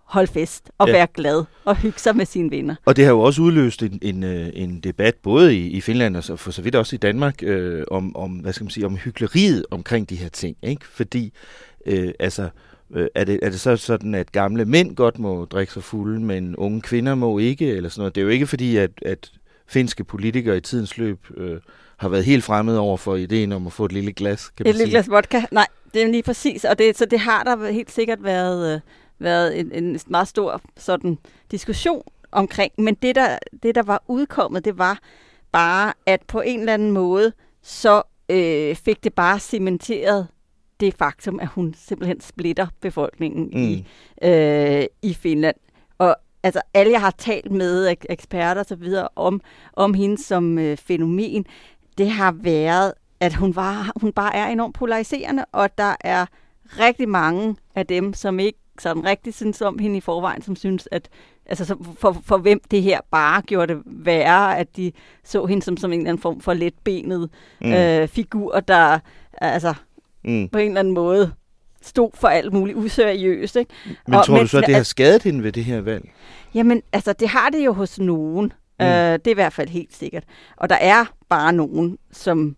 holde 0.05 0.31
fest, 0.31 0.71
og 0.77 0.87
Ja. 0.87 0.93
være 0.93 1.07
glad, 1.13 1.43
og 1.65 1.75
hygge 1.77 1.99
sig 1.99 2.15
med 2.15 2.25
sine 2.25 2.51
venner. 2.51 2.75
Og 2.85 2.95
det 2.95 3.05
har 3.05 3.11
jo 3.11 3.19
også 3.21 3.41
udløst 3.41 3.83
en, 3.83 3.99
en, 4.01 4.23
øh, 4.23 4.49
en 4.53 4.79
debat, 4.79 5.15
både 5.15 5.55
i, 5.55 5.67
i 5.67 5.81
Finland 5.81 6.17
og 6.17 6.23
så 6.23 6.35
for 6.35 6.51
så 6.51 6.61
vidt 6.61 6.75
også 6.75 6.95
i 6.95 6.99
Danmark, 6.99 7.35
øh, 7.43 7.83
om, 7.91 8.15
om, 8.15 8.31
hvad 8.31 8.53
skal 8.53 8.63
man 8.63 8.71
sige, 8.71 8.85
om 8.85 8.95
hyggeleriet 8.97 9.65
omkring 9.71 10.09
de 10.09 10.15
her 10.15 10.29
ting. 10.29 10.57
Ikke? 10.63 10.85
Fordi, 10.87 11.33
øh, 11.85 12.11
altså, 12.19 12.49
øh, 12.95 13.07
er, 13.15 13.23
det, 13.23 13.39
er 13.41 13.49
det 13.49 13.59
så 13.59 13.75
sådan, 13.77 14.15
at 14.15 14.31
gamle 14.31 14.65
mænd 14.65 14.95
godt 14.95 15.19
må 15.19 15.45
drikke 15.45 15.73
sig 15.73 15.83
fulde, 15.83 16.19
men 16.21 16.55
unge 16.55 16.81
kvinder 16.81 17.15
må 17.15 17.37
ikke, 17.39 17.67
eller 17.67 17.89
sådan 17.89 17.99
noget? 18.01 18.15
Det 18.15 18.21
er 18.21 18.25
jo 18.25 18.29
ikke 18.31 18.47
fordi, 18.47 18.77
at, 18.77 18.91
at 19.01 19.31
finske 19.67 20.03
politikere 20.03 20.57
i 20.57 20.61
tidens 20.61 20.97
løb 20.97 21.19
øh, 21.37 21.57
har 21.97 22.09
været 22.09 22.25
helt 22.25 22.43
fremmede 22.43 22.79
over 22.79 22.97
for 22.97 23.15
ideen 23.15 23.51
om 23.51 23.67
at 23.67 23.73
få 23.73 23.85
et 23.85 23.91
lille 23.91 24.13
glas, 24.13 24.49
kan 24.49 24.67
Et 24.67 24.73
lille 24.75 24.79
sige. 24.79 24.89
glas 24.89 25.09
vodka? 25.09 25.41
Nej, 25.51 25.67
det 25.93 26.03
er 26.03 26.07
lige 26.07 26.23
præcis. 26.23 26.63
Og 26.65 26.79
det, 26.79 26.97
så 26.97 27.05
det 27.05 27.19
har 27.19 27.43
der 27.43 27.71
helt 27.71 27.91
sikkert 27.91 28.23
været, 28.23 28.73
øh, 28.75 28.79
været 29.19 29.59
en, 29.59 29.71
en 29.71 29.99
meget 30.07 30.27
stor 30.27 30.61
sådan 30.77 31.17
diskussion 31.51 32.03
omkring. 32.31 32.73
Men 32.77 32.95
det 32.95 33.15
der, 33.15 33.37
det, 33.63 33.75
der 33.75 33.83
var 33.83 34.03
udkommet, 34.07 34.65
det 34.65 34.77
var 34.77 34.99
bare, 35.51 35.93
at 36.05 36.21
på 36.27 36.41
en 36.41 36.59
eller 36.59 36.73
anden 36.73 36.91
måde, 36.91 37.33
så 37.61 38.01
øh, 38.29 38.75
fik 38.75 39.03
det 39.03 39.13
bare 39.13 39.39
cementeret 39.39 40.27
det 40.79 40.93
faktum, 40.93 41.39
at 41.39 41.47
hun 41.47 41.75
simpelthen 41.77 42.21
splitter 42.21 42.67
befolkningen 42.81 43.45
mm. 43.53 43.61
i, 43.61 43.85
øh, 44.21 44.85
i 45.01 45.13
Finland. 45.13 45.55
Og 45.97 46.15
altså 46.43 46.61
alle, 46.73 46.91
jeg 46.91 47.01
har 47.01 47.15
talt 47.17 47.51
med 47.51 47.91
ek- 47.91 48.05
eksperter 48.09 48.61
og 48.61 48.65
så 48.65 48.75
videre 48.75 49.07
om, 49.15 49.41
om 49.73 49.93
hende 49.93 50.23
som 50.23 50.57
øh, 50.57 50.77
fænomen, 50.77 51.45
det 51.97 52.09
har 52.09 52.31
været, 52.31 52.93
at 53.19 53.33
hun, 53.33 53.55
var, 53.55 53.91
hun 54.01 54.11
bare 54.11 54.35
er 54.35 54.47
enormt 54.47 54.75
polariserende, 54.75 55.45
og 55.51 55.77
der 55.77 55.95
er 56.01 56.25
rigtig 56.79 57.09
mange 57.09 57.55
af 57.75 57.85
dem, 57.87 58.13
som 58.13 58.39
ikke 58.39 58.59
sådan 58.79 59.05
rigtig 59.05 59.33
synes 59.33 59.61
om 59.61 59.79
hende 59.79 59.97
i 59.97 60.01
forvejen, 60.01 60.41
som 60.41 60.55
synes, 60.55 60.87
at 60.91 61.09
altså 61.45 61.65
så 61.65 61.75
for, 61.99 62.17
for 62.25 62.37
hvem 62.37 62.61
det 62.71 62.81
her 62.81 62.99
bare 63.11 63.41
gjorde 63.41 63.73
det 63.75 63.83
værre, 63.85 64.57
at 64.57 64.77
de 64.77 64.91
så 65.23 65.45
hende 65.45 65.63
som, 65.63 65.77
som 65.77 65.93
en 65.93 65.99
eller 65.99 66.09
anden 66.09 66.21
form 66.21 66.41
for 66.41 66.53
letbenet 66.53 67.29
Mm. 67.61 67.73
øh, 67.73 68.07
figur, 68.07 68.59
der 68.59 68.99
altså 69.33 69.73
Mm. 70.23 70.49
på 70.49 70.57
en 70.57 70.67
eller 70.67 70.79
anden 70.79 70.93
måde 70.93 71.31
stod 71.81 72.09
for 72.13 72.27
alt 72.27 72.53
muligt 72.53 72.77
useriøst. 72.77 73.55
Ikke? 73.55 73.73
Men 74.07 74.19
tror 74.25 74.39
du 74.39 74.47
så, 74.47 74.57
at 74.57 74.67
det 74.67 74.75
har 74.75 74.83
skadet 74.83 75.23
hende 75.23 75.43
ved 75.43 75.51
det 75.51 75.65
her 75.65 75.81
valg? 75.81 76.09
Jamen, 76.53 76.81
altså, 76.93 77.13
det 77.13 77.27
har 77.29 77.49
det 77.49 77.65
jo 77.65 77.73
hos 77.73 77.99
nogen. 77.99 78.53
Mm. 78.79 78.85
Øh, 78.85 79.13
det 79.13 79.27
er 79.27 79.31
i 79.31 79.33
hvert 79.33 79.53
fald 79.53 79.69
helt 79.69 79.95
sikkert. 79.95 80.23
Og 80.57 80.69
der 80.69 80.75
er 80.75 81.05
bare 81.29 81.53
nogen, 81.53 81.97
som 82.11 82.55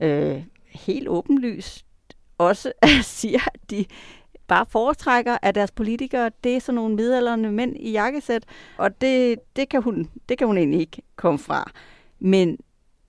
øh, 0.00 0.42
helt 0.70 1.08
åbenlyst 1.08 1.84
også 2.38 2.72
siger, 3.02 3.40
at 3.54 3.60
de 3.70 3.84
bare 4.48 4.66
foretrækker, 4.68 5.38
at 5.42 5.54
deres 5.54 5.70
politikere, 5.70 6.30
det 6.44 6.56
er 6.56 6.60
sådan 6.60 6.74
nogle 6.74 6.94
midalderne 6.94 7.52
mænd 7.52 7.76
i 7.76 7.90
jakkesæt, 7.90 8.44
og 8.78 9.00
det, 9.00 9.38
det, 9.56 9.68
kan 9.68 9.82
hun, 9.82 10.08
det 10.28 10.38
kan 10.38 10.46
hun 10.46 10.58
egentlig 10.58 10.80
ikke 10.80 11.02
komme 11.16 11.38
fra. 11.38 11.70
Men 12.18 12.58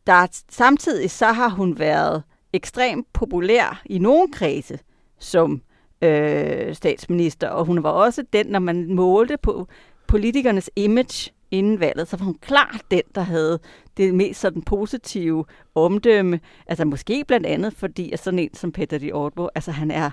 der 0.08 0.28
samtidig 0.50 1.12
så 1.12 1.26
har 1.26 1.50
hun 1.50 1.80
været 1.80 2.24
ekstremt 2.54 3.14
populær 3.14 3.82
i 3.86 3.98
nogle 3.98 4.32
kredse 4.32 4.80
som 5.20 5.62
øh, 6.02 6.76
statsminister, 6.76 7.50
og 7.50 7.66
hun 7.66 7.84
var 7.84 7.90
også 7.90 8.24
den, 8.34 8.46
når 8.48 8.60
man 8.60 8.94
målte 8.94 9.38
på 9.38 9.68
politikernes 10.08 10.70
image 10.76 11.32
inden 11.52 11.80
valget, 11.80 12.08
så 12.08 12.18
var 12.18 12.26
hun 12.26 12.38
klart 12.42 12.82
den, 12.92 13.02
der 13.16 13.22
havde 13.22 13.60
det 13.98 14.16
mest 14.16 14.40
sådan 14.40 14.62
positive 14.62 15.46
omdømme. 15.76 16.40
Altså 16.68 16.86
måske 16.86 17.24
blandt 17.28 17.46
andet, 17.46 17.74
fordi 17.74 18.12
at 18.12 18.20
sådan 18.20 18.40
en 18.40 18.54
som 18.54 18.72
Peter 18.72 18.98
de 18.98 19.12
Ortbo, 19.12 19.50
altså 19.56 19.72
han 19.72 19.92
er 19.92 20.12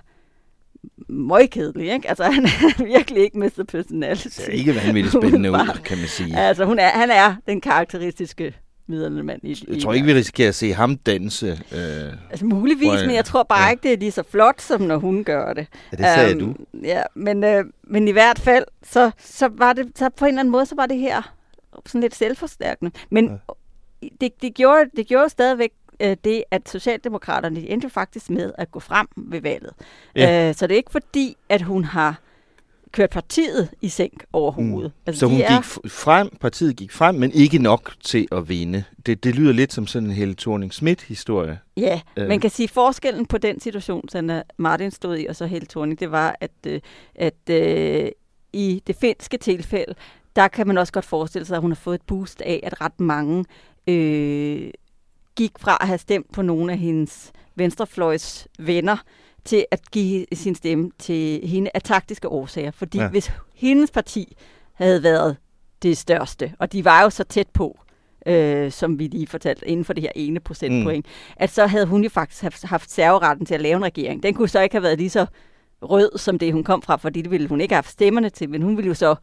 møgkedelig, 1.08 1.92
ikke? 1.92 2.08
Altså 2.08 2.24
han 2.32 2.44
er 2.44 2.84
virkelig 2.84 3.22
ikke 3.22 3.38
Mr. 3.38 3.64
Personality. 3.68 4.26
Det 4.40 4.48
er 4.48 4.52
ikke 4.52 4.74
vanvittigt 4.86 5.14
spændende 5.14 5.50
ud, 5.52 5.80
kan 5.84 5.98
man 5.98 6.06
sige. 6.06 6.36
Altså 6.38 6.64
hun 6.64 6.78
er, 6.78 6.88
han 6.88 7.10
er 7.10 7.34
den 7.46 7.60
karakteristiske 7.60 8.54
middelmand 8.86 9.40
i, 9.44 9.64
Jeg 9.68 9.82
tror 9.82 9.92
ikke, 9.92 10.06
vi 10.06 10.14
risikerer 10.14 10.48
at 10.48 10.54
se 10.54 10.72
ham 10.72 10.96
danse. 10.96 11.46
Øh, 11.72 12.12
Altså 12.30 12.44
muligvis, 12.46 12.88
hvor- 12.88 13.06
men 13.06 13.14
jeg 13.14 13.24
tror 13.24 13.42
bare 13.42 13.64
ja. 13.64 13.70
ikke, 13.70 13.82
det 13.82 13.92
er 13.92 13.96
lige 13.96 14.10
så 14.12 14.22
flot, 14.30 14.60
som 14.62 14.80
når 14.80 14.96
hun 14.96 15.24
gør 15.24 15.52
det. 15.52 15.66
Ja, 15.92 15.96
det 15.96 16.04
sagde 16.06 16.34
Øhm, 16.36 16.66
Ja, 16.84 17.02
men, 17.14 17.44
øh, 17.44 17.64
men 17.84 18.08
i 18.08 18.10
hvert 18.10 18.38
fald, 18.38 18.64
så, 18.82 19.10
så 19.18 19.48
var 19.52 19.72
det 19.72 19.86
så 19.96 20.08
på 20.16 20.24
en 20.24 20.28
eller 20.28 20.40
anden 20.40 20.52
måde, 20.52 20.66
så 20.66 20.74
var 20.74 20.86
det 20.86 20.98
her 20.98 21.34
sådan 21.86 22.00
lidt 22.00 22.14
selvforstærkende. 22.14 22.90
Men 23.10 23.40
ja. 24.02 24.08
det, 24.20 24.42
det, 24.42 24.54
gjorde, 24.54 24.90
det 24.96 25.06
gjorde 25.06 25.28
stadigvæk 25.28 25.70
øh, 26.02 26.16
det, 26.24 26.44
at 26.50 26.68
Socialdemokraterne 26.68 27.56
de 27.60 27.70
endte 27.70 27.90
faktisk 27.90 28.30
med 28.30 28.52
at 28.58 28.70
gå 28.70 28.80
frem 28.80 29.06
ved 29.16 29.40
valget. 29.40 29.72
Ja. 30.16 30.48
Øh, 30.48 30.54
så 30.54 30.66
det 30.66 30.74
er 30.74 30.76
ikke 30.76 30.92
fordi, 30.92 31.36
at 31.48 31.62
hun 31.62 31.84
har 31.84 32.20
kørt 32.92 33.10
partiet 33.10 33.68
i 33.80 33.88
sænk 33.88 34.24
over 34.32 34.52
hovedet. 34.52 34.92
Mm. 35.06 35.12
Så 35.12 35.26
hun 35.26 35.38
de 35.38 35.44
gik 35.48 35.90
frem, 35.92 36.28
partiet 36.40 36.76
gik 36.76 36.92
frem, 36.92 37.14
men 37.14 37.32
ikke 37.32 37.58
nok 37.58 37.92
til 38.04 38.28
at 38.32 38.48
vinde. 38.48 38.84
Det, 39.06 39.24
det 39.24 39.34
lyder 39.34 39.52
lidt 39.52 39.72
som 39.72 39.86
sådan 39.86 40.08
en 40.08 40.14
Helle 40.14 40.34
thorning 40.34 40.72
schmidt 40.74 41.02
historie 41.02 41.58
Ja, 41.76 42.00
Øh. 42.16 42.28
man 42.28 42.40
kan 42.40 42.50
sige, 42.50 42.68
forskellen 42.68 43.26
på 43.26 43.38
den 43.38 43.60
situation, 43.60 44.08
som 44.08 44.30
Martin 44.58 44.90
stod 44.90 45.18
i, 45.18 45.26
og 45.26 45.36
så 45.36 45.46
Helle 45.46 45.66
Thorning, 45.66 46.00
det 46.00 46.10
var, 46.10 46.36
at, 46.40 46.50
øh, 46.66 46.80
at 47.14 47.50
øh, 47.50 48.10
i 48.52 48.82
det 48.86 48.96
finske 48.96 49.36
tilfælde, 49.36 49.94
der 50.36 50.48
kan 50.48 50.66
man 50.66 50.78
også 50.78 50.92
godt 50.92 51.04
forestille 51.04 51.44
sig, 51.44 51.56
at 51.56 51.60
hun 51.62 51.70
har 51.70 51.76
fået 51.76 51.94
et 51.94 52.02
boost 52.06 52.40
af, 52.40 52.60
at 52.62 52.80
ret 52.80 53.00
mange 53.00 53.44
øh, 53.86 54.70
gik 55.36 55.52
fra 55.58 55.78
at 55.80 55.86
have 55.86 55.98
stemt 55.98 56.32
på 56.32 56.42
nogle 56.42 56.72
af 56.72 56.78
hendes 56.78 57.32
venstrefløjs 57.54 58.48
venner, 58.58 58.96
til 59.44 59.64
at 59.70 59.90
give 59.90 60.26
sin 60.32 60.54
stemme 60.54 60.90
til 60.98 61.40
hende 61.48 61.70
af 61.74 61.82
taktiske 61.82 62.28
årsager. 62.28 62.70
Fordi 62.70 62.98
Ja. 62.98 63.08
hvis 63.08 63.32
hendes 63.54 63.90
parti 63.90 64.36
havde 64.72 65.02
været 65.02 65.36
det 65.82 65.98
største, 65.98 66.52
og 66.58 66.72
de 66.72 66.84
var 66.84 67.02
jo 67.02 67.10
så 67.10 67.24
tæt 67.24 67.48
på, 67.48 67.78
øh, 68.26 68.72
som 68.72 68.98
vi 68.98 69.06
lige 69.06 69.26
fortalte, 69.26 69.68
inden 69.68 69.84
for 69.84 69.92
det 69.92 70.02
her 70.02 70.10
ene 70.14 70.40
procentpoint, 70.40 71.06
mm. 71.06 71.32
at 71.36 71.50
så 71.50 71.66
havde 71.66 71.86
hun 71.86 72.02
jo 72.02 72.08
faktisk 72.08 72.42
haft, 72.42 72.62
haft 72.64 72.90
serveretten 72.90 73.46
til 73.46 73.54
at 73.54 73.60
lave 73.62 73.76
en 73.76 73.84
regering. 73.84 74.22
Den 74.22 74.34
kunne 74.34 74.48
så 74.48 74.60
ikke 74.60 74.74
have 74.74 74.82
været 74.82 74.98
lige 74.98 75.10
så 75.10 75.26
rød, 75.82 76.18
som 76.18 76.38
det 76.38 76.52
hun 76.52 76.64
kom 76.64 76.82
fra, 76.82 76.96
fordi 76.96 77.22
det 77.22 77.30
ville 77.30 77.48
hun 77.48 77.60
ikke 77.60 77.72
have 77.74 77.76
haft 77.82 77.90
stemmerne 77.90 78.30
til, 78.30 78.50
men 78.50 78.62
hun 78.62 78.76
ville 78.76 78.88
jo 78.88 78.94
så 78.94 79.14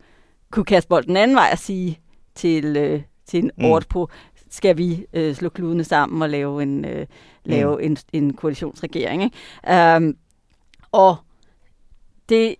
kunne 0.51 0.65
kaste 0.65 0.87
bolden 0.87 1.09
den 1.09 1.17
anden 1.17 1.35
vej 1.37 1.49
og 1.51 1.57
sige 1.59 1.99
til, 2.35 2.77
øh, 2.77 3.01
til 3.27 3.39
en 3.43 3.51
Mm. 3.57 3.65
mm. 3.65 3.81
på, 3.89 4.09
skal 4.49 4.77
vi 4.77 5.05
øh, 5.13 5.35
slå 5.35 5.49
kludene 5.49 5.83
sammen 5.83 6.21
og 6.21 6.29
lave 6.29 6.63
en, 6.63 6.85
øh, 6.85 7.05
lave 7.45 7.75
Mm. 7.75 7.83
en, 7.83 7.97
en 8.13 8.33
koalitionsregering. 8.33 9.23
Ikke? 9.23 9.95
Um, 9.97 10.15
og 10.91 11.15
det, 12.29 12.55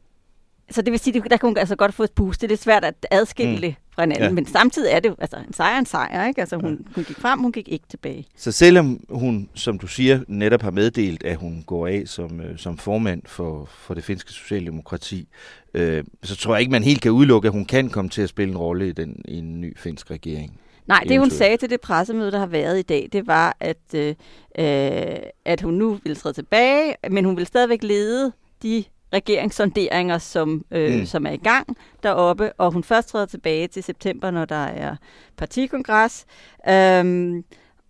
så 0.72 0.82
det 0.82 0.92
vil 0.92 1.00
sige, 1.00 1.22
at 1.26 1.32
der 1.32 1.38
kunne 1.38 1.50
hun 1.50 1.58
altså 1.58 1.76
godt 1.76 1.94
få 1.94 2.04
et 2.04 2.12
boost. 2.12 2.42
Det 2.42 2.48
er 2.48 2.50
lidt 2.50 2.62
svært 2.62 2.84
at 2.86 3.06
adskille 3.12 3.56
Mm. 3.56 3.62
det 3.62 3.76
fra 3.96 4.04
hinanden, 4.04 4.24
Ja. 4.28 4.32
men 4.34 4.46
samtidig 4.46 4.92
er 4.92 5.00
det 5.00 5.16
altså, 5.20 5.38
en 5.48 5.54
sejr 5.54 5.80
en 5.80 5.86
sejr. 5.86 6.28
Ikke? 6.28 6.42
Altså, 6.42 6.56
hun, 6.58 6.88
hun 6.96 7.04
gik 7.04 7.20
frem, 7.20 7.40
hun 7.40 7.52
gik 7.52 7.68
ikke 7.70 7.86
tilbage. 7.90 8.26
Så 8.36 8.52
selvom 8.52 9.00
hun, 9.10 9.50
som 9.56 9.80
du 9.80 9.88
siger, 9.88 10.20
netop 10.28 10.62
har 10.62 10.72
meddelt, 10.72 11.24
at 11.24 11.36
hun 11.38 11.64
går 11.68 11.88
af 11.88 12.04
som, 12.06 12.42
øh, 12.42 12.58
som 12.58 12.78
formand 12.78 13.22
for, 13.26 13.66
for 13.66 13.94
det 13.94 14.04
finske 14.04 14.32
socialdemokrati, 14.32 15.28
øh, 15.74 16.04
så 16.24 16.36
tror 16.36 16.54
jeg 16.56 16.60
ikke, 16.62 16.72
man 16.72 16.84
helt 16.84 17.02
kan 17.02 17.12
udelukke, 17.12 17.46
at 17.48 17.52
hun 17.52 17.66
kan 17.66 17.90
komme 17.90 18.10
til 18.10 18.22
at 18.22 18.30
spille 18.30 18.52
en 18.52 18.58
rolle 18.58 18.88
i, 18.88 18.92
den, 18.92 19.22
i 19.26 19.38
en 19.38 19.62
ny 19.62 19.78
finsk 19.78 20.12
regering. 20.12 20.60
Nej, 20.90 21.04
det 21.08 21.20
hun 21.20 21.30
sagde 21.30 21.58
til 21.58 21.70
det 21.70 21.82
pressemøde, 21.82 22.32
der 22.32 22.40
har 22.40 22.46
været 22.46 22.80
i 22.80 22.82
dag, 22.82 23.10
det 23.12 23.28
var, 23.28 23.58
at, 23.60 23.78
øh, 23.96 24.16
øh, 24.60 25.18
at 25.46 25.62
hun 25.62 25.74
nu 25.74 26.00
ville 26.04 26.16
træde 26.16 26.34
tilbage, 26.34 26.96
men 27.10 27.26
hun 27.26 27.38
vil 27.38 27.46
stadigvæk 27.46 27.84
lede 27.84 28.32
de 28.64 28.84
regeringssonderinger, 29.14 30.18
som, 30.18 30.66
øh, 30.72 31.00
mm. 31.00 31.06
som 31.06 31.26
er 31.26 31.32
i 31.32 31.38
gang 31.38 31.78
deroppe, 32.04 32.54
og 32.54 32.72
hun 32.72 32.84
først 32.84 33.10
træder 33.10 33.26
tilbage 33.26 33.68
til 33.68 33.84
september, 33.84 34.32
når 34.32 34.46
der 34.46 34.56
er 34.56 34.96
partikongres. 35.38 36.26
Øhm, 36.70 37.44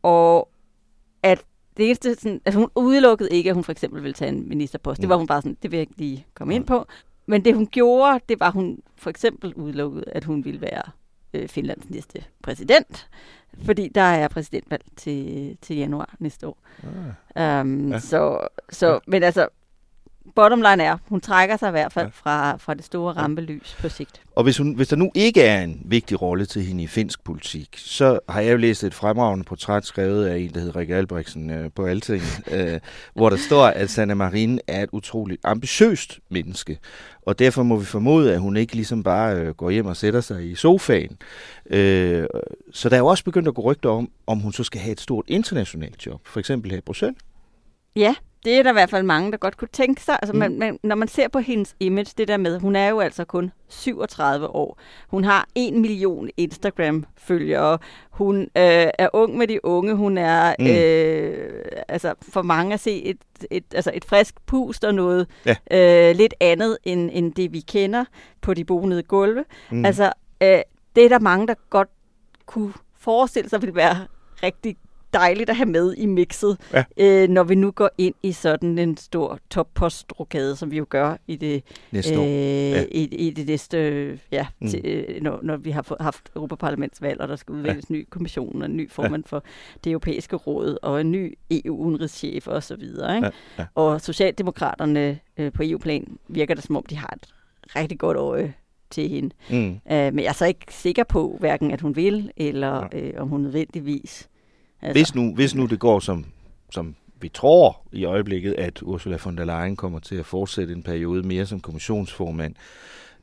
og 0.04 0.50
at 1.24 1.42
det 1.78 1.86
eneste, 1.86 2.16
sådan, 2.16 2.42
altså 2.46 2.60
hun 2.60 2.70
udelukkede 2.76 3.30
ikke, 3.30 3.50
at 3.50 3.54
hun 3.54 3.64
for 3.64 3.72
eksempel 3.72 4.04
ville 4.04 4.14
tage 4.14 4.30
en 4.30 4.50
ministerpost. 4.50 5.00
Mm. 5.00 5.02
Det 5.02 5.10
var 5.10 5.16
hun 5.16 5.28
bare 5.28 5.42
sådan, 5.42 5.58
det 5.64 5.72
vil 5.72 5.78
jeg 5.78 5.82
ikke 5.82 5.98
lige 5.98 6.26
komme 6.34 6.56
ind 6.56 6.66
på. 6.66 6.86
Men 7.26 7.46
det 7.46 7.56
hun 7.56 7.68
gjorde, 7.68 8.20
det 8.30 8.40
var, 8.40 8.52
hun 8.52 8.80
for 8.96 9.10
eksempel 9.10 9.54
udelukkede, 9.54 10.04
at 10.08 10.24
hun 10.24 10.46
ville 10.46 10.62
være 10.62 10.82
øh, 11.34 11.48
Finlands 11.48 11.90
næste 11.90 12.24
præsident. 12.44 13.10
Fordi 13.66 13.88
der 13.88 14.02
er 14.02 14.28
præsidentvalg 14.28 14.84
til, 14.96 15.58
til 15.62 15.76
januar 15.76 16.16
næste 16.20 16.48
år. 16.48 16.58
Ah. 17.36 17.62
Um, 17.62 17.92
ja. 17.92 18.00
Så, 18.00 18.48
så 18.70 18.88
ja. 18.88 18.98
men 19.08 19.24
altså, 19.24 19.48
bottom 20.36 20.62
line 20.62 20.84
er, 20.84 20.98
hun 21.10 21.22
trækker 21.22 21.58
sig 21.58 21.68
i 21.68 21.72
hvert 21.72 21.94
fald 21.94 22.12
fra, 22.12 22.58
fra 22.58 22.74
det 22.74 22.86
store 22.86 23.14
rampelys 23.14 23.78
på 23.82 23.90
sigt. 23.90 24.22
Og 24.36 24.44
hvis, 24.44 24.58
hun, 24.58 24.74
hvis 24.74 24.88
der 24.88 24.96
nu 24.96 25.12
ikke 25.16 25.42
er 25.42 25.62
en 25.62 25.82
vigtig 25.86 26.22
rolle 26.22 26.46
til 26.46 26.62
hende 26.62 26.84
i 26.84 26.88
finsk 26.88 27.24
politik, 27.24 27.70
så 27.78 28.20
har 28.30 28.42
jeg 28.42 28.52
jo 28.52 28.58
læst 28.58 28.84
et 28.84 28.94
fremragende 28.94 29.46
portræt 29.46 29.86
skrevet 29.86 30.26
af 30.26 30.38
en, 30.38 30.54
der 30.54 30.60
hedder 30.60 30.80
Rikke 30.80 30.96
Albrechtsen 30.96 31.50
øh, 31.50 31.72
på 31.76 31.86
Alting, 31.86 32.24
øh, 32.52 32.80
hvor 33.14 33.30
der 33.30 33.38
står, 33.38 33.66
at 33.66 33.90
Sanna 33.90 34.14
Marin 34.14 34.60
er 34.68 34.84
et 34.84 34.90
utroligt 34.92 35.42
ambitiøst 35.44 36.20
menneske. 36.30 36.80
Og 37.22 37.40
derfor 37.40 37.64
må 37.64 37.78
vi 37.78 37.86
formode, 37.86 38.34
at 38.34 38.40
hun 38.40 38.58
ikke 38.58 38.76
ligesom 38.76 39.04
bare 39.04 39.36
øh, 39.36 39.54
går 39.54 39.70
hjem 39.70 39.86
og 39.86 39.98
sætter 39.98 40.22
sig 40.22 40.52
i 40.52 40.56
sofaen. 40.56 41.18
Øh, 41.70 42.28
så 42.72 42.90
der 42.90 42.96
er 42.96 43.00
jo 43.00 43.08
også 43.08 43.24
begyndt 43.24 43.48
at 43.48 43.56
gå 43.56 43.62
rygter 43.62 43.90
om, 43.90 44.10
om 44.28 44.40
hun 44.40 44.54
så 44.54 44.64
skal 44.64 44.82
have 44.82 44.92
et 44.92 45.02
stort 45.02 45.26
internationalt 45.28 46.06
job, 46.06 46.28
for 46.28 46.40
eksempel 46.40 46.72
her 46.72 46.78
i 46.78 46.82
Bruxelles. 46.82 47.18
Ja, 47.96 48.16
det 48.46 48.60
er 48.60 48.64
der 48.64 48.70
i 48.70 48.74
hvert 48.74 48.90
fald 48.90 49.04
mange, 49.04 49.32
der 49.32 49.38
godt 49.38 49.58
kunne 49.58 49.68
tænke 49.74 50.02
sig. 50.02 50.20
Altså, 50.22 50.34
mm. 50.34 50.40
man, 50.40 50.60
man, 50.60 50.80
når 50.84 50.96
man 50.96 51.08
ser 51.08 51.28
på 51.28 51.40
hendes 51.40 51.76
image, 51.80 52.14
det 52.18 52.28
der 52.28 52.38
med, 52.38 52.60
hun 52.60 52.76
er 52.76 52.90
jo 52.90 53.00
altså 53.00 53.26
kun 53.26 53.52
37 53.68 54.48
år. 54.48 54.80
Hun 55.08 55.24
har 55.24 55.48
en 55.56 55.82
million 55.82 56.30
Instagram-følgere. 56.38 57.78
Hun 58.10 58.42
øh, 58.42 58.48
er 59.00 59.10
ung 59.14 59.38
med 59.38 59.48
de 59.48 59.66
unge. 59.66 59.94
Hun 59.94 60.18
er 60.18 60.56
mm. 60.60 60.68
øh, 60.68 61.66
altså 61.88 62.14
for 62.22 62.42
mange 62.42 62.74
at 62.74 62.80
se 62.80 63.04
et, 63.04 63.18
et, 63.52 63.64
altså 63.76 63.92
et 63.94 64.06
frisk 64.06 64.36
pust 64.46 64.84
og 64.84 64.96
noget 64.96 65.28
ja. 65.46 65.56
øh, 66.10 66.16
lidt 66.16 66.34
andet, 66.40 66.78
end, 66.84 67.10
end 67.14 67.34
det 67.34 67.54
vi 67.54 67.60
kender 67.60 68.06
på 68.42 68.54
de 68.54 68.66
bonede 68.66 69.04
gulve. 69.04 69.46
Mm. 69.72 69.86
Altså, 69.86 70.12
øh, 70.44 70.60
det 70.96 71.06
er 71.06 71.10
der 71.10 71.20
mange, 71.20 71.48
der 71.48 71.56
godt 71.70 71.90
kunne 72.46 72.74
forestille 73.00 73.50
sig 73.50 73.62
ville 73.62 73.76
være 73.76 73.98
rigtig 74.44 74.78
dejligt 75.14 75.50
at 75.50 75.56
have 75.56 75.70
med 75.70 75.94
i 75.98 76.06
mixet, 76.06 76.58
ja. 76.74 76.84
øh, 76.98 77.30
når 77.30 77.44
vi 77.44 77.56
nu 77.56 77.72
går 77.72 77.90
ind 77.98 78.16
i 78.24 78.32
sådan 78.32 78.80
en 78.80 78.98
stor 78.98 79.40
toppostbrokade, 79.50 80.56
som 80.56 80.72
vi 80.72 80.78
jo 80.78 80.86
gør 80.90 81.18
i 81.28 81.36
det 81.36 81.64
næste, 81.92 82.16
øh, 82.16 82.22
ja. 82.22 82.84
i, 82.92 83.04
i 83.04 83.30
det 83.30 83.48
næste 83.48 84.20
ja, 84.32 84.48
mm. 84.60 84.68
til, 84.68 84.82
øh, 84.86 85.22
når, 85.22 85.40
når 85.44 85.58
vi 85.58 85.72
har 85.72 86.04
haft 86.04 86.32
Europaparlamentsvalg, 86.36 87.22
og 87.22 87.28
der 87.28 87.36
skal 87.36 87.56
udvælges 87.56 87.90
ja. 87.90 87.94
ny 87.94 88.08
kommission 88.10 88.62
og 88.62 88.66
en 88.66 88.78
ny 88.78 88.92
formand 88.92 89.24
ja. 89.26 89.30
for 89.30 89.44
det 89.84 89.92
europæiske 89.92 90.36
råd, 90.36 90.78
og 90.82 91.02
en 91.02 91.12
ny 91.12 91.38
EU-udenrigschef 91.52 92.48
og 92.48 92.64
så 92.64 92.76
videre. 92.76 93.16
Ikke? 93.16 93.28
Ja. 93.28 93.64
Ja. 93.64 93.66
Og 93.76 94.02
Socialdemokraterne 94.02 95.20
øh, 95.38 95.52
på 95.52 95.64
EU-plan 95.66 96.18
virker 96.28 96.56
det 96.56 96.64
som 96.64 96.76
om, 96.76 96.84
de 96.90 96.98
har 96.98 97.14
et 97.16 97.28
rigtig 97.76 98.00
godt 98.00 98.18
øje 98.18 98.54
til 98.90 99.10
hende. 99.10 99.36
Mm. 99.50 99.70
Øh, 99.92 100.14
men 100.14 100.20
jeg 100.20 100.26
er 100.26 100.34
så 100.34 100.46
ikke 100.46 100.66
sikker 100.70 101.04
på, 101.04 101.38
hverken 101.40 101.72
at 101.72 101.82
hun 101.82 101.96
vil, 101.96 102.32
eller 102.38 102.88
ja. 102.94 103.00
øh, 103.00 103.22
om 103.22 103.28
hun 103.28 103.42
nødvendigvis 103.42 104.30
Altså. 104.82 105.00
Hvis, 105.00 105.16
nu, 105.16 105.36
hvis 105.36 105.56
nu 105.56 105.66
det 105.66 105.80
går 105.80 106.00
som, 106.00 106.26
som 106.72 106.96
vi 107.22 107.30
tror 107.30 107.82
i 107.92 108.06
øjeblikket, 108.06 108.54
at 108.54 108.82
Ursula 108.82 109.18
von 109.26 109.38
der 109.38 109.46
Leyen 109.46 109.76
kommer 109.76 110.00
til 110.00 110.16
at 110.16 110.26
fortsætte 110.26 110.74
en 110.74 110.84
periode 110.84 111.28
mere 111.28 111.46
som 111.46 111.60
kommissionsformand, 111.60 112.56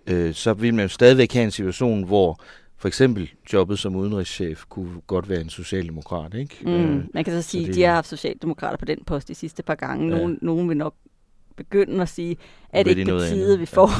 øh, 0.06 0.34
så 0.34 0.52
vil 0.52 0.74
man 0.74 0.84
jo 0.84 0.88
stadigvæk 0.88 1.32
have 1.32 1.44
en 1.44 1.50
situation, 1.50 2.04
hvor 2.04 2.40
for 2.76 2.88
eksempel 2.88 3.30
jobbet 3.52 3.78
som 3.78 3.96
udenrigschef 3.96 4.64
kunne 4.68 5.00
godt 5.06 5.28
være 5.28 5.40
en 5.40 5.48
socialdemokrat, 5.48 6.34
ikke? 6.34 6.56
Mm, 6.62 6.70
øh, 6.72 7.04
man 7.14 7.24
kan 7.24 7.42
så 7.42 7.42
sige, 7.42 7.68
at 7.68 7.74
de 7.74 7.82
har 7.82 7.94
haft 7.94 8.08
socialdemokrater 8.08 8.76
på 8.76 8.84
den 8.84 8.98
post 9.06 9.28
de 9.28 9.34
sidste 9.34 9.62
par 9.62 9.74
gange. 9.74 10.08
Nogen, 10.08 10.32
ja. 10.32 10.46
nogen 10.46 10.68
vil 10.68 10.76
nok 10.76 10.94
begynde 11.56 12.02
at 12.02 12.08
sige, 12.08 12.36
at 12.70 12.86
det 12.86 12.98
ikke 12.98 13.18
tide, 13.20 13.54
at 13.54 13.60
vi 13.60 13.66
får 13.66 13.90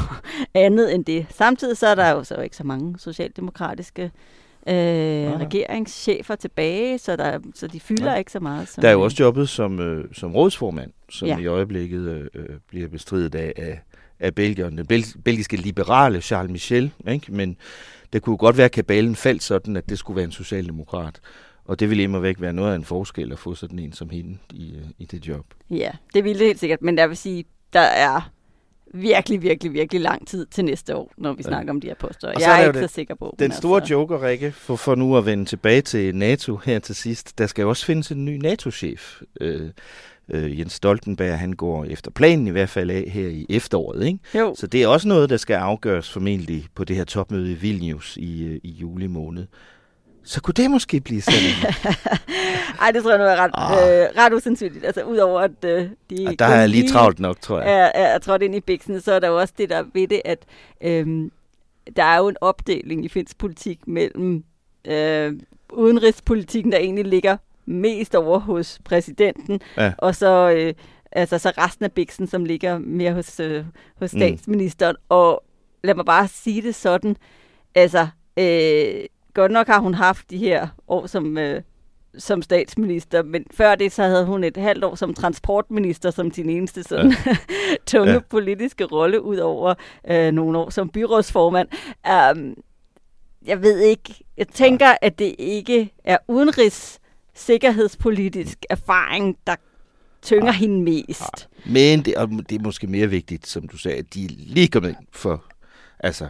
ja. 0.55 0.59
andet 0.65 0.95
end 0.95 1.05
det. 1.05 1.25
Samtidig 1.29 1.77
så 1.77 1.87
er 1.87 1.95
der 1.95 2.09
jo 2.09 2.23
så 2.23 2.41
ikke 2.41 2.57
så 2.57 2.63
mange 2.63 2.99
socialdemokratiske 2.99 4.03
øh, 4.03 4.09
regeringschefer 5.39 6.35
tilbage, 6.35 6.97
så, 6.97 7.15
der, 7.15 7.39
så 7.55 7.67
de 7.67 7.79
fylder 7.79 8.11
ja. 8.11 8.17
ikke 8.17 8.31
så 8.31 8.39
meget. 8.39 8.67
Som 8.67 8.81
der 8.81 8.87
er 8.87 8.93
jo 8.93 9.01
også 9.01 9.17
jobbet 9.19 9.49
som, 9.49 9.79
øh, 9.79 10.05
som 10.13 10.35
rådsformand, 10.35 10.91
som 11.09 11.27
ja. 11.27 11.37
i 11.37 11.45
øjeblikket 11.45 11.99
øh, 11.99 12.25
øh 12.33 12.45
bliver 12.67 12.87
bestridet 12.87 13.35
af, 13.35 13.53
af, 13.57 13.79
af 14.19 14.35
Belgien. 14.35 14.77
Den 14.77 14.85
bel- 14.85 15.21
belgiske 15.25 15.57
liberale 15.57 16.21
Charles 16.21 16.51
Michel, 16.51 16.91
ikke? 17.07 17.33
men 17.33 17.57
det 18.13 18.21
kunne 18.21 18.37
godt 18.37 18.57
være, 18.57 18.65
at 18.65 18.71
kabalen 18.71 19.15
faldt 19.15 19.43
sådan, 19.43 19.75
at 19.75 19.89
det 19.89 19.99
skulle 19.99 20.15
være 20.15 20.25
en 20.25 20.31
socialdemokrat. 20.31 21.19
Og 21.65 21.79
det 21.79 21.89
ville 21.89 22.03
immer 22.03 22.19
væk 22.19 22.41
være 22.41 22.53
noget 22.53 22.71
af 22.71 22.75
en 22.75 22.83
forskel 22.83 23.31
at 23.31 23.39
få 23.39 23.55
sådan 23.55 23.79
en 23.79 23.93
som 23.93 24.09
hende 24.09 24.37
i, 24.53 24.75
øh, 24.75 24.85
i 24.97 25.05
det 25.05 25.27
job. 25.27 25.45
Ja, 25.69 25.91
det 26.13 26.23
ville 26.23 26.39
det 26.39 26.47
helt 26.47 26.59
sikkert, 26.59 26.81
men 26.81 26.97
jeg 26.97 27.09
vil 27.09 27.17
sige, 27.17 27.45
der 27.73 27.79
er 27.79 28.31
virkelig, 28.93 29.41
virkelig, 29.41 29.73
virkelig 29.73 30.01
lang 30.01 30.27
tid 30.27 30.45
til 30.45 30.65
næste 30.65 30.95
år, 30.95 31.11
når 31.17 31.33
vi 31.33 31.41
ja. 31.45 31.49
snakker 31.49 31.73
om 31.73 31.81
de 31.81 31.87
her 31.87 31.95
poster. 31.95 32.27
Og 32.27 32.41
jeg 32.41 32.59
er, 32.59 32.63
er 32.63 32.67
ikke 32.67 32.79
det, 32.79 32.89
så 32.89 32.93
sikker 32.95 33.15
på. 33.15 33.35
Den 33.39 33.51
store 33.51 33.81
altså... 33.81 33.93
joker, 33.93 34.23
Rikke, 34.23 34.51
for, 34.51 34.75
for 34.75 34.95
nu 34.95 35.17
at 35.17 35.25
vende 35.25 35.45
tilbage 35.45 35.81
til 35.81 36.15
NATO 36.15 36.55
her 36.55 36.79
til 36.79 36.95
sidst, 36.95 37.37
der 37.37 37.47
skal 37.47 37.61
jo 37.61 37.69
også 37.69 37.85
findes 37.85 38.11
en 38.11 38.25
ny 38.25 38.37
NATO-chef. 38.37 39.21
Øh, 39.41 39.69
øh, 40.29 40.59
Jens 40.59 40.73
Stoltenberg, 40.73 41.39
han 41.39 41.53
går 41.53 41.85
efter 41.85 42.11
planen 42.11 42.47
i 42.47 42.51
hvert 42.51 42.69
fald 42.69 42.89
af 42.89 43.09
her 43.13 43.27
i 43.27 43.45
efteråret. 43.49 44.05
Ikke? 44.05 44.19
Jo. 44.35 44.55
Så 44.57 44.67
det 44.67 44.83
er 44.83 44.87
også 44.87 45.07
noget, 45.07 45.29
der 45.29 45.37
skal 45.37 45.53
afgøres 45.53 46.09
formentlig 46.09 46.65
på 46.75 46.83
det 46.83 46.95
her 46.95 47.03
topmøde 47.03 47.51
i 47.51 47.55
Vilnius 47.55 48.17
i, 48.17 48.43
øh, 48.43 48.59
i 48.63 48.69
juli 48.69 49.07
måned 49.07 49.45
så 50.27 50.41
kunne 50.41 50.53
det 50.53 50.71
måske 50.71 51.01
blive 51.01 51.21
sådan 51.21 51.73
Ej, 52.81 52.91
det 52.91 53.03
tror 53.03 53.11
jeg 53.11 53.19
nu 53.19 53.25
er 53.25 53.35
ret, 53.35 53.51
oh. 53.53 53.71
øh, 53.71 54.23
ret 54.25 54.33
usandsynligt. 54.33 54.85
Altså, 54.85 55.03
udover 55.03 55.41
at 55.41 55.65
øh, 55.65 55.89
de... 56.09 56.27
Og 56.27 56.39
der 56.39 56.45
har 56.45 56.55
jeg 56.55 56.69
lige 56.69 56.89
travlt 56.89 57.19
nok, 57.19 57.41
tror 57.41 57.61
jeg. 57.61 57.73
Er, 57.73 57.91
er, 58.01 58.07
er 58.07 58.17
trådt 58.19 58.41
ind 58.41 58.55
i 58.55 58.59
biksen, 58.59 59.01
så 59.01 59.13
er 59.13 59.19
der 59.19 59.27
jo 59.27 59.39
også 59.39 59.53
det 59.57 59.69
der 59.69 59.83
ved 59.93 60.07
det, 60.07 60.21
at 60.25 60.39
øh, 60.81 61.29
der 61.95 62.03
er 62.03 62.17
jo 62.17 62.27
en 62.27 62.35
opdeling 62.41 63.05
i 63.05 63.09
finsk 63.09 63.37
politik 63.37 63.87
mellem 63.87 64.43
øh, 64.87 65.33
udenrigspolitikken, 65.73 66.71
der 66.71 66.77
egentlig 66.77 67.05
ligger 67.05 67.37
mest 67.65 68.15
over 68.15 68.39
hos 68.39 68.79
præsidenten, 68.85 69.61
ja. 69.77 69.93
og 69.97 70.15
så, 70.15 70.51
øh, 70.57 70.73
altså, 71.11 71.37
så 71.37 71.51
resten 71.57 71.85
af 71.85 71.91
biksen, 71.91 72.27
som 72.27 72.45
ligger 72.45 72.77
mere 72.77 73.13
hos, 73.13 73.39
øh, 73.39 73.65
hos 73.99 74.13
mm. 74.13 74.19
statsministeren. 74.19 74.95
Mm. 74.99 75.05
Og 75.09 75.43
lad 75.83 75.95
mig 75.95 76.05
bare 76.05 76.27
sige 76.27 76.61
det 76.61 76.75
sådan, 76.75 77.15
altså... 77.75 78.07
Øh, 78.39 79.05
godt 79.37 79.51
nok 79.51 79.67
har 79.67 79.79
hun 79.79 79.93
haft 79.93 80.29
de 80.29 80.37
her 80.37 80.67
år 80.87 81.07
som, 81.07 81.37
øh, 81.37 81.61
som 82.17 82.41
statsminister, 82.41 83.23
men 83.23 83.45
før 83.51 83.75
det 83.75 83.91
så 83.91 84.03
havde 84.03 84.25
hun 84.25 84.43
et 84.43 84.57
halvt 84.57 84.83
år 84.83 84.95
som 84.95 85.13
transportminister 85.13 86.11
som 86.11 86.31
sin 86.31 86.49
eneste 86.49 86.83
sådan 86.83 87.13
ja. 87.25 87.37
tunge 87.91 88.13
ja. 88.13 88.19
politiske 88.19 88.83
rolle, 88.83 89.21
ud 89.21 89.37
over 89.37 89.73
øh, 90.09 90.31
nogle 90.31 90.57
år 90.57 90.69
som 90.69 90.89
byrådsformand. 90.89 91.67
Um, 92.35 92.55
jeg 93.45 93.61
ved 93.61 93.79
ikke, 93.79 94.15
jeg 94.37 94.47
tænker, 94.47 94.87
ja. 94.87 94.95
at 95.01 95.19
det 95.19 95.35
ikke 95.39 95.93
er 96.03 96.17
udenrigs 96.27 96.99
sikkerhedspolitisk 97.33 98.65
erfaring, 98.69 99.37
der 99.47 99.55
tynger 100.21 100.45
ja. 100.45 100.51
hende 100.51 100.81
mest. 100.81 101.49
Ja. 101.65 101.71
Men 101.71 102.01
det, 102.05 102.15
og 102.15 102.29
det 102.49 102.59
er 102.59 102.63
måske 102.63 102.87
mere 102.87 103.07
vigtigt, 103.07 103.47
som 103.47 103.67
du 103.67 103.77
sagde, 103.77 103.97
at 103.97 104.13
de 104.13 104.25
er 104.25 104.29
lige 104.37 104.67
kommet 104.67 104.89
ind 104.89 105.07
for 105.11 105.43
altså 105.99 106.27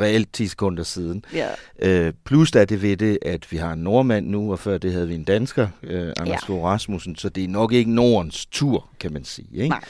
reelt 0.00 0.32
10 0.32 0.46
sekunder 0.46 0.82
siden. 0.82 1.24
Ja. 1.34 1.48
Øh, 1.78 2.12
plus 2.24 2.50
der 2.50 2.60
er 2.60 2.64
det 2.64 2.82
ved 2.82 2.96
det, 2.96 3.18
at 3.22 3.52
vi 3.52 3.56
har 3.56 3.72
en 3.72 3.78
nordmand 3.78 4.26
nu, 4.26 4.52
og 4.52 4.58
før 4.58 4.78
det 4.78 4.92
havde 4.92 5.08
vi 5.08 5.14
en 5.14 5.24
dansker, 5.24 5.68
øh, 5.82 6.12
Anders 6.20 6.48
ja. 6.48 6.54
Rasmussen, 6.54 7.16
så 7.16 7.28
det 7.28 7.44
er 7.44 7.48
nok 7.48 7.72
ikke 7.72 7.94
Nordens 7.94 8.46
tur, 8.46 8.88
kan 9.00 9.12
man 9.12 9.24
sige. 9.24 9.48
Ikke? 9.52 9.68
Nej. 9.68 9.84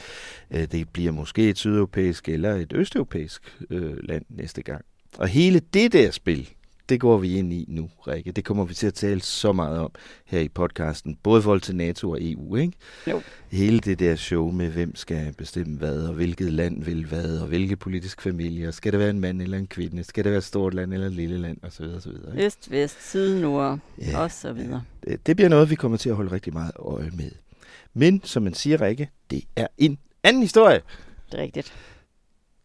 Øh, 0.51 0.67
det 0.71 0.89
bliver 0.89 1.11
måske 1.11 1.49
et 1.49 1.57
sydeuropæisk 1.57 2.29
eller 2.29 2.55
et 2.55 2.73
østeuropæisk 2.73 3.41
øh, 3.69 3.97
land 4.03 4.25
næste 4.29 4.61
gang. 4.61 4.81
Og 5.17 5.27
hele 5.27 5.61
det 5.73 5.93
der 5.93 6.11
spil, 6.11 6.49
det 6.89 6.99
går 6.99 7.17
vi 7.17 7.37
ind 7.37 7.53
i 7.53 7.65
nu, 7.67 7.89
Rikke. 8.07 8.31
Det 8.31 8.45
kommer 8.45 8.65
vi 8.65 8.73
til 8.73 8.87
at 8.87 8.93
tale 8.93 9.21
så 9.21 9.51
meget 9.51 9.79
om 9.79 9.91
her 10.25 10.39
i 10.39 10.49
podcasten, 10.49 11.17
både 11.23 11.39
i 11.39 11.43
forhold 11.43 11.61
til 11.61 11.75
NATO 11.75 12.11
og 12.11 12.17
EU, 12.21 12.55
ikke? 12.55 12.73
Jo. 13.07 13.21
Hele 13.51 13.79
det 13.79 13.99
der 13.99 14.15
show 14.15 14.51
med, 14.51 14.69
hvem 14.69 14.95
skal 14.95 15.33
bestemme 15.37 15.77
hvad, 15.77 16.07
og 16.07 16.13
hvilket 16.13 16.53
land 16.53 16.83
vil 16.83 17.05
hvad, 17.05 17.39
og 17.39 17.47
hvilke 17.47 17.75
politiske 17.75 18.21
familier. 18.21 18.71
Skal 18.71 18.91
det 18.91 18.99
være 18.99 19.09
en 19.09 19.19
mand 19.19 19.41
eller 19.41 19.57
en 19.57 19.67
kvinde? 19.67 20.03
Skal 20.03 20.23
det 20.23 20.29
være 20.29 20.37
et 20.37 20.43
stort 20.43 20.73
land 20.73 20.93
eller 20.93 21.07
et 21.07 21.13
lille 21.13 21.37
land? 21.37 21.57
Og 21.63 21.71
så 21.71 21.83
videre, 21.83 22.01
så 22.01 22.09
videre. 22.09 22.31
Ikke? 22.31 22.45
Øst, 22.45 22.71
vest, 22.71 23.09
syd, 23.09 23.41
nord, 23.41 23.79
ja, 24.01 24.19
og 24.19 24.31
så 24.31 24.53
videre. 24.53 24.83
Det, 25.03 25.27
det 25.27 25.35
bliver 25.35 25.49
noget, 25.49 25.69
vi 25.69 25.75
kommer 25.75 25.97
til 25.97 26.09
at 26.09 26.15
holde 26.15 26.31
rigtig 26.31 26.53
meget 26.53 26.71
øje 26.79 27.11
med. 27.13 27.31
Men, 27.93 28.21
som 28.23 28.43
man 28.43 28.53
siger, 28.53 28.81
Rikke, 28.81 29.09
det 29.31 29.43
er 29.55 29.67
en 29.77 29.97
anden 30.23 30.41
historie. 30.41 30.81
Det 31.31 31.39
er 31.39 31.43
rigtigt. 31.43 31.73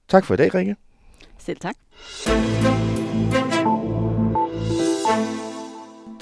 Tak 0.09 0.25
for 0.25 0.35
i 0.35 0.37
dag, 0.37 0.55
Rikke. 0.55 0.77
Selv 1.39 1.59
tak. 1.61 1.77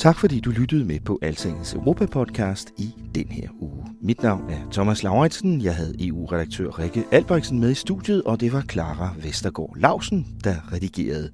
Tak 0.00 0.18
fordi 0.18 0.40
du 0.40 0.50
lyttede 0.50 0.84
med 0.84 1.00
på 1.00 1.18
Altingets 1.22 1.74
Europa-podcast 1.74 2.70
i 2.78 2.94
den 3.14 3.26
her 3.26 3.48
uge. 3.60 3.86
Mit 4.02 4.22
navn 4.22 4.50
er 4.50 4.70
Thomas 4.72 5.02
Lauritsen. 5.02 5.62
Jeg 5.62 5.76
havde 5.76 6.06
EU-redaktør 6.08 6.78
Rikke 6.78 7.04
Albrechtsen 7.12 7.60
med 7.60 7.70
i 7.70 7.74
studiet, 7.74 8.22
og 8.22 8.40
det 8.40 8.52
var 8.52 8.62
Clara 8.70 9.14
Vestergaard 9.22 9.76
Lausen, 9.76 10.26
der 10.44 10.72
redigerede. 10.72 11.30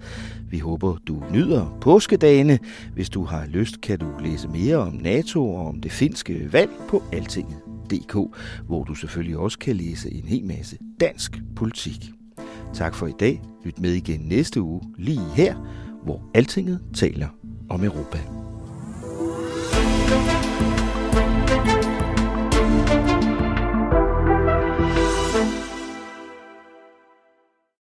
Vi 0.51 0.59
håber, 0.59 0.97
du 1.09 1.23
nyder 1.33 1.79
påskedagene. 1.81 2.59
Hvis 2.95 3.09
du 3.11 3.25
har 3.25 3.47
lyst, 3.47 3.81
kan 3.81 3.99
du 3.99 4.07
læse 4.21 4.49
mere 4.49 4.77
om 4.77 4.93
NATO 4.93 5.55
og 5.55 5.67
om 5.67 5.81
det 5.81 5.93
finske 5.93 6.53
valg 6.53 6.71
på 6.89 7.03
altinget.dk, 7.13 8.37
hvor 8.67 8.85
du 8.85 8.95
selvfølgelig 8.95 9.37
også 9.37 9.59
kan 9.59 9.77
læse 9.77 10.13
en 10.13 10.25
hel 10.25 10.45
masse 10.45 10.79
dansk 11.01 11.39
politik. 11.57 12.11
Tak 12.75 12.95
for 12.95 13.07
i 13.07 13.15
dag. 13.21 13.43
Lyt 13.65 13.81
med 13.81 13.93
igen 13.93 14.21
næste 14.21 14.63
uge, 14.63 14.83
lige 14.99 15.25
her, 15.35 15.55
hvor 16.05 16.31
Altinget 16.35 16.81
taler 16.95 17.29
om 17.69 17.85
Europa. 17.85 18.46
Thank 20.09 20.45
you 20.45 20.46